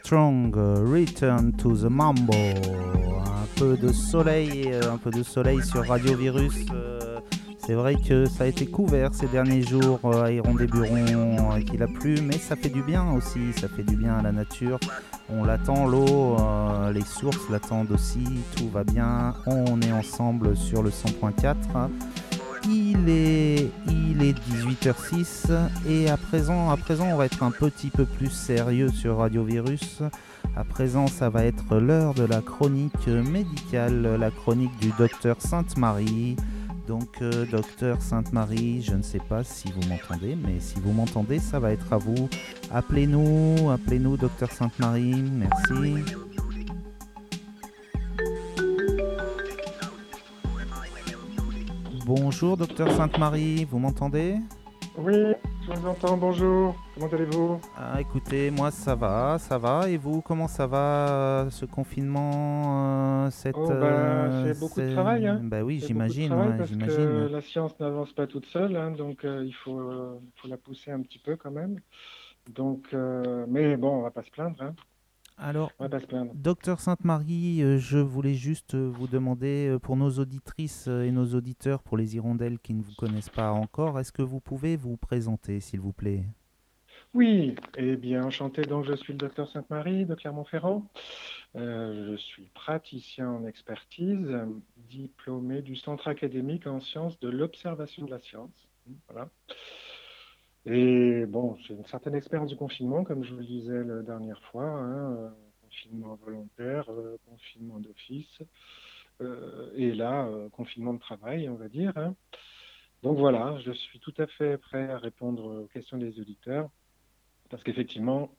Strong, 0.04 0.52
euh, 0.58 0.84
Return 0.86 1.50
to 1.52 1.74
the 1.74 1.88
Mambo. 1.88 2.34
Un 2.34 3.46
peu 3.58 3.74
de 3.78 3.90
soleil, 3.90 4.70
euh, 4.70 4.92
un 4.92 4.98
peu 4.98 5.10
de 5.10 5.22
soleil 5.22 5.62
sur 5.62 5.88
Radio 5.88 6.14
Virus. 6.14 6.66
euh, 6.74 7.20
C'est 7.56 7.72
vrai 7.72 7.94
que 7.96 8.26
ça 8.26 8.44
a 8.44 8.46
été 8.48 8.66
couvert 8.66 9.14
ces 9.14 9.28
derniers 9.28 9.62
jours 9.62 9.98
à 10.22 10.30
Iron 10.30 10.56
des 10.56 10.66
Burons, 10.66 11.54
euh, 11.54 11.60
qu'il 11.62 11.82
a 11.82 11.86
plu, 11.86 12.18
mais 12.20 12.36
ça 12.36 12.54
fait 12.54 12.68
du 12.68 12.82
bien 12.82 13.12
aussi, 13.12 13.54
ça 13.58 13.66
fait 13.66 13.82
du 13.82 13.96
bien 13.96 14.18
à 14.18 14.22
la 14.22 14.32
nature. 14.32 14.78
On 15.30 15.42
l'attend, 15.42 15.86
l'eau, 15.86 16.36
les 16.92 17.00
sources 17.00 17.48
l'attendent 17.50 17.90
aussi, 17.90 18.24
tout 18.58 18.68
va 18.68 18.84
bien. 18.84 19.32
On 19.46 19.80
est 19.80 19.92
ensemble 19.92 20.54
sur 20.54 20.82
le 20.82 20.90
100.4. 20.90 21.54
Il 22.66 23.08
est, 23.08 23.70
il 23.88 24.22
est 24.22 24.38
18h06 24.48 25.52
et 25.86 26.08
à 26.08 26.16
présent, 26.16 26.70
à 26.70 26.76
présent, 26.76 27.06
on 27.06 27.16
va 27.16 27.26
être 27.26 27.42
un 27.42 27.50
petit 27.50 27.90
peu 27.90 28.06
plus 28.06 28.30
sérieux 28.30 28.88
sur 28.88 29.18
Radio 29.18 29.44
Virus. 29.44 30.02
À 30.56 30.64
présent, 30.64 31.06
ça 31.06 31.28
va 31.28 31.44
être 31.44 31.76
l'heure 31.76 32.14
de 32.14 32.24
la 32.24 32.40
chronique 32.40 33.06
médicale, 33.06 34.16
la 34.18 34.30
chronique 34.30 34.76
du 34.80 34.92
docteur 34.98 35.36
Sainte-Marie. 35.40 36.36
Donc, 36.86 37.22
euh, 37.22 37.46
docteur 37.46 38.00
Sainte-Marie, 38.00 38.82
je 38.82 38.94
ne 38.94 39.02
sais 39.02 39.18
pas 39.18 39.42
si 39.42 39.72
vous 39.72 39.88
m'entendez, 39.88 40.36
mais 40.36 40.60
si 40.60 40.76
vous 40.80 40.92
m'entendez, 40.92 41.38
ça 41.38 41.58
va 41.58 41.72
être 41.72 41.92
à 41.92 41.96
vous. 41.96 42.28
Appelez-nous, 42.72 43.70
appelez-nous, 43.70 44.16
docteur 44.16 44.52
Sainte-Marie. 44.52 45.22
Merci. 45.32 46.04
Bonjour, 52.06 52.58
docteur 52.58 52.90
Sainte-Marie, 52.92 53.64
vous 53.64 53.78
m'entendez 53.78 54.36
Oui, 54.98 55.14
je 55.62 55.72
vous 55.72 55.86
entends, 55.86 56.18
bonjour. 56.18 56.76
Comment 56.94 57.06
allez-vous 57.10 57.60
Ah, 57.78 57.98
écoutez, 57.98 58.50
moi 58.50 58.70
ça 58.70 58.94
va, 58.94 59.38
ça 59.38 59.56
va. 59.56 59.88
Et 59.88 59.96
vous, 59.96 60.20
comment 60.20 60.46
ça 60.46 60.66
va 60.66 61.08
euh, 61.08 61.50
ce 61.50 61.64
confinement 61.64 63.24
euh, 63.24 63.30
cette, 63.30 63.56
Oh, 63.56 63.68
bah, 63.68 63.74
euh, 63.74 64.52
c'est 64.52 64.60
beaucoup 64.60 64.82
de 64.82 64.92
travail. 64.92 65.26
Hein. 65.26 65.40
Bah 65.44 65.62
oui, 65.62 65.80
j'imagine, 65.80 66.28
travail 66.28 66.48
ouais, 66.50 66.58
parce 66.58 66.70
que 66.70 66.74
j'imagine. 66.74 67.26
la 67.32 67.40
science 67.40 67.80
n'avance 67.80 68.12
pas 68.12 68.26
toute 68.26 68.44
seule, 68.46 68.76
hein, 68.76 68.90
donc 68.90 69.24
euh, 69.24 69.42
il 69.42 69.54
faut, 69.54 70.20
faut 70.36 70.48
la 70.48 70.58
pousser 70.58 70.90
un 70.90 71.00
petit 71.00 71.18
peu 71.18 71.36
quand 71.36 71.52
même. 71.52 71.80
Donc, 72.54 72.94
mais 73.48 73.78
bon, 73.78 74.00
on 74.00 74.02
va 74.02 74.10
pas 74.10 74.22
se 74.22 74.30
plaindre. 74.30 74.60
Hein. 74.60 74.74
Alors, 75.36 75.72
docteur 76.34 76.80
Sainte-Marie, 76.80 77.60
euh, 77.62 77.78
je 77.78 77.98
voulais 77.98 78.34
juste 78.34 78.74
euh, 78.74 78.88
vous 78.88 79.08
demander, 79.08 79.68
euh, 79.68 79.78
pour 79.80 79.96
nos 79.96 80.10
auditrices 80.10 80.86
et 80.86 81.10
nos 81.10 81.34
auditeurs, 81.34 81.82
pour 81.82 81.96
les 81.96 82.14
hirondelles 82.14 82.58
qui 82.60 82.72
ne 82.72 82.82
vous 82.82 82.94
connaissent 82.94 83.30
pas 83.30 83.50
encore, 83.50 83.98
est-ce 83.98 84.12
que 84.12 84.22
vous 84.22 84.40
pouvez 84.40 84.76
vous 84.76 84.96
présenter, 84.96 85.58
s'il 85.60 85.80
vous 85.80 85.92
plaît? 85.92 86.24
Oui, 87.14 87.54
eh 87.76 87.96
bien, 87.96 88.24
enchanté. 88.24 88.62
Donc, 88.62 88.84
je 88.84 88.94
suis 88.94 89.12
le 89.12 89.18
docteur 89.18 89.48
Sainte-Marie 89.48 90.04
de 90.04 90.14
Clermont-Ferrand. 90.14 90.86
Euh, 91.56 92.12
je 92.12 92.16
suis 92.16 92.50
praticien 92.54 93.28
en 93.28 93.46
expertise, 93.46 94.36
diplômé 94.88 95.62
du 95.62 95.76
Centre 95.76 96.08
académique 96.08 96.66
en 96.66 96.80
sciences 96.80 97.18
de 97.20 97.28
l'observation 97.28 98.04
de 98.04 98.10
la 98.10 98.18
science. 98.18 98.68
Voilà. 99.08 99.28
Et 100.66 101.26
bon, 101.26 101.56
j'ai 101.56 101.74
une 101.74 101.84
certaine 101.86 102.14
expérience 102.14 102.48
du 102.48 102.56
confinement, 102.56 103.04
comme 103.04 103.22
je 103.22 103.32
vous 103.32 103.40
le 103.40 103.44
disais 103.44 103.84
la 103.84 104.02
dernière 104.02 104.42
fois, 104.44 104.64
hein, 104.64 105.12
euh, 105.16 105.28
confinement 105.62 106.14
volontaire, 106.24 106.90
euh, 106.90 107.18
confinement 107.26 107.78
d'office, 107.80 108.38
euh, 109.20 109.70
et 109.76 109.92
là, 109.92 110.28
confinement 110.52 110.94
de 110.94 111.00
travail, 111.00 111.48
on 111.48 111.54
va 111.54 111.68
dire. 111.68 111.92
hein. 111.96 112.14
Donc 113.02 113.18
voilà, 113.18 113.58
je 113.60 113.72
suis 113.72 114.00
tout 114.00 114.14
à 114.16 114.26
fait 114.26 114.56
prêt 114.56 114.90
à 114.90 114.96
répondre 114.96 115.64
aux 115.64 115.66
questions 115.66 115.98
des 115.98 116.18
auditeurs, 116.18 116.70
parce 117.50 117.62
qu'effectivement, 117.62 118.34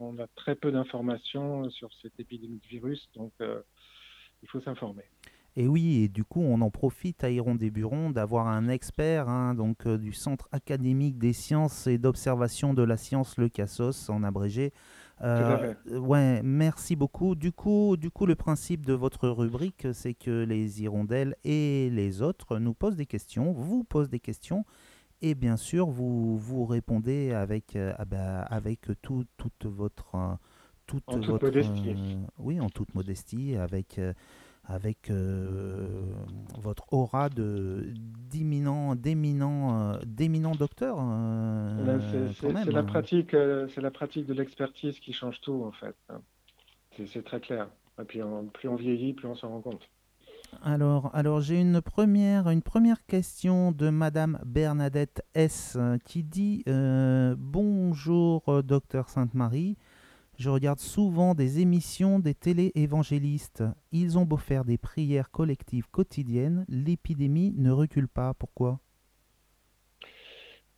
on 0.00 0.18
a 0.18 0.26
très 0.34 0.56
peu 0.56 0.72
d'informations 0.72 1.70
sur 1.70 1.90
cette 2.02 2.18
épidémie 2.18 2.58
de 2.58 2.66
virus, 2.66 3.08
donc 3.14 3.32
euh, 3.40 3.62
il 4.42 4.48
faut 4.48 4.60
s'informer. 4.60 5.04
Et 5.56 5.66
oui, 5.66 6.02
et 6.04 6.08
du 6.08 6.24
coup, 6.24 6.40
on 6.40 6.60
en 6.60 6.70
profite 6.70 7.24
à 7.24 7.30
Iron 7.30 7.56
des 7.56 7.70
Burons 7.70 8.10
d'avoir 8.10 8.46
un 8.46 8.68
expert 8.68 9.28
hein, 9.28 9.54
donc, 9.54 9.86
euh, 9.86 9.98
du 9.98 10.12
Centre 10.12 10.48
académique 10.52 11.18
des 11.18 11.32
sciences 11.32 11.86
et 11.88 11.98
d'observation 11.98 12.72
de 12.72 12.82
la 12.82 12.96
science, 12.96 13.36
le 13.36 13.48
CASOS 13.48 14.10
en 14.10 14.22
abrégé. 14.22 14.72
Euh, 15.22 15.74
ouais, 15.90 16.40
merci 16.42 16.94
beaucoup. 16.96 17.34
Du 17.34 17.52
coup, 17.52 17.96
du 17.96 18.10
coup, 18.10 18.26
le 18.26 18.36
principe 18.36 18.86
de 18.86 18.92
votre 18.92 19.28
rubrique, 19.28 19.88
c'est 19.92 20.14
que 20.14 20.44
les 20.44 20.82
hirondelles 20.82 21.34
et 21.44 21.90
les 21.90 22.22
autres 22.22 22.58
nous 22.58 22.72
posent 22.72 22.96
des 22.96 23.06
questions, 23.06 23.52
vous 23.52 23.84
posent 23.84 24.08
des 24.08 24.20
questions, 24.20 24.64
et 25.20 25.34
bien 25.34 25.56
sûr, 25.56 25.90
vous, 25.90 26.38
vous 26.38 26.64
répondez 26.64 27.32
avec, 27.32 27.76
euh, 27.76 27.92
ah 27.98 28.04
bah, 28.04 28.42
avec 28.42 28.88
tout, 29.02 29.24
toute 29.36 29.66
votre... 29.66 30.38
toute 30.86 31.02
En 31.08 31.14
toute 31.14 31.26
votre, 31.26 31.46
modestie. 31.46 32.18
oui, 32.38 32.60
en 32.60 32.70
toute 32.70 32.94
modestie, 32.94 33.56
avec, 33.56 34.00
avec 34.70 35.10
euh, 35.10 35.88
votre 36.62 36.92
aura 36.92 37.28
de 37.28 37.92
d'imminent, 38.30 38.94
d'éminent, 38.94 39.92
euh, 39.94 39.98
d'éminent 40.06 40.54
docteur. 40.54 40.96
euh, 41.00 41.98
c'est- 42.32 42.46
quand 42.46 42.54
c'est 42.64 42.70
la 42.70 42.82
pratique, 42.84 43.30
c'est 43.74 43.80
la 43.80 43.90
pratique 43.90 44.26
de 44.26 44.34
l'expertise 44.34 45.00
qui 45.00 45.12
change 45.12 45.40
tout 45.40 45.64
en 45.64 45.72
fait. 45.72 45.96
C'est 47.12 47.24
très 47.24 47.40
clair. 47.40 47.68
Et 48.00 48.04
puis 48.04 48.22
on- 48.22 48.46
plus 48.46 48.68
on 48.68 48.76
vieillit, 48.76 49.12
plus 49.12 49.26
on 49.26 49.34
s'en 49.34 49.48
rend 49.48 49.60
compte. 49.60 49.88
Alors, 50.62 51.10
alors 51.14 51.40
j'ai 51.40 51.60
une 51.60 51.80
première, 51.80 52.48
une 52.50 52.62
première 52.62 53.04
question 53.06 53.72
de 53.72 53.88
Madame 53.90 54.38
Bernadette 54.44 55.22
S 55.34 55.76
qui 56.04 56.22
dit 56.24 56.62
euh, 56.68 57.34
Bonjour, 57.38 58.62
docteur 58.62 59.08
Sainte-Marie. 59.08 59.76
Je 60.40 60.48
regarde 60.48 60.78
souvent 60.78 61.34
des 61.34 61.60
émissions 61.60 62.18
des 62.18 62.32
télé-évangélistes. 62.32 63.62
Ils 63.92 64.16
ont 64.16 64.24
beau 64.24 64.38
faire 64.38 64.64
des 64.64 64.78
prières 64.78 65.30
collectives 65.30 65.86
quotidiennes, 65.90 66.64
l'épidémie 66.66 67.52
ne 67.58 67.70
recule 67.70 68.08
pas. 68.08 68.32
Pourquoi? 68.32 68.80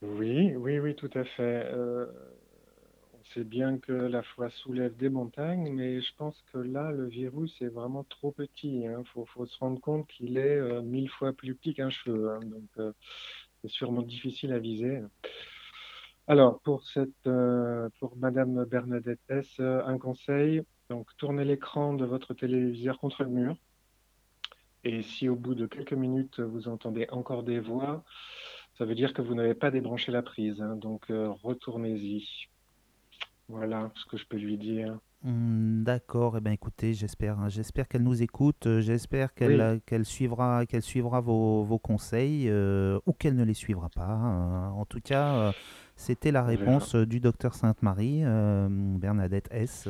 Oui, 0.03 0.53
oui, 0.57 0.81
oui, 0.81 0.97
tout 0.97 1.11
à 1.15 1.23
fait. 1.23 1.71
Euh, 1.73 2.07
on 3.15 3.25
sait 3.35 3.45
bien 3.45 3.79
que 3.79 3.93
la 3.93 4.25
foi 4.25 4.51
soulève 4.51 4.97
des 4.97 5.09
montagnes, 5.09 5.73
mais 5.73 6.01
je 6.01 6.11
pense 6.17 6.43
que 6.53 6.59
là, 6.59 6.91
le 6.91 7.07
virus 7.07 7.55
est 7.63 7.69
vraiment 7.69 8.03
trop 8.03 8.33
petit. 8.33 8.81
Il 8.81 9.05
faut, 9.15 9.27
faut 9.27 9.47
se 9.47 9.57
rendre 9.61 9.81
compte 9.81 10.09
qu'il 10.09 10.39
est 10.39 10.57
euh, 10.59 10.83
mille 10.83 11.09
fois 11.09 11.33
plus 11.33 11.55
petit 11.55 11.73
qu'un 11.73 11.91
cheveu. 11.91 12.33
hein. 12.33 12.41
donc, 12.43 12.69
euh, 12.79 12.93
c'est 13.63 13.71
sûrement 13.71 14.03
difficile 14.03 14.53
à 14.53 14.59
viser. 14.59 15.03
Alors, 16.29 16.61
pour 16.61 16.85
cette, 16.85 17.27
euh, 17.27 17.89
Madame 18.17 18.65
Bernadette 18.65 19.21
S, 19.29 19.57
euh, 19.61 19.83
un 19.85 19.99
conseil. 19.99 20.63
Donc, 20.89 21.09
tournez 21.17 21.45
l'écran 21.45 21.95
de 21.95 22.05
votre 22.05 22.35
téléviseur 22.35 22.99
contre 22.99 23.25
le 23.25 23.31
mur. 23.31 23.57
Et 24.85 25.03
si 25.03 25.29
au 25.29 25.37
bout 25.37 25.55
de 25.55 25.67
quelques 25.67 25.93
minutes, 25.93 26.41
vous 26.41 26.69
entendez 26.69 27.07
encore 27.11 27.43
des 27.43 27.61
voix, 27.61 28.05
ça 28.79 28.85
veut 28.85 28.95
dire 28.95 29.13
que 29.15 29.23
vous 29.23 29.35
n'avez 29.35 29.55
pas 29.55 29.71
débranché 29.71 30.13
la 30.13 30.23
prise. 30.23 30.61
hein. 30.61 30.77
donc, 30.77 31.11
euh, 31.11 31.29
retournez-y. 31.43 32.49
Voilà 33.49 33.91
ce 33.97 34.07
que 34.07 34.17
je 34.17 34.27
peux 34.27 34.39
lui 34.39 34.59
dire. 34.59 34.99
Hmm, 35.25 35.85
D'accord, 35.85 36.37
eh 36.37 36.41
ben 36.41 36.51
écoutez, 36.51 36.95
j'espère, 36.95 37.39
hein, 37.39 37.49
j'espère 37.49 37.87
qu'elle 37.87 38.03
nous 38.03 38.23
écoute, 38.23 38.67
euh, 38.67 38.81
j'espère 38.81 39.35
qu'elle 39.35 39.53
Oui. 39.53 39.61
euh, 39.61 39.79
qu'elle 39.87 40.05
suivra, 40.05 40.67
qu'elle 40.67 40.83
suivra 40.83 41.21
vos, 41.21 41.63
vos 41.63 41.79
conseils 41.79 42.49
euh, 42.49 42.99
ou 43.07 43.13
qu'elle 43.13 43.37
ne 43.37 43.45
les 43.45 43.55
suivra 43.55 43.89
pas. 43.89 44.11
euh. 44.19 44.69
en 44.71 44.85
tout 44.85 44.99
cas, 45.01 45.35
euh, 45.37 45.53
c'était 45.95 46.33
la 46.33 46.43
réponse 46.43 46.97
du 46.97 47.21
docteur 47.21 47.55
Sainte-Marie, 47.55 48.23
Bernadette 48.99 49.47
S. 49.53 49.87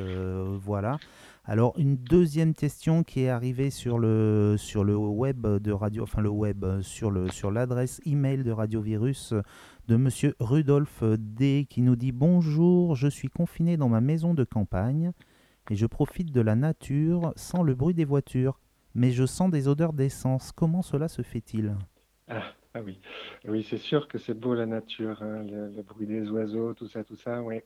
voilà. 0.62 0.98
Alors 1.44 1.74
une 1.78 1.96
deuxième 1.96 2.52
question 2.54 3.02
qui 3.02 3.22
est 3.22 3.28
arrivée 3.28 3.70
sur 3.70 3.98
le 3.98 4.56
sur 4.58 4.84
le 4.84 4.96
web 4.96 5.46
de 5.46 5.72
radio, 5.72 6.02
enfin 6.02 6.20
le 6.20 6.28
web 6.28 6.64
sur 6.82 7.10
le 7.10 7.30
sur 7.30 7.50
l'adresse 7.50 8.00
email 8.04 8.44
de 8.44 8.50
Radio 8.52 8.80
Virus 8.82 9.32
de 9.88 9.96
Monsieur 9.96 10.34
Rudolf 10.38 11.02
D 11.02 11.66
qui 11.68 11.82
nous 11.82 11.96
dit 11.96 12.12
bonjour, 12.12 12.94
je 12.94 13.08
suis 13.08 13.28
confiné 13.28 13.76
dans 13.76 13.88
ma 13.88 14.00
maison 14.00 14.34
de 14.34 14.44
campagne 14.44 15.12
et 15.70 15.76
je 15.76 15.86
profite 15.86 16.32
de 16.32 16.40
la 16.40 16.54
nature 16.54 17.32
sans 17.36 17.62
le 17.62 17.74
bruit 17.74 17.94
des 17.94 18.04
voitures, 18.04 18.60
mais 18.94 19.10
je 19.10 19.26
sens 19.26 19.50
des 19.50 19.68
odeurs 19.68 19.92
d'essence. 19.92 20.52
Comment 20.52 20.82
cela 20.82 21.08
se 21.08 21.22
fait-il? 21.22 21.74
Ah, 22.28 22.42
ah 22.74 22.80
oui, 22.82 23.00
oui, 23.46 23.66
c'est 23.68 23.78
sûr 23.78 24.08
que 24.08 24.18
c'est 24.18 24.34
beau 24.34 24.54
la 24.54 24.66
nature, 24.66 25.22
hein, 25.22 25.42
le, 25.42 25.82
bruit 25.82 26.06
des 26.06 26.28
oiseaux, 26.30 26.74
tout 26.74 26.88
ça, 26.88 27.04
tout 27.04 27.16
ça, 27.16 27.42
oui. 27.42 27.60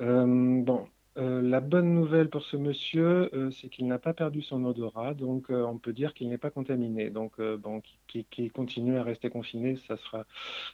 Euh, 0.00 0.62
bon, 0.62 0.86
euh, 1.18 1.42
la 1.42 1.60
bonne 1.60 1.94
nouvelle 1.94 2.30
pour 2.30 2.42
ce 2.42 2.56
monsieur, 2.56 3.30
euh, 3.34 3.50
c'est 3.50 3.68
qu'il 3.68 3.86
n'a 3.86 3.98
pas 3.98 4.14
perdu 4.14 4.42
son 4.42 4.64
odorat, 4.64 5.14
donc 5.14 5.50
euh, 5.50 5.62
on 5.64 5.78
peut 5.78 5.92
dire 5.92 6.14
qu'il 6.14 6.28
n'est 6.30 6.38
pas 6.38 6.50
contaminé. 6.50 7.10
Donc, 7.10 7.40
bon, 7.40 7.82
qu'il 8.08 8.24
qu'il 8.26 8.52
continue 8.52 8.96
à 8.98 9.02
rester 9.02 9.30
confiné, 9.30 9.76
ça 9.76 9.96
sera 9.96 10.24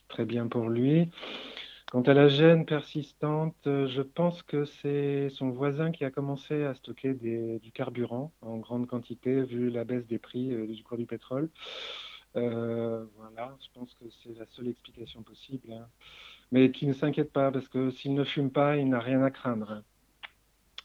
très 0.08 0.24
bien 0.24 0.46
pour 0.48 0.68
lui. 0.70 1.10
Quant 1.90 2.02
à 2.02 2.14
la 2.14 2.28
gêne 2.28 2.66
persistante, 2.66 3.56
je 3.64 4.02
pense 4.02 4.42
que 4.42 4.64
c'est 4.66 5.30
son 5.30 5.50
voisin 5.50 5.90
qui 5.92 6.04
a 6.04 6.10
commencé 6.10 6.64
à 6.64 6.74
stocker 6.74 7.14
du 7.14 7.72
carburant 7.72 8.32
en 8.42 8.58
grande 8.58 8.86
quantité, 8.86 9.42
vu 9.42 9.70
la 9.70 9.84
baisse 9.84 10.06
des 10.06 10.18
prix 10.18 10.48
du 10.68 10.82
cours 10.84 10.98
du 10.98 11.06
pétrole. 11.06 11.50
Voilà, 12.34 13.56
je 13.60 13.68
pense 13.74 13.94
que 13.94 14.04
c'est 14.22 14.38
la 14.38 14.46
seule 14.46 14.68
explication 14.68 15.22
possible. 15.22 15.72
hein. 15.72 15.88
Mais 16.52 16.70
qu'il 16.72 16.88
ne 16.88 16.94
s'inquiète 16.94 17.32
pas, 17.32 17.50
parce 17.52 17.68
que 17.68 17.90
s'il 17.90 18.14
ne 18.14 18.24
fume 18.24 18.50
pas, 18.52 18.76
il 18.76 18.88
n'a 18.88 19.00
rien 19.00 19.22
à 19.22 19.30
craindre. 19.30 19.82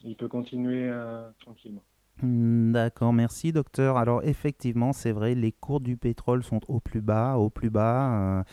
Il 0.03 0.15
peut 0.15 0.27
continuer 0.27 0.87
euh, 0.89 1.29
tranquillement. 1.39 1.83
Hmm, 2.21 2.71
D'accord, 2.71 3.11
merci 3.11 3.51
docteur. 3.51 3.97
Alors 3.97 4.23
effectivement, 4.23 4.93
c'est 4.93 5.11
vrai, 5.11 5.33
les 5.33 5.51
cours 5.51 5.79
du 5.81 5.97
pétrole 5.97 6.43
sont 6.43 6.59
au 6.67 6.79
plus 6.79 7.01
bas, 7.01 7.37
au 7.37 7.49
plus 7.49 7.69
bas. 7.71 8.39
euh, 8.39 8.43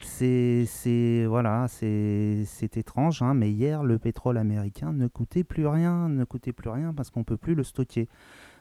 c'est, 0.00 0.64
c'est, 0.66 1.26
voilà, 1.26 1.66
c'est, 1.68 2.44
c'est 2.46 2.76
étrange, 2.76 3.20
hein, 3.22 3.34
mais 3.34 3.50
hier, 3.50 3.82
le 3.82 3.98
pétrole 3.98 4.38
américain 4.38 4.92
ne 4.92 5.08
coûtait 5.08 5.44
plus 5.44 5.66
rien, 5.66 6.08
ne 6.08 6.24
coûtait 6.24 6.52
plus 6.52 6.70
rien 6.70 6.94
parce 6.94 7.10
qu'on 7.10 7.24
peut 7.24 7.36
plus 7.36 7.54
le 7.56 7.64
stocker. 7.64 8.08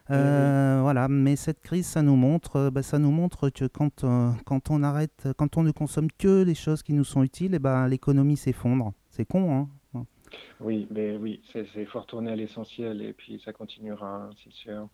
Euh, 0.09 0.79
Voilà, 0.81 1.07
mais 1.07 1.35
cette 1.35 1.61
crise, 1.61 1.85
ça 1.85 2.01
nous 2.01 2.15
montre, 2.15 2.69
bah, 2.71 2.81
ça 2.83 2.97
nous 2.99 3.11
montre 3.11 3.49
que 3.49 3.65
quand, 3.65 4.03
euh, 4.03 4.31
quand 4.45 4.71
on 4.71 4.81
arrête, 4.83 5.27
quand 5.37 5.57
on 5.57 5.63
ne 5.63 5.71
consomme 5.71 6.07
que 6.17 6.43
les 6.43 6.55
choses 6.55 6.81
qui 6.83 6.93
nous 6.93 7.03
sont 7.03 7.23
utiles, 7.23 7.53
et 7.55 7.59
ben 7.59 7.87
l'économie 7.87 8.37
s'effondre. 8.37 8.93
C'est 9.09 9.25
con, 9.25 9.53
hein. 9.55 9.69
Oui, 10.59 10.87
mais 10.91 11.17
oui, 11.17 11.41
c'est 11.51 11.65
c'est- 11.73 11.85
faut 11.85 11.99
retourner 11.99 12.31
à 12.31 12.35
l'essentiel 12.35 13.01
et 13.01 13.13
puis 13.13 13.41
ça 13.43 13.53
continuera, 13.53 14.23
hein, 14.23 14.29
c'est 14.43 14.51
sûr. 14.53 14.89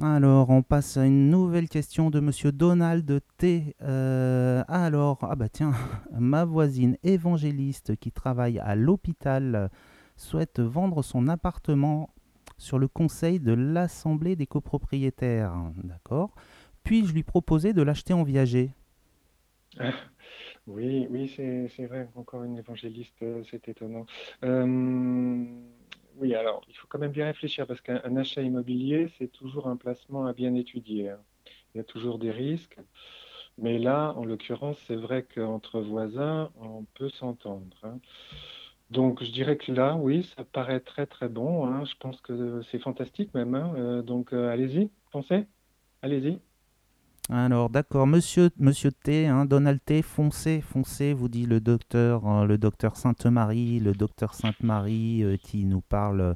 Alors, 0.00 0.50
on 0.50 0.62
passe 0.62 0.96
à 0.96 1.06
une 1.06 1.28
nouvelle 1.28 1.68
question 1.68 2.08
de 2.10 2.20
Monsieur 2.20 2.52
Donald 2.52 3.20
T. 3.36 3.74
Euh, 3.82 4.62
alors, 4.68 5.18
ah 5.22 5.34
bah 5.34 5.48
tiens, 5.48 5.72
ma 6.18 6.44
voisine 6.44 6.96
évangéliste 7.02 7.96
qui 7.96 8.12
travaille 8.12 8.60
à 8.60 8.76
l'hôpital 8.76 9.70
souhaite 10.16 10.60
vendre 10.60 11.02
son 11.02 11.26
appartement 11.26 12.10
sur 12.58 12.78
le 12.78 12.86
conseil 12.88 13.40
de 13.40 13.52
l'Assemblée 13.52 14.36
des 14.36 14.46
copropriétaires. 14.46 15.52
D'accord. 15.82 16.34
Puis-je 16.84 17.12
lui 17.12 17.24
proposer 17.24 17.72
de 17.72 17.82
l'acheter 17.82 18.12
en 18.14 18.22
viager 18.22 18.70
Ah, 19.80 19.92
Oui, 20.68 21.06
oui, 21.10 21.28
c'est 21.34 21.86
vrai, 21.86 22.08
encore 22.14 22.44
une 22.44 22.58
évangéliste, 22.58 23.22
euh, 23.22 23.42
c'est 23.50 23.68
étonnant. 23.68 24.04
Euh, 24.44 25.46
oui, 26.16 26.34
alors, 26.34 26.62
il 26.68 26.74
faut 26.76 26.86
quand 26.88 26.98
même 26.98 27.12
bien 27.12 27.24
réfléchir 27.26 27.66
parce 27.66 27.80
qu'un 27.80 28.00
un 28.04 28.16
achat 28.16 28.42
immobilier, 28.42 29.08
c'est 29.18 29.28
toujours 29.28 29.66
un 29.68 29.76
placement 29.78 30.26
à 30.26 30.34
bien 30.34 30.54
étudier. 30.54 31.10
hein. 31.10 31.24
Il 31.74 31.78
y 31.78 31.80
a 31.80 31.84
toujours 31.84 32.18
des 32.18 32.30
risques. 32.30 32.78
Mais 33.58 33.78
là, 33.78 34.12
en 34.16 34.24
l'occurrence, 34.26 34.78
c'est 34.86 34.96
vrai 34.96 35.24
qu'entre 35.24 35.80
voisins, 35.80 36.52
on 36.56 36.84
peut 36.94 37.10
s'entendre. 37.10 37.78
hein. 37.84 38.00
Donc, 38.90 39.22
je 39.24 39.32
dirais 39.32 39.56
que 39.58 39.72
là, 39.72 39.96
oui, 39.96 40.24
ça 40.36 40.44
paraît 40.44 40.80
très, 40.80 41.06
très 41.06 41.28
bon. 41.30 41.66
hein. 41.66 41.84
Je 41.86 41.94
pense 42.00 42.20
que 42.22 42.62
c'est 42.62 42.80
fantastique 42.80 43.34
même. 43.34 43.54
Euh, 43.56 44.02
donc, 44.02 44.32
allez-y, 44.34 44.90
foncez, 45.12 45.46
allez-y. 46.02 46.40
Alors, 47.30 47.68
d'accord, 47.68 48.06
monsieur, 48.06 48.48
monsieur 48.58 48.90
T, 48.90 49.26
hein, 49.26 49.44
Donald 49.44 49.80
T, 49.84 50.00
foncez, 50.00 50.62
foncez, 50.62 51.12
vous 51.12 51.28
dit 51.28 51.44
le 51.44 51.60
docteur, 51.60 52.26
euh, 52.26 52.46
le 52.46 52.56
docteur 52.56 52.96
Sainte-Marie, 52.96 53.80
le 53.80 53.92
docteur 53.92 54.32
Sainte-Marie 54.32 55.22
euh, 55.22 55.36
qui 55.36 55.66
nous 55.66 55.82
parle 55.82 56.20
euh, 56.22 56.34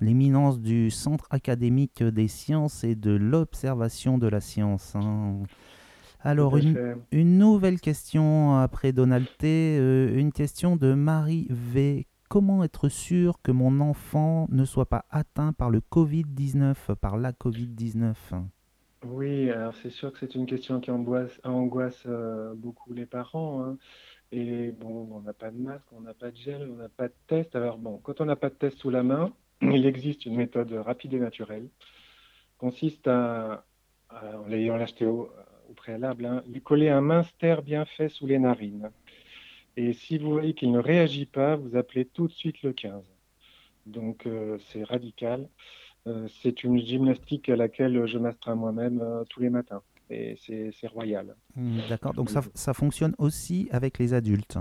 l'éminence 0.00 0.60
du 0.60 0.90
Centre 0.92 1.26
académique 1.30 2.04
des 2.04 2.28
sciences 2.28 2.84
et 2.84 2.94
de 2.94 3.10
l'observation 3.10 4.16
de 4.16 4.28
la 4.28 4.40
science. 4.40 4.94
hein. 4.94 5.40
Alors, 6.20 6.56
une, 6.56 6.96
une 7.10 7.38
nouvelle 7.38 7.80
question 7.80 8.56
après 8.58 8.92
Donald 8.92 9.26
T, 9.38 9.76
euh, 9.80 10.16
une 10.16 10.32
question 10.32 10.76
de 10.76 10.94
Marie 10.94 11.48
V. 11.50 12.06
Comment 12.28 12.62
être 12.62 12.88
sûr 12.88 13.40
que 13.42 13.50
mon 13.50 13.80
enfant 13.80 14.46
ne 14.50 14.64
soit 14.64 14.88
pas 14.88 15.04
atteint 15.10 15.52
par 15.52 15.70
le 15.70 15.80
Covid-19, 15.80 16.94
par 17.00 17.16
la 17.16 17.32
Covid-19 17.32 18.14
Oui, 19.04 19.50
alors 19.50 19.74
c'est 19.76 19.90
sûr 19.90 20.12
que 20.12 20.18
c'est 20.18 20.34
une 20.34 20.46
question 20.46 20.80
qui 20.80 20.90
angoisse, 20.90 21.40
euh, 22.06 22.54
beaucoup 22.54 22.92
les 22.92 23.06
parents. 23.06 23.62
hein. 23.64 23.78
Et 24.32 24.72
bon, 24.72 25.08
on 25.12 25.20
n'a 25.20 25.32
pas 25.32 25.50
de 25.50 25.56
masque, 25.58 25.86
on 25.92 26.00
n'a 26.00 26.14
pas 26.14 26.30
de 26.30 26.36
gel, 26.36 26.68
on 26.70 26.76
n'a 26.76 26.88
pas 26.88 27.08
de 27.08 27.14
test. 27.28 27.54
Alors 27.56 27.78
bon, 27.78 27.98
quand 27.98 28.20
on 28.20 28.24
n'a 28.26 28.36
pas 28.36 28.50
de 28.50 28.54
test 28.54 28.78
sous 28.78 28.90
la 28.90 29.02
main, 29.02 29.32
il 29.62 29.86
existe 29.86 30.26
une 30.26 30.36
méthode 30.36 30.72
rapide 30.72 31.14
et 31.14 31.20
naturelle. 31.20 31.68
Consiste 32.58 33.06
à, 33.08 33.64
en 34.10 34.46
l'ayant 34.48 34.74
acheté 34.76 35.06
au, 35.06 35.30
préalable, 35.76 36.26
hein, 36.26 36.42
lui 36.48 36.60
coller 36.62 36.88
un 36.88 37.00
minster 37.00 37.56
bien 37.62 37.84
fait 37.84 38.08
sous 38.08 38.26
les 38.26 38.38
narines. 38.38 38.90
Et 39.76 39.92
si 39.92 40.18
vous 40.18 40.32
voyez 40.32 40.54
qu'il 40.54 40.72
ne 40.72 40.78
réagit 40.80 41.26
pas, 41.26 41.56
vous 41.56 41.76
appelez 41.76 42.04
tout 42.06 42.26
de 42.26 42.32
suite 42.32 42.62
le 42.62 42.72
15. 42.72 43.04
Donc 43.86 44.26
euh, 44.26 44.58
c'est 44.70 44.84
radical. 44.84 45.48
Euh, 46.08 46.26
c'est 46.42 46.64
une 46.64 46.78
gymnastique 46.78 47.48
à 47.48 47.56
laquelle 47.56 48.06
je 48.06 48.18
m'astreins 48.18 48.54
moi-même 48.54 49.00
euh, 49.02 49.24
tous 49.28 49.40
les 49.40 49.50
matins. 49.50 49.82
Et 50.10 50.38
c'est 50.42 50.88
royal. 50.88 51.36
Hmm, 51.54 51.80
D'accord, 51.90 52.14
donc 52.14 52.30
ça, 52.30 52.40
ça 52.54 52.72
fonctionne 52.72 53.14
aussi 53.18 53.68
avec 53.70 53.98
les 53.98 54.14
adultes. 54.14 54.58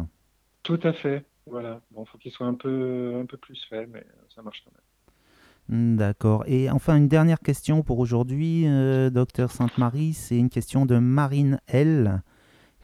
Tout 0.63 0.79
à 0.83 0.91
fait. 0.91 1.23
Voilà. 1.49 1.79
Bon, 1.91 2.03
faut 2.05 2.17
qu'il 2.17 2.31
soit 2.31 2.47
un 2.47 2.53
peu, 2.53 3.13
un 3.21 3.25
peu 3.25 3.37
plus 3.37 3.65
fait, 3.69 3.87
mais 3.87 3.99
euh, 3.99 4.25
ça 4.35 4.41
marche 4.41 4.63
quand 4.65 4.71
même. 4.71 5.93
Hmm, 5.93 5.95
D'accord. 5.97 6.43
Et 6.47 6.69
enfin, 6.69 6.97
une 6.97 7.07
dernière 7.07 7.39
question 7.39 7.81
pour 7.81 7.99
aujourd'hui, 7.99 8.67
euh, 8.67 9.09
docteur 9.09 9.51
Sainte-Marie, 9.51 10.13
c'est 10.13 10.37
une 10.37 10.49
question 10.49 10.85
de 10.85 10.97
Marine 10.97 11.59
L 11.67 12.21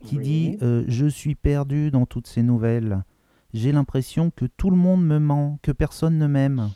qui 0.05 0.18
dit 0.18 0.57
euh, 0.61 0.84
Je 0.88 1.05
suis 1.05 1.36
perdu 1.36 1.91
dans 1.91 2.05
toutes 2.05 2.28
ces 2.28 2.43
nouvelles. 2.43 3.03
J'ai 3.53 3.72
l'impression 3.72 4.32
que 4.32 4.45
tout 4.45 4.70
le 4.70 4.76
monde 4.76 5.05
me 5.05 5.20
ment, 5.20 5.59
que 5.61 5.72
personne 5.72 6.18
ne 6.18 6.28
m'aime. 6.28 6.72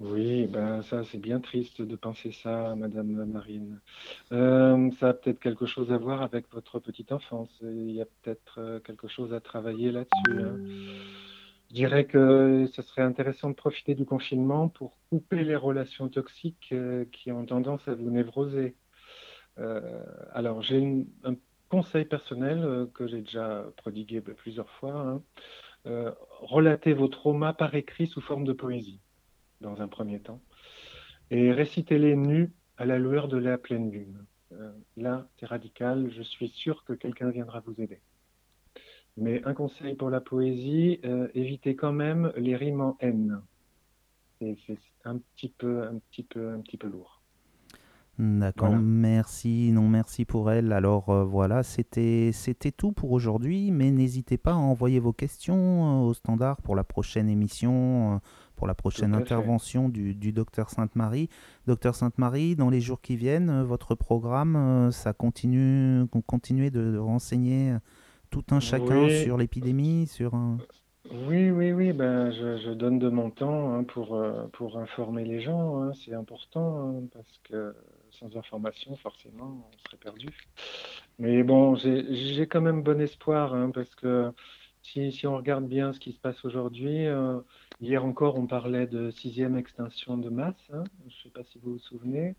Oui, 0.00 0.46
ben 0.46 0.80
ça, 0.82 1.02
c'est 1.04 1.18
bien 1.18 1.40
triste 1.40 1.82
de 1.82 1.96
penser 1.96 2.30
ça, 2.30 2.74
Madame 2.76 3.24
Marine. 3.26 3.80
Euh, 4.32 4.90
ça 5.00 5.08
a 5.08 5.14
peut-être 5.14 5.40
quelque 5.40 5.66
chose 5.66 5.90
à 5.92 5.98
voir 5.98 6.22
avec 6.22 6.48
votre 6.52 6.78
petite 6.78 7.10
enfance. 7.10 7.50
Il 7.62 7.90
y 7.90 8.00
a 8.00 8.06
peut-être 8.06 8.58
euh, 8.60 8.80
quelque 8.80 9.08
chose 9.08 9.34
à 9.34 9.40
travailler 9.40 9.90
là-dessus. 9.90 10.40
hein. 10.40 10.60
Je 11.70 11.74
dirais 11.74 12.06
que 12.06 12.66
ce 12.72 12.82
serait 12.82 13.02
intéressant 13.02 13.50
de 13.50 13.54
profiter 13.54 13.94
du 13.96 14.04
confinement 14.06 14.68
pour 14.68 14.98
couper 15.10 15.44
les 15.44 15.56
relations 15.56 16.08
toxiques 16.08 16.68
euh, 16.72 17.04
qui 17.12 17.32
ont 17.32 17.44
tendance 17.44 17.86
à 17.88 17.94
vous 17.94 18.10
névroser. 18.10 18.76
Alors, 20.32 20.62
j'ai 20.62 21.04
un 21.24 21.34
conseil 21.68 22.04
personnel 22.04 22.88
que 22.94 23.06
j'ai 23.08 23.20
déjà 23.22 23.66
prodigué 23.76 24.20
plusieurs 24.20 24.70
fois. 24.70 24.94
hein. 25.86 26.14
Relatez 26.40 26.92
vos 26.92 27.08
traumas 27.08 27.54
par 27.54 27.74
écrit 27.74 28.06
sous 28.06 28.20
forme 28.20 28.44
de 28.44 28.52
poésie, 28.52 29.00
dans 29.60 29.80
un 29.80 29.88
premier 29.88 30.20
temps, 30.20 30.40
et 31.30 31.52
récitez-les 31.52 32.16
nus 32.16 32.52
à 32.76 32.86
la 32.86 32.98
lueur 32.98 33.28
de 33.28 33.36
la 33.38 33.58
pleine 33.58 33.90
lune. 33.90 34.24
Euh, 34.52 34.72
là, 34.96 35.28
c'est 35.38 35.46
radical, 35.46 36.10
je 36.10 36.22
suis 36.22 36.48
sûr 36.48 36.84
que 36.84 36.92
quelqu'un 36.94 37.30
viendra 37.30 37.60
vous 37.60 37.80
aider. 37.80 38.00
Mais 39.16 39.42
un 39.44 39.52
conseil 39.54 39.96
pour 39.96 40.10
la 40.10 40.20
poésie, 40.20 41.00
euh, 41.04 41.28
évitez 41.34 41.76
quand 41.76 41.92
même 41.92 42.32
les 42.36 42.56
rimes 42.56 42.80
en 42.80 42.96
N. 43.00 43.42
C'est 44.40 44.78
un 45.04 45.18
petit 45.18 45.48
peu, 45.50 45.82
un 45.84 45.98
petit 45.98 46.22
peu, 46.22 46.50
un 46.52 46.60
petit 46.60 46.76
peu 46.76 46.88
lourd. 46.88 47.22
D'accord, 48.18 48.70
Voilà. 48.70 48.80
merci, 48.80 49.70
non 49.72 49.88
merci 49.88 50.24
pour 50.24 50.50
elle. 50.50 50.72
Alors 50.72 51.08
euh, 51.10 51.24
voilà, 51.24 51.62
c'était 51.62 52.32
c'était 52.32 52.72
tout 52.72 52.90
pour 52.90 53.12
aujourd'hui, 53.12 53.70
mais 53.70 53.92
n'hésitez 53.92 54.38
pas 54.38 54.52
à 54.52 54.56
envoyer 54.56 54.98
vos 54.98 55.12
questions 55.12 56.02
euh, 56.02 56.08
au 56.08 56.14
standard 56.14 56.60
pour 56.62 56.74
la 56.74 56.82
prochaine 56.82 57.28
émission, 57.28 58.20
pour 58.58 58.66
la 58.66 58.74
prochaine 58.74 59.14
intervention 59.14 59.88
du, 59.88 60.14
du 60.16 60.32
docteur 60.32 60.68
Sainte-Marie. 60.68 61.28
Docteur 61.68 61.94
Sainte-Marie, 61.94 62.56
dans 62.56 62.70
les 62.70 62.80
jours 62.80 63.00
qui 63.00 63.16
viennent, 63.16 63.50
euh, 63.50 63.62
votre 63.64 63.94
programme, 63.94 64.56
euh, 64.56 64.90
ça 64.90 65.12
continue, 65.12 66.04
continuez 66.26 66.70
de, 66.70 66.90
de 66.90 66.98
renseigner 66.98 67.76
tout 68.30 68.44
un 68.50 68.58
chacun 68.60 69.04
Oui. 69.04 69.22
sur 69.22 69.38
l'épidémie, 69.38 70.06
sur 70.08 70.34
un... 70.34 70.58
Oui, 71.28 71.50
oui, 71.50 71.72
oui, 71.72 71.92
ben, 71.92 72.30
je, 72.32 72.58
je 72.58 72.70
donne 72.72 72.98
de 72.98 73.08
mon 73.08 73.30
temps 73.30 73.72
hein, 73.72 73.84
pour, 73.84 74.16
euh, 74.16 74.46
pour 74.52 74.78
informer 74.78 75.24
les 75.24 75.40
gens. 75.40 75.80
hein, 75.82 75.92
c'est 75.94 76.12
important 76.14 76.90
hein, 76.98 77.02
parce 77.14 77.40
que 77.44 77.74
sans 78.10 78.36
information, 78.36 78.96
forcément, 78.96 79.70
on 79.72 79.78
serait 79.86 79.96
perdu. 79.98 80.28
Mais 81.18 81.42
bon, 81.44 81.76
j'ai 81.76 82.04
j'ai 82.34 82.46
quand 82.46 82.60
même 82.60 82.82
bon 82.82 83.00
espoir 83.00 83.54
parce 83.72 83.94
que 83.94 84.32
si, 84.82 85.12
si 85.12 85.26
on 85.26 85.36
regarde 85.36 85.66
bien 85.66 85.92
ce 85.92 86.00
qui 86.00 86.12
se 86.12 86.18
passe 86.20 86.44
aujourd'hui, 86.44 87.06
euh, 87.06 87.38
hier 87.80 88.04
encore, 88.04 88.38
on 88.38 88.46
parlait 88.46 88.86
de 88.86 89.10
sixième 89.10 89.56
extinction 89.56 90.18
de 90.18 90.28
masse. 90.30 90.54
hein, 90.72 90.84
je 91.00 91.04
ne 91.06 91.10
sais 91.24 91.30
pas 91.30 91.42
si 91.44 91.58
vous 91.58 91.72
vous 91.72 91.78
souvenez. 91.78 92.34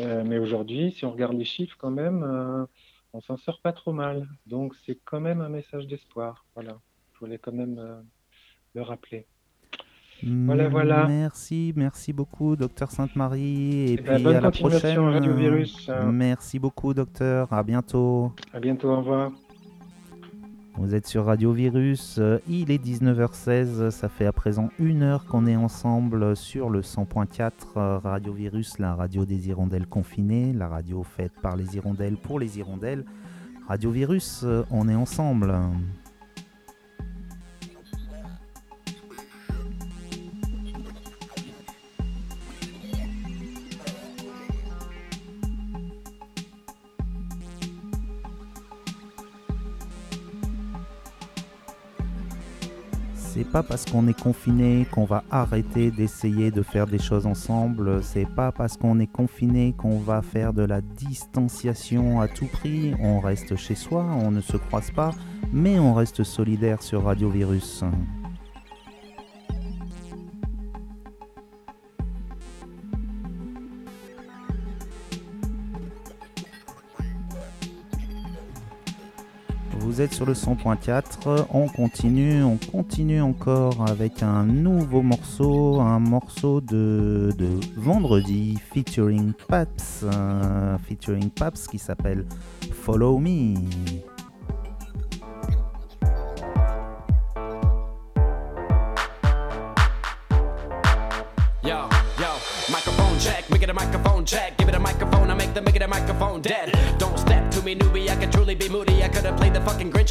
Euh, 0.00 0.22
mais 0.24 0.38
aujourd'hui, 0.38 0.92
si 0.92 1.04
on 1.04 1.10
regarde 1.10 1.34
les 1.36 1.44
chiffres 1.44 1.76
quand 1.78 1.90
même, 1.90 2.22
euh, 2.22 2.64
on 3.12 3.20
s'en 3.20 3.36
sort 3.36 3.60
pas 3.60 3.72
trop 3.72 3.92
mal. 3.92 4.28
Donc 4.46 4.74
c'est 4.86 4.98
quand 5.04 5.20
même 5.20 5.40
un 5.40 5.48
message 5.48 5.86
d'espoir. 5.86 6.44
Voilà. 6.54 6.78
Je 7.14 7.18
voulais 7.20 7.38
quand 7.38 7.52
même 7.52 7.78
euh, 7.78 8.00
le 8.74 8.82
rappeler. 8.82 9.26
Voilà, 10.22 10.68
voilà. 10.68 11.06
Merci, 11.06 11.72
merci 11.76 12.12
beaucoup, 12.12 12.56
docteur 12.56 12.90
Sainte-Marie. 12.90 13.90
Et, 13.90 13.92
Eh 13.92 13.96
ben, 13.98 14.14
puis 14.16 14.24
bonne 14.24 14.36
à 14.36 14.40
la 14.40 14.50
prochaine. 14.50 16.10
Merci 16.10 16.58
beaucoup, 16.58 16.92
docteur. 16.92 17.52
À 17.52 17.62
bientôt. 17.62 18.32
À 18.52 18.58
bientôt, 18.58 18.90
au 18.90 18.96
revoir. 18.96 19.32
Vous 20.80 20.94
êtes 20.94 21.08
sur 21.08 21.24
Radio 21.24 21.50
Virus, 21.52 22.18
euh, 22.20 22.38
il 22.48 22.70
est 22.70 22.82
19h16, 22.82 23.90
ça 23.90 24.08
fait 24.08 24.26
à 24.26 24.32
présent 24.32 24.70
une 24.78 25.02
heure 25.02 25.24
qu'on 25.24 25.44
est 25.44 25.56
ensemble 25.56 26.36
sur 26.36 26.70
le 26.70 26.82
100.4 26.82 27.50
euh, 27.76 27.98
Radio 27.98 28.32
Virus, 28.32 28.78
la 28.78 28.94
radio 28.94 29.24
des 29.24 29.48
hirondelles 29.48 29.88
confinées, 29.88 30.52
la 30.52 30.68
radio 30.68 31.02
faite 31.02 31.32
par 31.42 31.56
les 31.56 31.74
hirondelles 31.74 32.16
pour 32.16 32.38
les 32.38 32.60
hirondelles. 32.60 33.04
Radio 33.66 33.90
Virus, 33.90 34.42
euh, 34.44 34.62
on 34.70 34.88
est 34.88 34.94
ensemble. 34.94 35.52
Pas 53.48 53.62
parce 53.62 53.84
qu'on 53.84 54.06
est 54.08 54.20
confiné 54.20 54.86
qu'on 54.90 55.04
va 55.04 55.24
arrêter 55.30 55.90
d'essayer 55.90 56.50
de 56.50 56.62
faire 56.62 56.86
des 56.86 56.98
choses 56.98 57.26
ensemble. 57.26 58.02
C'est 58.02 58.28
pas 58.28 58.52
parce 58.52 58.76
qu'on 58.76 58.98
est 59.00 59.06
confiné 59.06 59.74
qu'on 59.76 59.98
va 59.98 60.22
faire 60.22 60.52
de 60.52 60.62
la 60.62 60.80
distanciation 60.80 62.20
à 62.20 62.28
tout 62.28 62.46
prix. 62.46 62.94
On 63.00 63.20
reste 63.20 63.56
chez 63.56 63.74
soi, 63.74 64.04
on 64.24 64.30
ne 64.30 64.40
se 64.40 64.56
croise 64.56 64.90
pas, 64.90 65.12
mais 65.52 65.78
on 65.78 65.94
reste 65.94 66.24
solidaire 66.24 66.82
sur 66.82 67.04
Radio 67.04 67.30
Virus. 67.30 67.84
Vous 79.98 80.04
êtes 80.04 80.14
sur 80.14 80.26
le 80.26 80.34
100.4, 80.34 81.46
on 81.52 81.66
continue, 81.66 82.44
on 82.44 82.56
continue 82.56 83.20
encore 83.20 83.84
avec 83.90 84.22
un 84.22 84.44
nouveau 84.44 85.02
morceau, 85.02 85.80
un 85.80 85.98
morceau 85.98 86.60
de, 86.60 87.34
vendredi 87.76 88.56
featuring 88.72 89.32
Paps, 89.48 90.04
featuring 90.86 91.30
Paps 91.30 91.66
qui 91.66 91.80
s'appelle 91.80 92.24
Follow 92.72 93.18
Me. 93.18 93.54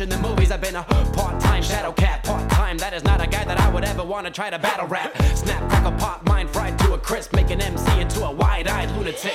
In 0.01 0.09
the 0.09 0.17
movies. 0.17 0.51
I've 0.51 0.61
been 0.61 0.75
a 0.75 0.83
part 0.83 1.39
time 1.41 1.63
shadow 1.63 1.91
cat, 1.91 2.23
part 2.23 2.49
time. 2.49 2.77
That 2.77 2.93
is 2.93 3.03
not 3.03 3.21
a 3.21 3.27
guy 3.27 3.43
that 3.45 3.59
I 3.59 3.69
would 3.69 3.83
ever 3.83 4.03
want 4.03 4.25
to 4.27 4.31
try 4.31 4.49
to 4.49 4.59
battle 4.59 4.87
rap. 4.87 5.17
Snap, 5.35 5.69
crackle, 5.69 5.93
pop, 5.93 6.25
mind 6.25 6.49
fried 6.49 6.77
to 6.79 6.93
a 6.93 6.97
crisp, 6.97 7.33
make 7.33 7.49
an 7.49 7.61
MC 7.61 7.99
into 7.99 8.23
a 8.23 8.31
wide 8.31 8.67
eyed 8.67 8.91
lunatic. 8.91 9.33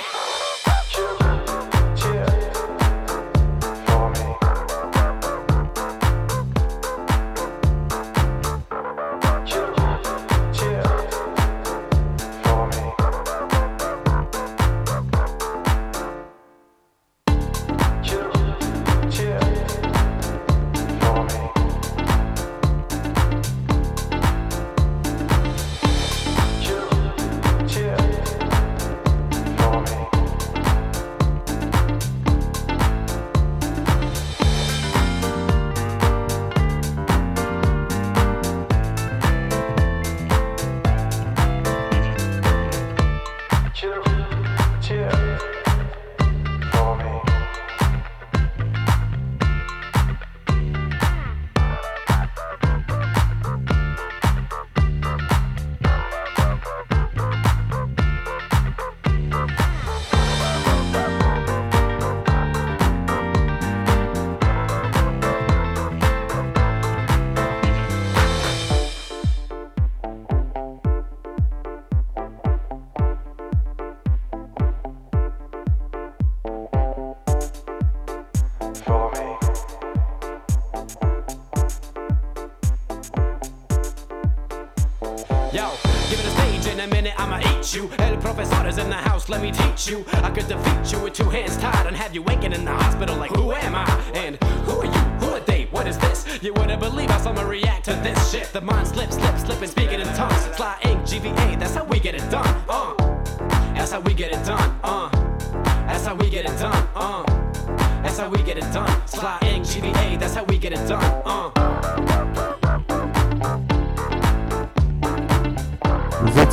You. 89.88 90.11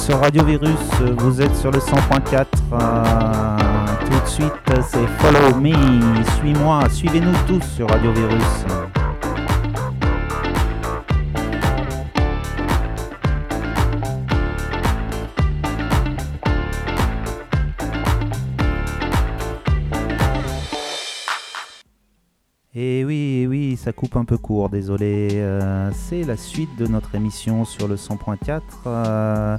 Sur 0.09 0.19
Radio 0.21 0.43
Virus, 0.43 0.79
vous 1.19 1.39
êtes 1.39 1.55
sur 1.55 1.69
le 1.69 1.77
100.4. 1.77 2.45
euh, 2.73 3.87
tout 4.05 4.19
de 4.19 4.27
suite, 4.27 4.51
c'est 4.87 5.05
Follow 5.19 5.59
Me. 5.59 6.23
Suis-moi, 6.39 6.89
suivez-nous 6.89 7.31
tous 7.45 7.61
sur 7.61 7.87
Radio 7.87 8.11
Virus. 8.13 8.65
Et 22.73 23.03
oui, 23.05 23.41
et 23.41 23.47
oui, 23.47 23.69
oui, 23.69 23.77
ça 23.77 23.91
coupe 23.91 24.15
un 24.15 24.25
peu 24.25 24.39
court, 24.39 24.69
désolé. 24.69 25.27
Euh, 25.33 25.91
c'est 25.93 26.23
la 26.23 26.35
suite 26.37 26.75
de 26.79 26.87
notre 26.87 27.13
émission 27.13 27.63
sur 27.63 27.87
le 27.87 27.95
100.4. 27.95 28.61
Euh, 28.87 29.57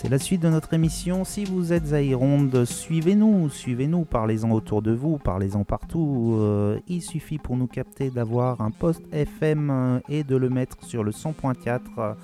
c'est 0.00 0.08
la 0.08 0.18
suite 0.18 0.40
de 0.40 0.48
notre 0.48 0.72
émission. 0.72 1.26
Si 1.26 1.44
vous 1.44 1.74
êtes 1.74 1.92
à 1.92 2.00
Ironde, 2.00 2.64
suivez-nous, 2.64 3.50
suivez-nous, 3.50 4.06
parlez-en 4.06 4.50
autour 4.50 4.80
de 4.80 4.92
vous, 4.92 5.18
parlez-en 5.18 5.62
partout. 5.62 6.38
Euh, 6.38 6.78
il 6.88 7.02
suffit 7.02 7.36
pour 7.36 7.58
nous 7.58 7.66
capter 7.66 8.08
d'avoir 8.08 8.62
un 8.62 8.70
poste 8.70 9.02
FM 9.12 10.00
et 10.08 10.24
de 10.24 10.36
le 10.36 10.48
mettre 10.48 10.82
sur 10.86 11.04
le 11.04 11.10
100.4 11.10 12.14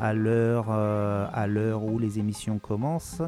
à 0.00 0.12
l'heure 0.12 0.72
à 0.72 1.46
l'heure 1.46 1.84
où 1.84 2.00
les 2.00 2.18
émissions 2.18 2.58
commencent. 2.58 3.22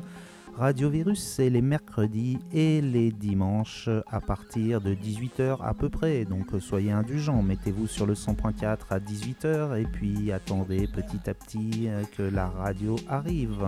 Radio 0.56 0.90
Virus, 0.90 1.20
c'est 1.20 1.50
les 1.50 1.62
mercredis 1.62 2.38
et 2.52 2.80
les 2.80 3.10
dimanches 3.10 3.88
à 4.06 4.20
partir 4.20 4.80
de 4.80 4.94
18h 4.94 5.58
à 5.62 5.74
peu 5.74 5.88
près. 5.88 6.24
Donc 6.24 6.48
soyez 6.60 6.92
indulgents, 6.92 7.42
mettez-vous 7.42 7.86
sur 7.86 8.06
le 8.06 8.14
100.4 8.14 8.78
à 8.90 9.00
18h 9.00 9.80
et 9.80 9.86
puis 9.86 10.30
attendez 10.30 10.86
petit 10.86 11.28
à 11.28 11.34
petit 11.34 11.88
que 12.16 12.22
la 12.22 12.48
radio 12.48 12.96
arrive. 13.08 13.64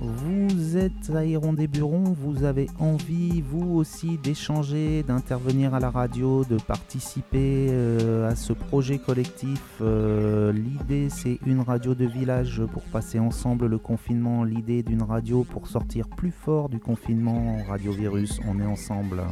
Vous 0.00 0.76
êtes 0.76 1.10
à 1.14 1.22
des 1.52 1.68
Burons, 1.68 2.14
vous 2.16 2.44
avez 2.44 2.68
envie, 2.80 3.40
vous 3.40 3.76
aussi, 3.76 4.18
d'échanger, 4.18 5.02
d'intervenir 5.04 5.74
à 5.74 5.80
la 5.80 5.90
radio, 5.90 6.44
de 6.44 6.56
participer 6.56 7.68
euh, 7.70 8.28
à 8.28 8.34
ce 8.34 8.52
projet 8.52 8.98
collectif. 8.98 9.62
Euh, 9.80 10.52
l'idée, 10.52 11.08
c'est 11.10 11.38
une 11.46 11.60
radio 11.60 11.94
de 11.94 12.06
village 12.06 12.62
pour 12.72 12.82
passer 12.82 13.18
ensemble 13.18 13.66
le 13.66 13.78
confinement. 13.78 14.42
L'idée 14.42 14.82
d'une 14.82 15.02
radio 15.02 15.44
pour 15.44 15.68
sortir 15.68 16.08
plus 16.08 16.32
fort 16.32 16.68
du 16.68 16.80
confinement. 16.80 17.58
Radio 17.68 17.92
Virus, 17.92 18.40
on 18.48 18.60
est 18.60 18.66
ensemble. 18.66 19.22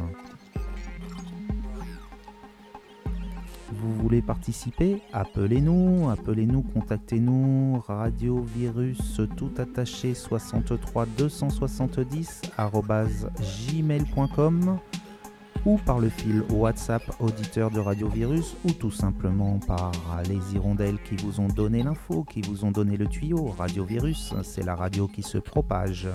Vous 3.73 3.93
voulez 3.95 4.21
participer, 4.21 5.01
appelez-nous, 5.11 6.09
appelez-nous, 6.09 6.61
contactez-nous, 6.61 7.83
Radio 7.87 8.41
Virus 8.41 9.21
tout 9.35 9.51
attaché 9.57 10.13
63 10.13 11.05
270 11.17 12.41
gmail.com 13.71 14.79
ou 15.65 15.77
par 15.77 15.99
le 15.99 16.09
fil 16.09 16.43
WhatsApp 16.49 17.03
auditeur 17.19 17.71
de 17.71 17.79
Radio 17.79 18.07
Virus 18.09 18.55
ou 18.65 18.71
tout 18.71 18.91
simplement 18.91 19.59
par 19.59 19.91
les 20.27 20.55
hirondelles 20.55 21.01
qui 21.03 21.15
vous 21.15 21.39
ont 21.39 21.47
donné 21.47 21.83
l'info, 21.83 22.25
qui 22.29 22.41
vous 22.41 22.65
ont 22.65 22.71
donné 22.71 22.97
le 22.97 23.07
tuyau. 23.07 23.53
Radio 23.57 23.83
Virus, 23.83 24.33
c'est 24.43 24.63
la 24.63 24.75
radio 24.75 25.07
qui 25.07 25.23
se 25.23 25.37
propage. 25.37 26.07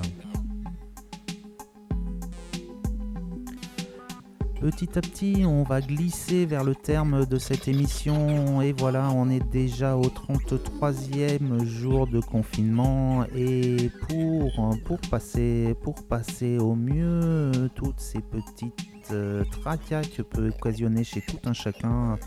Petit 4.61 4.99
à 4.99 5.01
petit, 5.01 5.45
on 5.47 5.63
va 5.63 5.81
glisser 5.81 6.45
vers 6.45 6.65
le 6.65 6.75
terme 6.75 7.27
de 7.27 7.39
cette 7.39 7.69
émission. 7.69 8.61
Et 8.61 8.73
voilà, 8.73 9.09
on 9.15 9.31
est 9.31 9.47
déjà 9.53 9.97
au 9.97 10.03
33e 10.03 11.65
jour 11.65 12.09
de 12.09 12.19
confinement. 12.19 13.25
Et 13.37 13.91
pour, 14.09 14.99
passer, 15.11 15.77
pour 15.83 16.03
passer 16.03 16.59
au 16.59 16.75
mieux 16.75 17.53
toutes 17.77 18.01
ces 18.01 18.19
petites 18.21 18.75
euh, 19.13 19.45
tracas 19.63 20.03
que 20.03 20.23
peut 20.23 20.49
occasionner 20.49 21.05
chez 21.05 21.21
tout 21.21 21.39
un 21.45 21.53
chacun 21.53 22.19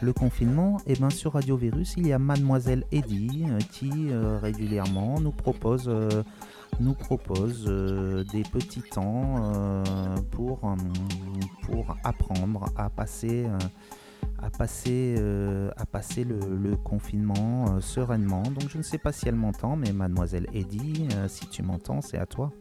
le 0.00 0.12
confinement, 0.12 0.78
et 0.86 0.92
eh 0.92 0.94
bien 0.94 1.10
sur 1.10 1.32
Radio 1.34 1.56
Virus, 1.56 1.94
il 1.96 2.06
y 2.06 2.12
a 2.12 2.18
Mademoiselle 2.18 2.84
Eddy 2.92 3.44
euh, 3.48 3.58
qui 3.72 3.90
euh, 4.10 4.38
régulièrement 4.38 5.20
nous 5.20 5.32
propose 5.32 5.90
nous 6.78 6.94
propose 6.94 7.66
euh, 7.66 8.24
des 8.24 8.42
petits 8.42 8.82
temps 8.82 9.36
euh, 9.42 10.16
pour, 10.30 10.60
euh, 10.64 10.76
pour 11.62 11.96
apprendre 12.04 12.66
à 12.76 12.88
passer, 12.90 13.46
à 14.38 14.50
passer, 14.50 15.16
à 15.76 15.86
passer 15.86 16.24
le, 16.24 16.76
confinement 16.76 17.80
sereinement. 17.80 18.42
Donc 18.42 18.68
je 18.68 18.78
ne 18.78 18.82
sais 18.82 18.98
pas 18.98 19.12
si 19.12 19.28
elle 19.28 19.34
m'entend, 19.34 19.76
mais 19.76 19.92
mademoiselle 19.92 20.46
Eddy, 20.52 21.08
si 21.28 21.46
tu 21.48 21.62
m'entends, 21.62 22.00
c'est 22.00 22.18
à 22.18 22.26
toi. 22.26 22.52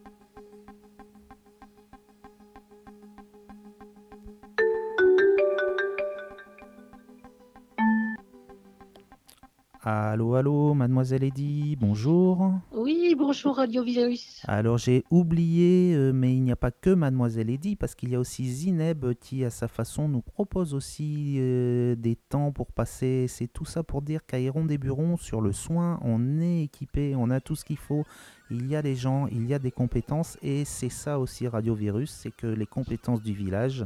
Allô, 9.81 10.35
allô, 10.35 10.73
mademoiselle 10.73 11.23
Eddy, 11.23 11.77
bonjour. 11.77 12.51
Oui, 12.73 13.15
bonjour 13.17 13.55
Radio 13.55 13.81
Virus. 13.81 14.41
Alors 14.45 14.77
j'ai 14.77 15.05
oublié, 15.09 15.95
euh, 15.95 16.11
mais 16.11 16.33
il 16.33 16.41
n'y 16.41 16.51
a 16.51 16.57
pas 16.57 16.69
que 16.69 16.89
mademoiselle 16.89 17.49
Eddy, 17.49 17.77
parce 17.77 17.95
qu'il 17.95 18.09
y 18.09 18.15
a 18.15 18.19
aussi 18.19 18.43
Zineb 18.43 19.13
qui, 19.21 19.45
à 19.45 19.49
sa 19.49 19.69
façon, 19.69 20.09
nous 20.09 20.21
propose 20.21 20.73
aussi 20.73 21.37
euh, 21.37 21.95
des 21.95 22.17
temps 22.17 22.51
pour 22.51 22.73
passer. 22.73 23.27
C'est 23.29 23.47
tout 23.47 23.63
ça 23.63 23.81
pour 23.81 24.01
dire 24.01 24.25
qu'à 24.25 24.37
des 24.37 24.77
Burons, 24.77 25.15
sur 25.15 25.39
le 25.39 25.53
soin, 25.53 25.97
on 26.03 26.41
est 26.41 26.63
équipé, 26.63 27.15
on 27.15 27.29
a 27.29 27.39
tout 27.39 27.55
ce 27.55 27.63
qu'il 27.63 27.77
faut 27.77 28.03
il 28.51 28.67
y 28.67 28.75
a 28.75 28.81
des 28.81 28.95
gens, 28.95 29.27
il 29.27 29.47
y 29.47 29.53
a 29.53 29.59
des 29.59 29.71
compétences 29.71 30.37
et 30.41 30.65
c'est 30.65 30.89
ça 30.89 31.19
aussi 31.19 31.47
Radio 31.47 31.75
Virus, 31.75 32.11
c'est 32.11 32.31
que 32.31 32.47
les 32.47 32.65
compétences 32.65 33.21
du 33.21 33.33
village, 33.33 33.85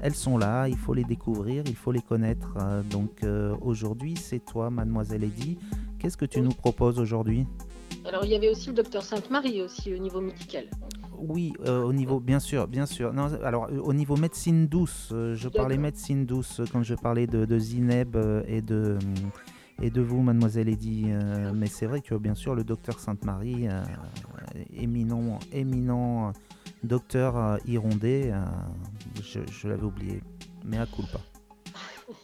elles 0.00 0.14
sont 0.14 0.38
là, 0.38 0.68
il 0.68 0.76
faut 0.76 0.94
les 0.94 1.04
découvrir, 1.04 1.64
il 1.66 1.74
faut 1.74 1.92
les 1.92 2.02
connaître. 2.02 2.54
Euh, 2.60 2.82
donc 2.82 3.24
euh, 3.24 3.56
aujourd'hui, 3.60 4.14
c'est 4.16 4.44
toi, 4.44 4.70
mademoiselle 4.70 5.24
Eddy. 5.24 5.58
Qu'est-ce 5.98 6.16
que 6.16 6.26
tu 6.26 6.40
nous 6.40 6.52
proposes 6.52 6.98
aujourd'hui? 6.98 7.46
Alors 8.06 8.24
il 8.24 8.30
y 8.30 8.36
avait 8.36 8.50
aussi 8.50 8.68
le 8.68 8.74
docteur 8.74 9.02
Sainte-Marie 9.02 9.62
aussi 9.62 9.92
au 9.94 9.98
niveau 9.98 10.20
médical. 10.20 10.66
Oui, 11.16 11.52
euh, 11.66 11.82
au 11.82 11.92
niveau, 11.92 12.20
bien 12.20 12.40
sûr, 12.40 12.66
bien 12.66 12.86
sûr. 12.86 13.12
Non, 13.12 13.32
alors, 13.42 13.70
au 13.82 13.94
niveau 13.94 14.16
médecine 14.16 14.66
douce, 14.66 15.08
je 15.10 15.48
parlais 15.48 15.78
médecine 15.78 16.26
douce 16.26 16.60
quand 16.72 16.82
je 16.82 16.94
parlais 16.94 17.26
de, 17.26 17.44
de 17.44 17.58
Zineb 17.58 18.16
et 18.46 18.60
de, 18.60 18.98
et 19.82 19.90
de 19.90 20.00
vous, 20.00 20.22
mademoiselle 20.22 20.68
Eddy. 20.68 21.04
Euh, 21.06 21.52
mais 21.54 21.66
c'est 21.66 21.86
vrai 21.86 22.00
que 22.00 22.14
bien 22.14 22.34
sûr, 22.34 22.54
le 22.54 22.64
docteur 22.64 22.98
Sainte-Marie, 22.98 23.68
euh, 23.68 23.82
éminent, 24.72 25.38
éminent 25.52 26.32
docteur 26.82 27.36
euh, 27.36 27.56
Hirondé, 27.66 28.32
je, 29.22 29.68
l'avais 29.68 29.84
oublié, 29.84 30.20
mais 30.64 30.78
à 30.78 30.86
pas. 30.86 31.20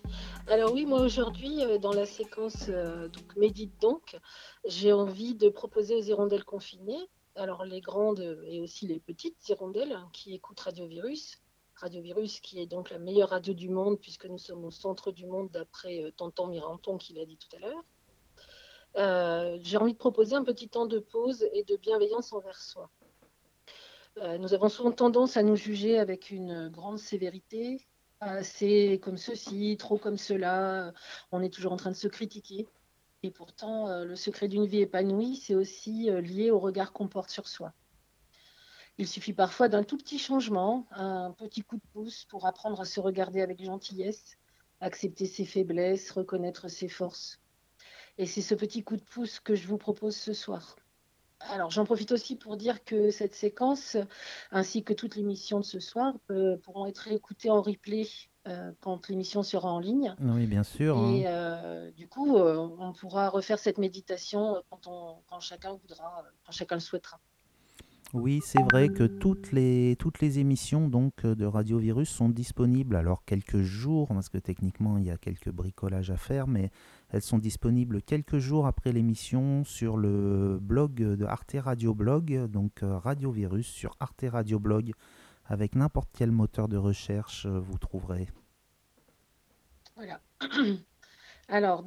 Alors 0.47 0.73
oui, 0.73 0.85
moi 0.85 1.01
aujourd'hui, 1.01 1.61
dans 1.81 1.93
la 1.93 2.07
séquence 2.07 2.69
donc 2.69 3.37
Médite 3.37 3.73
donc, 3.81 4.19
j'ai 4.67 4.93
envie 4.93 5.35
de 5.37 5.49
proposer 5.49 5.95
aux 5.95 6.03
hirondelles 6.03 6.45
confinées, 6.45 7.09
alors 7.37 7.65
les 7.65 7.81
grandes 7.81 8.39
et 8.49 8.61
aussi 8.61 8.89
les 8.89 8.99
petites 8.99 9.49
hirondelles 9.49 9.93
hein, 9.93 10.09
qui 10.13 10.35
écoutent 10.35 10.59
Radio 10.59 10.87
Virus, 10.87 11.39
Radio 11.81 12.03
Virus, 12.03 12.41
qui 12.41 12.61
est 12.61 12.67
donc 12.67 12.91
la 12.91 12.99
meilleure 12.99 13.31
radio 13.31 13.55
du 13.55 13.71
monde, 13.71 13.99
puisque 13.99 14.27
nous 14.27 14.37
sommes 14.37 14.67
au 14.67 14.71
centre 14.71 15.13
du 15.13 15.25
monde, 15.25 15.51
d'après 15.51 16.03
euh, 16.03 16.11
Tonton 16.11 16.47
Miranton 16.49 16.99
qui 16.99 17.15
l'a 17.15 17.25
dit 17.25 17.39
tout 17.39 17.57
à 17.57 17.59
l'heure. 17.59 17.85
Euh, 18.97 19.59
j'ai 19.63 19.79
envie 19.79 19.95
de 19.95 19.99
proposer 19.99 20.35
un 20.35 20.45
petit 20.45 20.69
temps 20.69 20.85
de 20.85 20.99
pause 20.99 21.49
et 21.55 21.65
de 21.65 21.77
bienveillance 21.77 22.35
envers 22.35 22.61
soi. 22.61 22.91
Euh, 24.19 24.37
nous 24.37 24.53
avons 24.53 24.69
souvent 24.69 24.93
tendance 24.93 25.39
à 25.39 25.43
nous 25.43 25.57
juger 25.57 25.99
avec 25.99 26.31
une 26.31 26.69
grande 26.69 26.99
sévérité. 26.99 27.87
c'est 28.43 29.01
comme 29.03 29.17
ceci, 29.17 29.79
trop 29.79 29.97
comme 29.97 30.19
cela. 30.19 30.93
On 31.33 31.41
est 31.41 31.49
toujours 31.49 31.73
en 31.73 31.77
train 31.77 31.93
de 31.93 31.97
se 31.97 32.09
critiquer. 32.09 32.69
Et 33.23 33.31
pourtant, 33.31 34.05
le 34.05 34.17
secret 34.17 34.49
d'une 34.49 34.67
vie 34.67 34.81
épanouie, 34.83 35.37
c'est 35.37 35.55
aussi 35.55 36.11
lié 36.11 36.51
au 36.51 36.59
regard 36.59 36.93
qu'on 36.93 37.09
porte 37.09 37.31
sur 37.31 37.49
soi. 37.49 37.73
Il 39.01 39.09
suffit 39.09 39.33
parfois 39.33 39.71
d'un 39.71 39.83
tout 39.83 39.97
petit 39.97 40.19
changement, 40.19 40.87
un 40.91 41.31
petit 41.31 41.63
coup 41.63 41.77
de 41.77 41.83
pouce 41.95 42.27
pour 42.27 42.47
apprendre 42.47 42.83
à 42.83 42.85
se 42.85 43.01
regarder 43.01 43.41
avec 43.41 43.65
gentillesse, 43.65 44.37
accepter 44.83 45.25
ses 45.25 45.47
faiblesses, 45.47 46.11
reconnaître 46.11 46.69
ses 46.69 46.87
forces. 46.87 47.41
Et 48.19 48.27
c'est 48.27 48.43
ce 48.43 48.55
petit 48.55 48.85
coup 48.85 48.99
de 48.99 49.03
pouce 49.03 49.41
que 49.41 49.55
je 49.55 49.67
vous 49.67 49.79
propose 49.79 50.15
ce 50.15 50.35
soir. 50.35 50.77
Alors 51.49 51.71
j'en 51.71 51.87
profite 51.87 52.13
aussi 52.13 52.37
pour 52.37 52.59
dire 52.59 52.85
que 52.85 53.11
cette 53.11 53.35
séquence, 53.35 53.97
ainsi 54.51 54.85
que 54.85 54.93
toute 54.93 55.17
l'émission 55.17 55.61
de 55.61 55.65
ce 55.65 55.81
soir, 55.81 56.13
euh, 56.31 56.59
pourront 56.59 56.85
être 56.85 57.09
écoutées 57.09 57.49
en 57.49 57.63
replay 57.63 58.07
euh, 58.49 58.71
quand 58.81 59.09
l'émission 59.09 59.43
sera 59.43 59.73
en 59.73 59.79
ligne. 59.79 60.15
Oui, 60.21 60.47
bien 60.47 60.63
sûr. 60.63 60.99
Et 60.99 61.27
hein. 61.27 61.31
euh, 61.31 61.91
du 61.93 62.07
coup, 62.07 62.37
on 62.37 62.93
pourra 62.93 63.31
refaire 63.31 63.59
cette 63.59 63.79
méditation 63.79 64.63
quand, 64.69 65.23
quand 65.27 65.41
chacun 65.41 65.73
voudra, 65.73 66.23
quand 66.45 66.53
chacun 66.53 66.75
le 66.75 66.83
souhaitera. 66.83 67.19
Oui, 68.13 68.41
c'est 68.45 68.63
vrai 68.73 68.89
que 68.89 69.05
toutes 69.05 69.53
les, 69.53 69.95
toutes 69.97 70.21
les 70.21 70.41
émissions 70.41 70.89
donc, 70.89 71.25
de 71.25 71.47
Radio 71.47 71.79
Virus 71.79 72.09
sont 72.09 72.29
disponibles, 72.29 72.97
alors 72.97 73.25
quelques 73.25 73.63
jours, 73.63 74.09
parce 74.09 74.29
que 74.29 74.39
techniquement 74.39 74.99
il 74.99 75.05
y 75.05 75.13
a 75.13 75.17
quelques 75.17 75.51
bricolages 75.51 76.11
à 76.11 76.17
faire, 76.17 76.49
mais 76.49 76.73
elles 77.11 77.23
sont 77.23 77.39
disponibles 77.39 78.03
quelques 78.03 78.39
jours 78.39 78.67
après 78.67 78.91
l'émission 78.91 79.63
sur 79.63 79.97
le 79.97 80.59
blog 80.61 80.95
de 80.95 81.25
Arte 81.25 81.55
Radio 81.57 81.95
Blog, 81.95 82.47
donc 82.51 82.83
euh, 82.83 82.99
Radio 82.99 83.31
Virus 83.31 83.69
sur 83.69 83.97
Arte 84.01 84.25
Radio 84.29 84.59
Blog, 84.59 84.93
avec 85.45 85.77
n'importe 85.77 86.11
quel 86.13 86.33
moteur 86.33 86.67
de 86.67 86.77
recherche, 86.77 87.47
euh, 87.47 87.61
vous 87.61 87.79
trouverez. 87.79 88.29
Voilà. 89.95 90.21
Alors, 91.49 91.85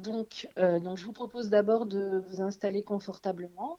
euh, 0.58 0.80
donc, 0.80 0.96
je 0.98 1.04
vous 1.04 1.12
propose 1.12 1.50
d'abord 1.50 1.84
de 1.84 2.22
vous 2.28 2.40
installer 2.40 2.82
confortablement 2.82 3.78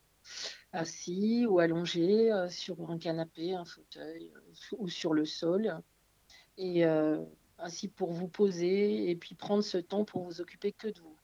assis 0.73 1.45
ou 1.47 1.59
allongé 1.59 2.31
euh, 2.31 2.49
sur 2.49 2.89
un 2.89 2.97
canapé, 2.97 3.53
un 3.53 3.65
fauteuil 3.65 4.31
euh, 4.35 4.75
ou 4.77 4.87
sur 4.89 5.13
le 5.13 5.25
sol. 5.25 5.79
et 6.57 6.85
euh, 6.85 7.23
ainsi 7.57 7.87
pour 7.87 8.11
vous 8.11 8.27
poser 8.27 9.09
et 9.09 9.15
puis 9.15 9.33
prendre 9.35 9.63
ce 9.63 9.77
temps 9.77 10.03
pour 10.03 10.23
vous 10.23 10.41
occuper 10.41 10.73
que 10.73 10.87
de 10.89 10.99
vous 10.99 11.15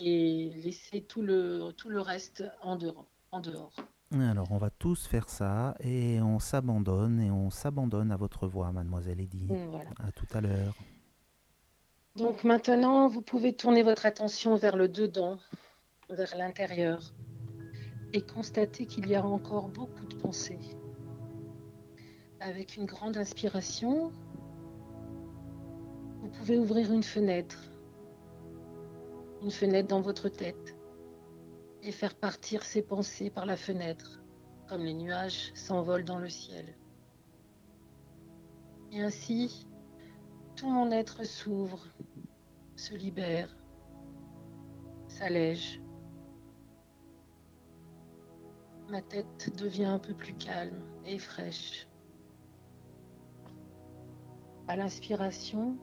et 0.00 0.50
laisser 0.62 1.02
tout 1.02 1.22
le, 1.22 1.70
tout 1.76 1.88
le 1.88 2.00
reste 2.00 2.44
en 2.62 2.76
dehors. 2.76 3.06
En 3.30 3.40
dehors. 3.40 3.72
Alors, 4.12 4.50
on 4.52 4.56
va 4.58 4.70
tous 4.70 5.06
faire 5.06 5.28
ça 5.28 5.76
et 5.80 6.20
on 6.22 6.38
s'abandonne 6.38 7.20
et 7.20 7.30
on 7.30 7.50
s'abandonne 7.50 8.10
à 8.10 8.16
votre 8.16 8.46
voix, 8.46 8.72
mademoiselle 8.72 9.20
Eddy. 9.20 9.44
Mm, 9.44 9.66
Voilà. 9.70 9.90
À 9.98 10.12
tout 10.12 10.26
à 10.32 10.40
l'heure. 10.40 10.74
Donc 12.16 12.42
maintenant, 12.42 13.06
vous 13.08 13.20
pouvez 13.22 13.52
tourner 13.52 13.82
votre 13.82 14.06
attention 14.06 14.56
vers 14.56 14.76
le 14.76 14.88
dedans, 14.88 15.38
vers 16.08 16.34
l'intérieur, 16.36 17.12
et 18.12 18.22
constater 18.22 18.86
qu'il 18.86 19.08
y 19.08 19.14
a 19.14 19.24
encore 19.24 19.68
beaucoup 19.68 20.06
de 20.06 20.14
pensées. 20.14 20.76
Avec 22.40 22.76
une 22.76 22.86
grande 22.86 23.16
inspiration, 23.16 24.12
vous 26.20 26.28
pouvez 26.28 26.58
ouvrir 26.58 26.92
une 26.92 27.02
fenêtre, 27.02 27.62
une 29.42 29.50
fenêtre 29.50 29.88
dans 29.88 30.00
votre 30.00 30.28
tête, 30.28 30.76
et 31.82 31.92
faire 31.92 32.14
partir 32.14 32.64
ces 32.64 32.82
pensées 32.82 33.30
par 33.30 33.46
la 33.46 33.56
fenêtre, 33.56 34.20
comme 34.68 34.82
les 34.82 34.94
nuages 34.94 35.52
s'envolent 35.54 36.04
dans 36.04 36.18
le 36.18 36.28
ciel. 36.28 36.76
Et 38.92 39.02
ainsi, 39.02 39.66
tout 40.56 40.68
mon 40.68 40.90
être 40.90 41.24
s'ouvre, 41.24 41.86
se 42.76 42.94
libère, 42.94 43.54
s'allège. 45.08 45.80
Ma 48.88 49.02
tête 49.02 49.54
devient 49.58 49.84
un 49.84 49.98
peu 49.98 50.14
plus 50.14 50.32
calme 50.32 50.82
et 51.04 51.18
fraîche. 51.18 51.86
À 54.66 54.76
l'inspiration, 54.76 55.76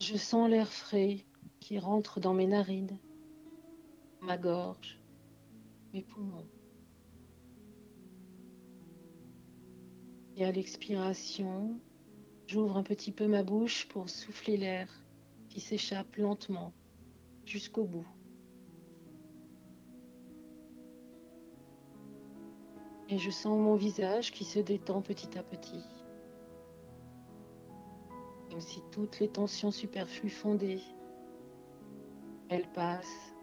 je 0.00 0.16
sens 0.16 0.48
l'air 0.48 0.72
frais 0.72 1.26
qui 1.58 1.80
rentre 1.80 2.20
dans 2.20 2.32
mes 2.32 2.46
narines, 2.46 2.96
ma 4.20 4.38
gorge, 4.38 5.00
mes 5.92 6.02
poumons. 6.02 6.48
Et 10.36 10.44
à 10.44 10.52
l'expiration, 10.52 11.80
j'ouvre 12.46 12.76
un 12.76 12.84
petit 12.84 13.10
peu 13.10 13.26
ma 13.26 13.42
bouche 13.42 13.88
pour 13.88 14.08
souffler 14.08 14.56
l'air 14.56 14.88
qui 15.48 15.58
s'échappe 15.58 16.14
lentement 16.14 16.72
jusqu'au 17.44 17.84
bout. 17.84 18.06
Et 23.08 23.16
je 23.18 23.30
sens 23.30 23.58
mon 23.58 23.74
visage 23.74 24.32
qui 24.32 24.44
se 24.44 24.58
détend 24.58 25.00
petit 25.00 25.38
à 25.38 25.42
petit. 25.42 25.82
Comme 28.50 28.60
si 28.60 28.82
toutes 28.90 29.18
les 29.18 29.28
tensions 29.28 29.70
superflues 29.70 30.28
fondaient. 30.28 30.82
Elles 32.50 32.70
passent 32.72 33.34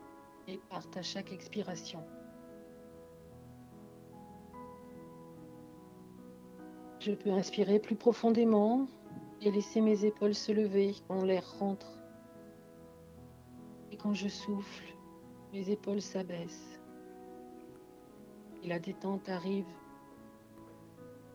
et 0.48 0.60
partent 0.70 0.98
à 0.98 1.02
chaque 1.02 1.32
expiration. 1.32 2.04
Je 7.00 7.12
peux 7.12 7.32
inspirer 7.32 7.80
plus 7.80 7.96
profondément 7.96 8.88
et 9.42 9.52
laisser 9.52 9.82
mes 9.82 10.06
épaules 10.06 10.34
se 10.34 10.52
lever 10.52 10.96
quand 11.08 11.24
l'air 11.24 11.60
rentre. 11.60 12.00
Et 13.92 13.98
quand 13.98 14.14
je 14.14 14.28
souffle, 14.28 14.96
mes 15.54 15.70
épaules 15.70 16.02
s'abaissent. 16.02 16.75
Et 18.64 18.68
la 18.68 18.80
détente 18.80 19.30
arrive 19.30 19.68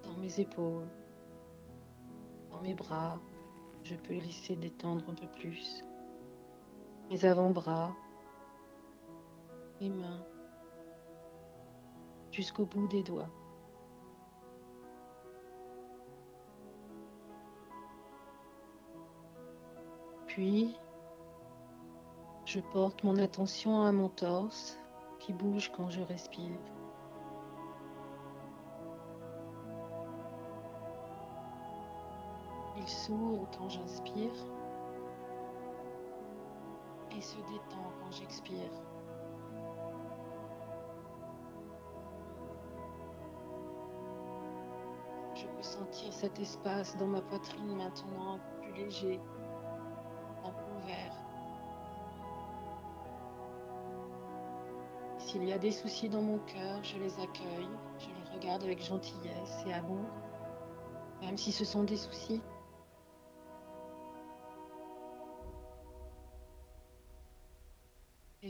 dans 0.02 0.14
mes 0.14 0.40
épaules, 0.40 0.88
dans 2.50 2.60
mes 2.60 2.74
bras. 2.74 3.18
Je 3.84 3.94
peux 3.94 4.14
laisser 4.14 4.56
détendre 4.56 5.04
un 5.08 5.14
peu 5.14 5.26
plus. 5.26 5.84
Mes 7.08 7.24
avant-bras, 7.24 7.94
mes 9.80 9.90
mains, 9.90 10.24
jusqu'au 12.30 12.66
bout 12.66 12.86
des 12.88 13.02
doigts. 13.02 13.30
Puis, 20.26 20.76
je 22.44 22.60
porte 22.60 23.02
mon 23.02 23.16
attention 23.18 23.82
à 23.82 23.92
mon 23.92 24.08
torse 24.08 24.78
qui 25.18 25.32
bouge 25.32 25.72
quand 25.76 25.90
je 25.90 26.02
respire. 26.02 26.56
S'ouvre 32.90 33.46
quand 33.56 33.68
j'inspire 33.68 34.32
et 37.16 37.20
se 37.20 37.36
détend 37.36 37.92
quand 38.00 38.10
j'expire. 38.10 38.70
Je 45.34 45.46
peux 45.46 45.62
sentir 45.62 46.12
cet 46.12 46.38
espace 46.40 46.96
dans 46.96 47.06
ma 47.06 47.20
poitrine 47.20 47.76
maintenant 47.76 48.40
plus 48.60 48.72
léger, 48.72 49.20
un 50.44 50.50
peu. 50.50 50.70
S'il 55.18 55.44
y 55.44 55.52
a 55.52 55.58
des 55.58 55.70
soucis 55.70 56.08
dans 56.08 56.22
mon 56.22 56.38
cœur, 56.38 56.82
je 56.82 56.98
les 56.98 57.20
accueille, 57.20 57.68
je 58.00 58.06
les 58.06 58.36
regarde 58.36 58.64
avec 58.64 58.82
gentillesse 58.82 59.64
et 59.64 59.72
amour, 59.72 60.04
même 61.20 61.38
si 61.38 61.52
ce 61.52 61.64
sont 61.64 61.84
des 61.84 61.96
soucis. 61.96 62.42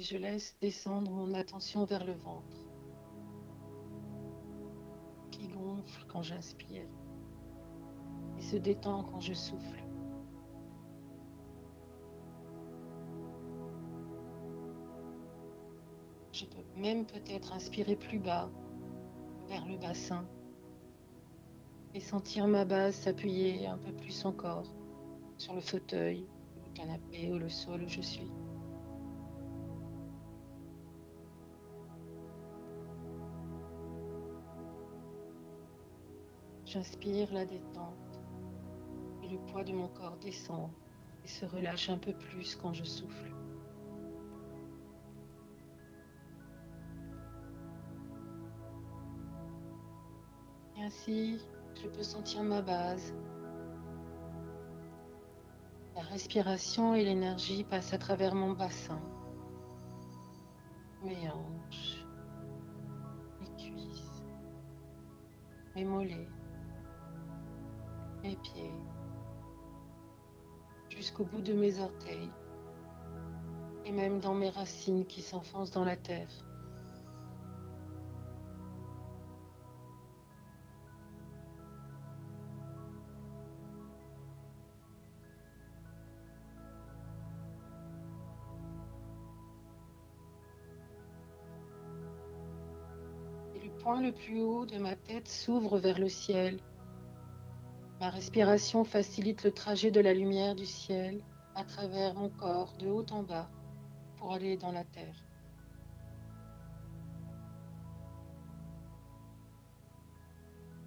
Et 0.01 0.03
je 0.03 0.17
laisse 0.17 0.57
descendre 0.63 1.11
mon 1.11 1.35
attention 1.35 1.85
vers 1.85 2.07
le 2.07 2.15
ventre, 2.15 2.57
qui 5.31 5.47
gonfle 5.49 6.07
quand 6.09 6.23
j'inspire 6.23 6.89
et 8.39 8.41
se 8.41 8.57
détend 8.57 9.05
quand 9.05 9.21
je 9.21 9.35
souffle. 9.35 9.85
Je 16.33 16.47
peux 16.47 16.81
même 16.81 17.05
peut-être 17.05 17.53
inspirer 17.53 17.95
plus 17.95 18.21
bas, 18.21 18.49
vers 19.49 19.67
le 19.67 19.77
bassin, 19.77 20.25
et 21.93 22.01
sentir 22.01 22.47
ma 22.47 22.65
base 22.65 22.95
s'appuyer 22.95 23.67
un 23.67 23.77
peu 23.77 23.93
plus 23.93 24.25
encore 24.25 24.73
sur 25.37 25.53
le 25.53 25.61
fauteuil, 25.61 26.27
le 26.65 26.73
canapé 26.73 27.31
ou 27.31 27.37
le 27.37 27.51
sol 27.51 27.83
où 27.83 27.89
je 27.89 28.01
suis. 28.01 28.33
J'inspire 36.73 37.33
la 37.33 37.45
détente 37.45 38.21
et 39.25 39.29
le 39.29 39.39
poids 39.39 39.65
de 39.65 39.73
mon 39.73 39.89
corps 39.89 40.17
descend 40.19 40.71
et 41.25 41.27
se 41.27 41.45
relâche 41.45 41.91
un 41.91 41.99
peu 41.99 42.13
plus 42.13 42.55
quand 42.55 42.73
je 42.73 42.85
souffle. 42.85 43.35
Ainsi, 50.79 51.41
je 51.75 51.89
peux 51.89 52.05
sentir 52.05 52.45
ma 52.45 52.63
base. 52.63 53.15
La 55.97 56.03
respiration 56.03 56.95
et 56.95 57.03
l'énergie 57.03 57.65
passent 57.65 57.95
à 57.95 57.99
travers 57.99 58.37
mon 58.37 58.53
bassin, 58.53 59.01
mes 61.03 61.29
hanches, 61.29 62.07
mes 63.41 63.57
cuisses, 63.57 64.23
mes 65.75 65.85
mollets, 65.85 66.29
bout 71.25 71.43
de 71.43 71.53
mes 71.53 71.79
orteils, 71.81 72.31
et 73.85 73.93
même 73.93 74.21
dans 74.21 74.35
mes 74.35 74.51
racines 74.51 75.07
qui 75.07 75.23
s'enfoncent 75.23 75.71
dans 75.71 75.85
la 75.85 75.97
terre. 75.97 76.29
Et 93.55 93.61
le 93.65 93.71
point 93.79 94.01
le 94.03 94.13
plus 94.13 94.41
haut 94.41 94.67
de 94.67 94.79
ma 94.79 94.97
tête 94.97 95.29
s'ouvre 95.29 95.79
vers 95.79 95.99
le 95.99 96.09
ciel. 96.09 96.61
Ma 98.01 98.09
respiration 98.09 98.83
facilite 98.83 99.45
le 99.45 99.53
trajet 99.53 99.91
de 99.91 100.01
la 100.01 100.15
lumière 100.15 100.55
du 100.55 100.65
ciel 100.65 101.23
à 101.55 101.65
travers 101.65 102.15
mon 102.15 102.31
corps 102.31 102.73
de 102.79 102.89
haut 102.89 103.05
en 103.11 103.23
bas 103.23 103.51
pour 104.17 104.33
aller 104.33 104.57
dans 104.57 104.73
la 104.73 104.85
terre. 104.85 105.15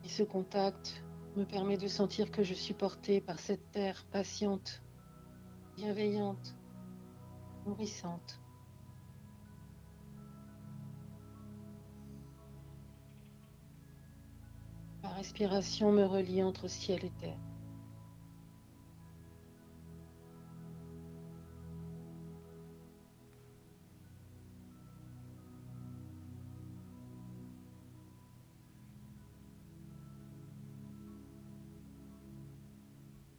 Et 0.03 0.09
ce 0.09 0.23
contact 0.23 1.03
me 1.35 1.45
permet 1.45 1.77
de 1.77 1.87
sentir 1.87 2.31
que 2.31 2.41
je 2.41 2.55
suis 2.55 2.73
portée 2.73 3.21
par 3.21 3.39
cette 3.39 3.71
terre 3.71 4.03
patiente, 4.11 4.81
bienveillante, 5.77 6.55
nourrissante. 7.67 8.42
Respiration 15.23 15.93
me 15.93 16.03
relie 16.03 16.43
entre 16.43 16.67
ciel 16.67 16.99
et 17.05 17.11
terre. 17.11 17.39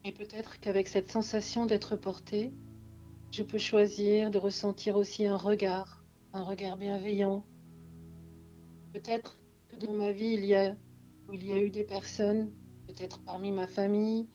Et 0.05 0.13
peut-être 0.13 0.59
qu'avec 0.61 0.89
cette 0.89 1.13
sensation 1.13 1.67
d'être 1.67 1.97
portée, 1.97 2.55
je 3.31 3.43
peux 3.43 3.59
choisir 3.59 4.31
de 4.31 4.39
ressentir 4.39 4.97
aussi 4.97 5.27
un 5.27 5.37
regard, 5.37 6.03
un 6.33 6.45
regard 6.45 6.79
bienveillant. 6.79 7.45
Peut-être 8.95 9.39
que 9.69 9.77
dans 9.77 9.93
ma 9.93 10.13
vie, 10.13 10.33
il 10.33 10.47
y 10.47 10.55
a, 10.55 10.75
il 11.33 11.47
y 11.47 11.53
a 11.53 11.59
eu 11.59 11.71
des 11.71 11.85
personnes, 11.85 12.53
peut-être 12.87 13.23
parmi 13.25 13.51
ma 13.51 13.67
famille, 13.67 14.29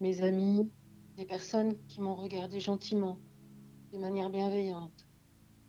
mes 0.00 0.22
amis, 0.22 0.70
des 1.16 1.24
personnes 1.24 1.76
qui 1.86 2.00
m'ont 2.00 2.14
regardé 2.14 2.60
gentiment, 2.60 3.18
de 3.92 3.98
manière 3.98 4.30
bienveillante, 4.30 5.06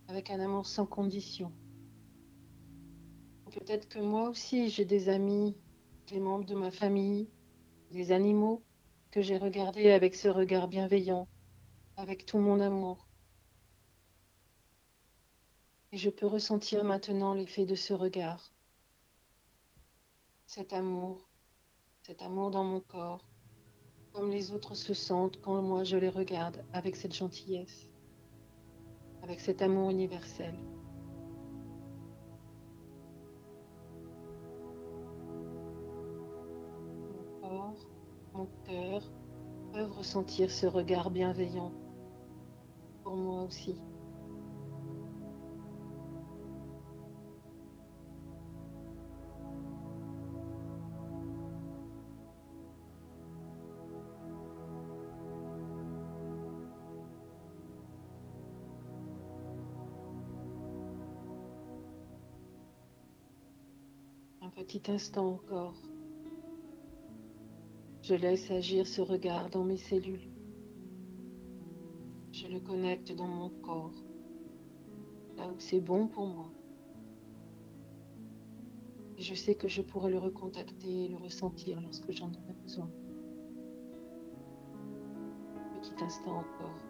avec 0.07 0.29
un 0.29 0.39
amour 0.39 0.67
sans 0.67 0.85
condition. 0.85 1.51
Peut-être 3.51 3.89
que 3.89 3.99
moi 3.99 4.29
aussi, 4.29 4.69
j'ai 4.69 4.85
des 4.85 5.09
amis, 5.09 5.57
des 6.07 6.19
membres 6.19 6.45
de 6.45 6.55
ma 6.55 6.69
famille, 6.69 7.29
des 7.91 8.11
animaux 8.11 8.63
que 9.11 9.21
j'ai 9.21 9.37
regardé 9.37 9.89
avec 9.89 10.13
ce 10.15 10.27
regard 10.27 10.67
bienveillant, 10.67 11.27
avec 11.97 12.25
tout 12.25 12.37
mon 12.37 12.59
amour. 12.59 13.07
Et 15.91 15.97
je 15.97 16.11
peux 16.11 16.27
ressentir 16.27 16.83
maintenant 16.83 17.33
l'effet 17.33 17.65
de 17.65 17.73
ce 17.73 17.93
regard, 17.93 18.53
cet 20.49 20.73
amour, 20.73 21.30
cet 22.01 22.23
amour 22.23 22.49
dans 22.49 22.63
mon 22.63 22.80
corps, 22.80 23.23
comme 24.13 24.31
les 24.31 24.51
autres 24.51 24.73
se 24.73 24.95
sentent 24.95 25.39
quand 25.41 25.61
moi 25.61 25.84
je 25.84 25.95
les 25.95 26.09
regarde 26.09 26.65
avec 26.73 26.95
cette 26.95 27.13
gentillesse, 27.13 27.88
avec 29.21 29.41
cet 29.41 29.61
amour 29.61 29.91
universel. 29.91 30.55
Mon 37.13 37.41
corps 37.41 37.88
mon 38.34 38.47
cœur 38.65 39.03
peuvent 39.71 39.91
ressentir 39.91 40.49
ce 40.49 40.65
regard 40.65 41.11
bienveillant 41.11 41.71
pour 43.03 43.15
moi 43.15 43.43
aussi. 43.43 43.80
Petit 64.69 64.91
instant 64.91 65.29
encore. 65.29 65.73
Je 68.03 68.13
laisse 68.13 68.51
agir 68.51 68.85
ce 68.85 69.01
regard 69.01 69.49
dans 69.49 69.63
mes 69.63 69.77
cellules. 69.77 70.29
Je 72.31 72.45
le 72.45 72.59
connecte 72.59 73.11
dans 73.15 73.27
mon 73.27 73.49
corps, 73.49 73.95
là 75.37 75.47
où 75.47 75.55
c'est 75.57 75.79
bon 75.79 76.07
pour 76.07 76.27
moi. 76.27 76.51
Et 79.17 79.23
je 79.23 79.33
sais 79.33 79.55
que 79.55 79.67
je 79.67 79.81
pourrai 79.81 80.11
le 80.11 80.19
recontacter 80.19 81.05
et 81.05 81.07
le 81.07 81.17
ressentir 81.17 81.81
lorsque 81.81 82.11
j'en 82.11 82.27
aurai 82.27 82.53
besoin. 82.61 82.91
Petit 85.81 86.03
instant 86.03 86.41
encore. 86.41 86.88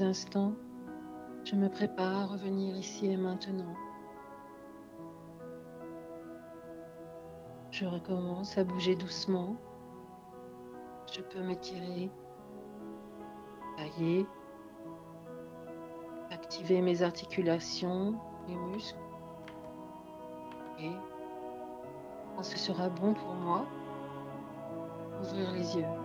Instants, 0.00 0.54
je 1.44 1.54
me 1.54 1.68
prépare 1.68 2.16
à 2.16 2.26
revenir 2.26 2.74
ici 2.76 3.06
et 3.06 3.16
maintenant. 3.16 3.74
Je 7.70 7.84
recommence 7.84 8.56
à 8.56 8.64
bouger 8.64 8.94
doucement. 8.94 9.56
Je 11.12 11.20
peux 11.20 11.42
m'étirer, 11.42 12.10
tailler, 13.76 14.26
activer 16.30 16.80
mes 16.80 17.02
articulations, 17.02 18.14
mes 18.48 18.56
muscles. 18.56 18.98
Et 20.78 20.90
quand 22.34 22.42
ce 22.42 22.56
sera 22.56 22.88
bon 22.88 23.12
pour 23.14 23.34
moi, 23.34 23.66
ouvrir 25.20 25.52
les 25.52 25.76
yeux. 25.76 26.01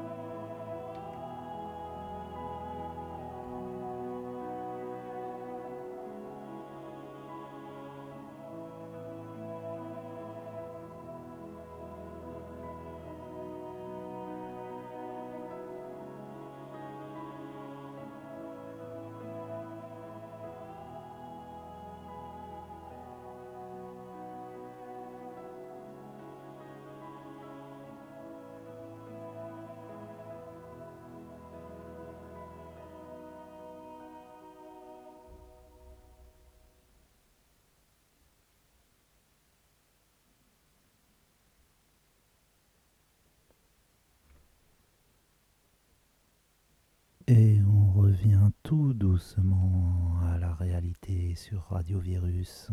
Et 47.30 47.58
on 47.62 47.92
revient 47.92 48.52
tout 48.64 48.94
doucement 48.94 50.16
à 50.32 50.38
la 50.38 50.54
réalité 50.54 51.36
sur 51.36 51.62
Radio 51.70 52.00
Virus. 52.00 52.70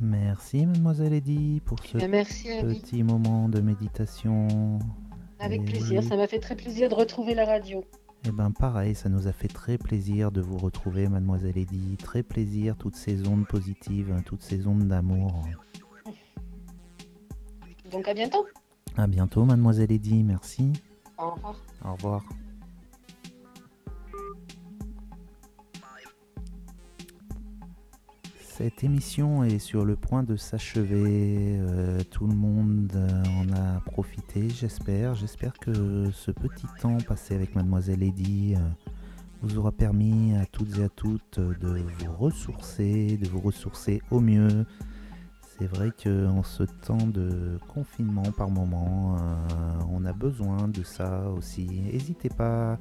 Merci 0.00 0.64
mademoiselle 0.64 1.12
Eddy 1.12 1.60
pour 1.60 1.78
ce 1.80 1.98
Eh, 1.98 2.08
merci, 2.08 2.48
petit 2.62 3.02
moment 3.02 3.50
de 3.50 3.60
méditation. 3.60 4.78
Avec 5.38 5.60
Et 5.60 5.64
plaisir, 5.64 6.02
ça 6.02 6.16
m'a 6.16 6.26
fait 6.26 6.38
très 6.38 6.56
plaisir 6.56 6.88
de 6.88 6.94
retrouver 6.94 7.34
la 7.34 7.44
radio. 7.44 7.84
Eh 8.28 8.32
ben 8.32 8.50
pareil, 8.50 8.96
ça 8.96 9.08
nous 9.08 9.28
a 9.28 9.32
fait 9.32 9.46
très 9.46 9.78
plaisir 9.78 10.32
de 10.32 10.40
vous 10.40 10.58
retrouver, 10.58 11.08
mademoiselle 11.08 11.56
Eddy. 11.56 11.96
Très 11.96 12.24
plaisir, 12.24 12.76
toutes 12.76 12.96
ces 12.96 13.28
ondes 13.28 13.46
positives, 13.46 14.20
toutes 14.26 14.42
ces 14.42 14.66
ondes 14.66 14.88
d'amour. 14.88 15.44
Donc 17.92 18.08
à 18.08 18.14
bientôt. 18.14 18.44
À 18.96 19.06
bientôt, 19.06 19.44
mademoiselle 19.44 19.92
Eddy, 19.92 20.24
merci. 20.24 20.72
Au 21.18 21.30
revoir. 21.30 21.56
Au 21.84 21.92
revoir. 21.92 22.24
Cette 28.56 28.84
émission 28.84 29.44
est 29.44 29.58
sur 29.58 29.84
le 29.84 29.96
point 29.96 30.22
de 30.22 30.34
s'achever. 30.34 31.58
Euh, 31.60 32.00
tout 32.10 32.26
le 32.26 32.34
monde 32.34 32.90
euh, 32.94 33.22
en 33.38 33.52
a 33.52 33.80
profité, 33.80 34.48
j'espère. 34.48 35.14
J'espère 35.14 35.52
que 35.58 36.10
ce 36.10 36.30
petit 36.30 36.64
temps 36.80 36.96
passé 37.06 37.34
avec 37.34 37.54
Mademoiselle 37.54 38.02
Eddy 38.02 38.54
euh, 38.54 38.60
vous 39.42 39.58
aura 39.58 39.72
permis 39.72 40.34
à 40.38 40.46
toutes 40.46 40.78
et 40.78 40.84
à 40.84 40.88
toutes 40.88 41.38
de 41.38 41.82
vous 41.98 42.12
ressourcer, 42.14 43.18
de 43.18 43.28
vous 43.28 43.40
ressourcer 43.40 44.00
au 44.10 44.20
mieux. 44.20 44.64
C'est 45.58 45.66
vrai 45.66 45.90
qu'en 46.02 46.42
ce 46.42 46.62
temps 46.62 47.06
de 47.06 47.58
confinement 47.68 48.32
par 48.38 48.48
moment, 48.48 49.16
on 49.90 50.04
a 50.06 50.12
besoin 50.14 50.68
de 50.68 50.82
ça 50.82 51.30
aussi. 51.30 51.66
N'hésitez 51.92 52.30
pas 52.30 52.78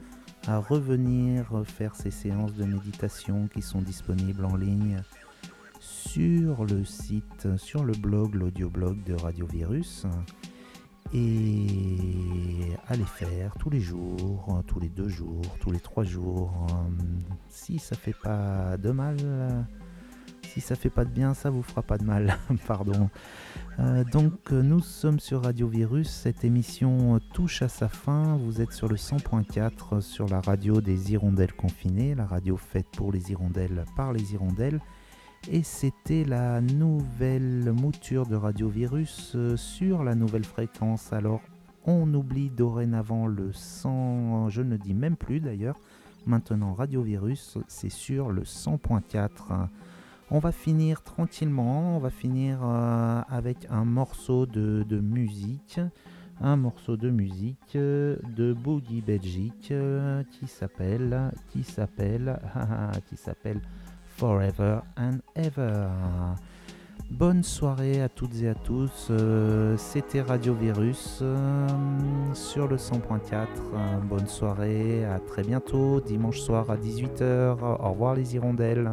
à 0.48 0.58
revenir 0.58 1.64
faire 1.66 1.96
ces 1.96 2.12
séances 2.12 2.54
de 2.54 2.64
méditation 2.64 3.50
qui 3.54 3.62
sont 3.62 3.82
disponibles 3.82 4.46
en 4.46 4.56
ligne 4.56 5.02
sur 6.08 6.66
le 6.66 6.86
site, 6.86 7.58
sur 7.58 7.84
le 7.84 7.94
blog, 7.94 8.36
l'audioblog 8.36 9.04
de 9.04 9.14
Radio 9.14 9.46
Virus. 9.46 10.06
Et 11.14 12.74
à 12.88 12.96
les 12.96 13.06
faire 13.06 13.54
tous 13.60 13.70
les 13.70 13.80
jours, 13.80 14.64
tous 14.68 14.80
les 14.80 14.90
deux 14.90 15.08
jours, 15.08 15.58
tous 15.60 15.72
les 15.72 15.80
trois 15.80 16.04
jours. 16.04 16.68
Si 17.50 17.80
ça 17.80 17.96
fait 17.96 18.16
pas 18.22 18.78
de 18.78 18.92
mal, 18.92 19.18
si 20.44 20.62
ça 20.62 20.76
fait 20.76 20.90
pas 20.90 21.06
de 21.06 21.10
bien, 21.10 21.34
ça 21.34 21.50
vous 21.50 21.64
fera 21.64 21.82
pas 21.82 21.98
de 21.98 22.04
mal. 22.04 22.38
Pardon. 22.68 23.10
Euh, 23.80 24.04
donc 24.06 24.52
nous 24.52 24.80
sommes 24.80 25.20
sur 25.20 25.44
Radio 25.44 25.68
Virus. 25.68 26.10
Cette 26.10 26.44
émission 26.44 27.20
touche 27.34 27.62
à 27.62 27.68
sa 27.68 27.90
fin. 27.90 28.38
Vous 28.38 28.62
êtes 28.62 28.72
sur 28.72 28.88
le 28.88 28.96
100.4 28.96 30.02
sur 30.02 30.28
la 30.28 30.42
radio 30.42 30.82
des 30.82 31.12
hirondelles 31.12 31.54
confinées, 31.54 32.16
la 32.16 32.26
radio 32.26 32.58
faite 32.58 32.88
pour 32.96 33.12
les 33.12 33.32
hirondelles 33.32 33.86
par 33.96 34.14
les 34.14 34.34
hirondelles 34.34 34.80
et 35.52 35.64
c'était 35.64 36.24
la 36.24 36.62
nouvelle 36.62 37.72
mouture 37.72 38.26
de 38.26 38.36
Radio 38.36 38.68
Virus 38.70 39.34
euh, 39.36 39.58
sur 39.58 40.04
la 40.04 40.16
nouvelle 40.16 40.44
fréquence. 40.44 41.14
Alors 41.14 41.42
on 41.86 42.12
oublie 42.14 42.50
dorénavant 42.50 43.28
le 43.28 43.52
100, 43.54 44.50
je 44.50 44.62
ne 44.62 44.78
dis 44.78 44.94
même 44.94 45.16
plus 45.16 45.40
d'ailleurs. 45.40 45.78
Maintenant 46.26 46.74
Radio 46.74 47.02
Virus, 47.02 47.58
c'est 47.68 47.92
sur 47.92 48.32
le 48.32 48.42
100.4. 48.44 49.68
On 50.32 50.40
va 50.40 50.52
finir 50.52 51.04
tranquillement, 51.04 51.98
on 51.98 52.00
va 52.00 52.10
finir 52.10 52.60
euh, 52.64 53.22
avec 53.30 53.68
un 53.70 53.86
morceau 53.86 54.46
de, 54.46 54.84
de, 54.88 55.00
musique, 55.00 55.80
un 56.42 56.56
morceau 56.56 56.98
de 56.98 57.10
musique 57.10 57.76
euh, 57.76 58.18
de 58.36 58.54
Boogie 58.54 59.02
Belgique 59.02 59.74
qui 60.32 60.48
s'appelle, 60.48 61.32
qui 61.52 61.64
s'appelle, 61.64 62.40
qui 63.10 63.18
s'appelle 63.18 63.62
Forever 64.18 64.82
and 64.98 65.20
Ever. 65.36 65.88
Bonne 67.12 67.44
soirée 67.44 68.02
à 68.02 68.10
toutes 68.10 68.42
et 68.42 68.48
à 68.48 68.56
tous. 68.56 69.10
Euh, 69.12 69.76
c'était 69.78 70.22
Radio 70.22 70.54
Virus 70.54 71.20
euh, 71.22 71.68
sur 72.34 72.68
le 72.68 72.78
100.4. 72.78 73.48
bonne 74.04 74.28
soirée, 74.28 75.06
à 75.06 75.20
très 75.20 75.44
bientôt, 75.44 76.02
dimanche 76.02 76.40
soir 76.40 76.70
à 76.72 76.78
18h. 76.78 77.58
Au 77.62 77.92
revoir 77.92 78.16
les 78.16 78.36
hirondelles. 78.36 78.92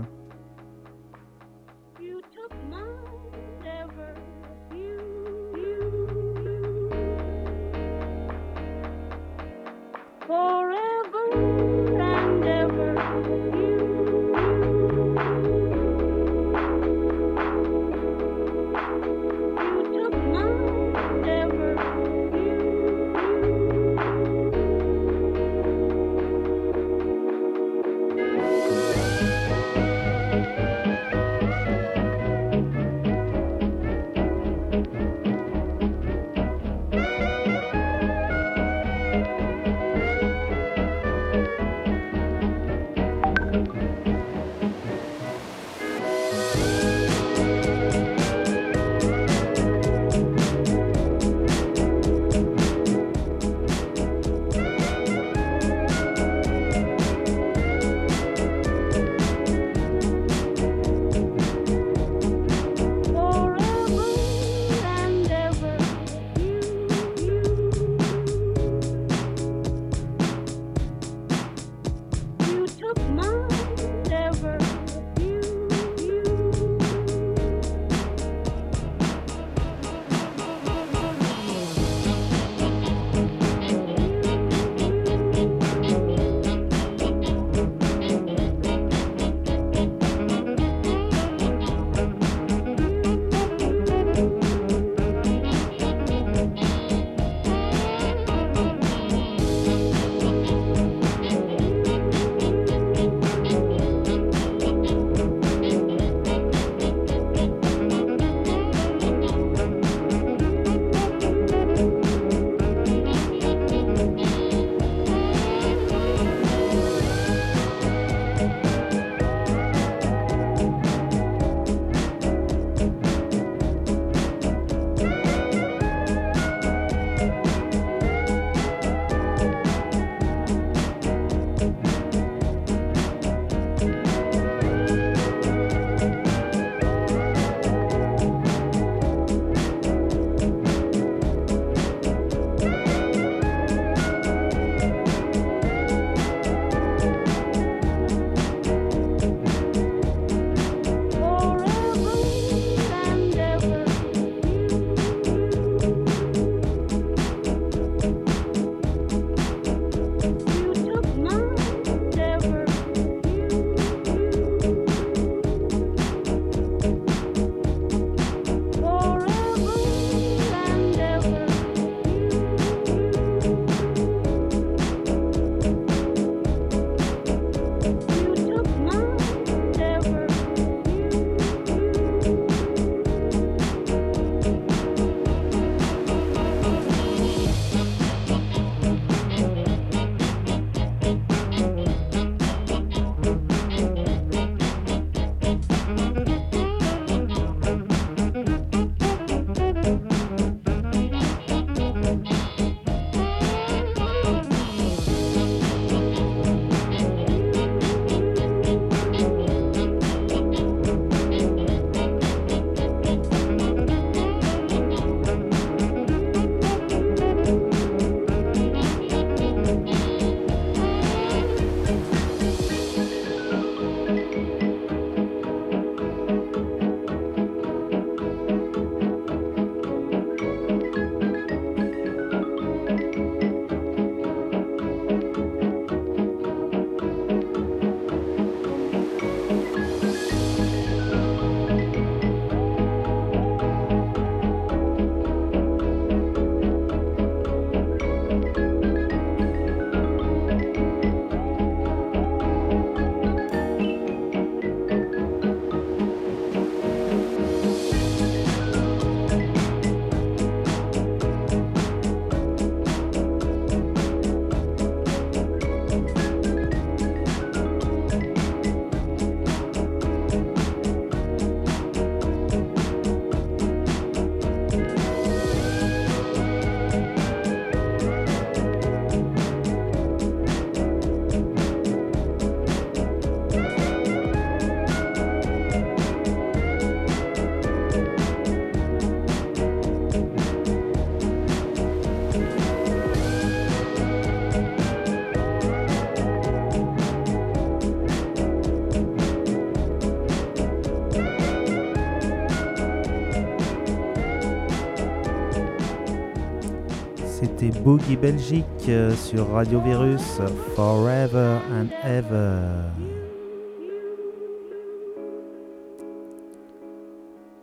Boogie 307.82 308.16
Belgique 308.16 308.64
euh, 308.88 309.10
sur 309.12 309.50
Radio 309.50 309.80
Virus, 309.80 310.40
Forever 310.76 311.58
and 311.72 311.88
Ever. 312.04 312.60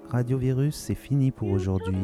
Radio 0.10 0.38
Virus, 0.38 0.76
c'est 0.76 0.96
fini 0.96 1.32
pour 1.32 1.50
aujourd'hui. 1.50 1.96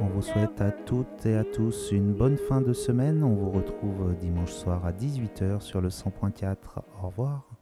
On 0.00 0.06
vous 0.06 0.22
souhaite 0.22 0.60
à 0.60 0.72
toutes 0.72 1.26
et 1.26 1.36
à 1.36 1.44
tous 1.44 1.92
une 1.92 2.12
bonne 2.12 2.38
fin 2.38 2.60
de 2.60 2.72
semaine. 2.72 3.22
On 3.22 3.34
vous 3.34 3.50
retrouve 3.50 4.16
dimanche 4.20 4.52
soir 4.52 4.84
à 4.84 4.90
18h 4.90 5.60
sur 5.60 5.80
le 5.80 5.90
100.4. 5.90 6.56
Au 7.00 7.06
revoir. 7.06 7.57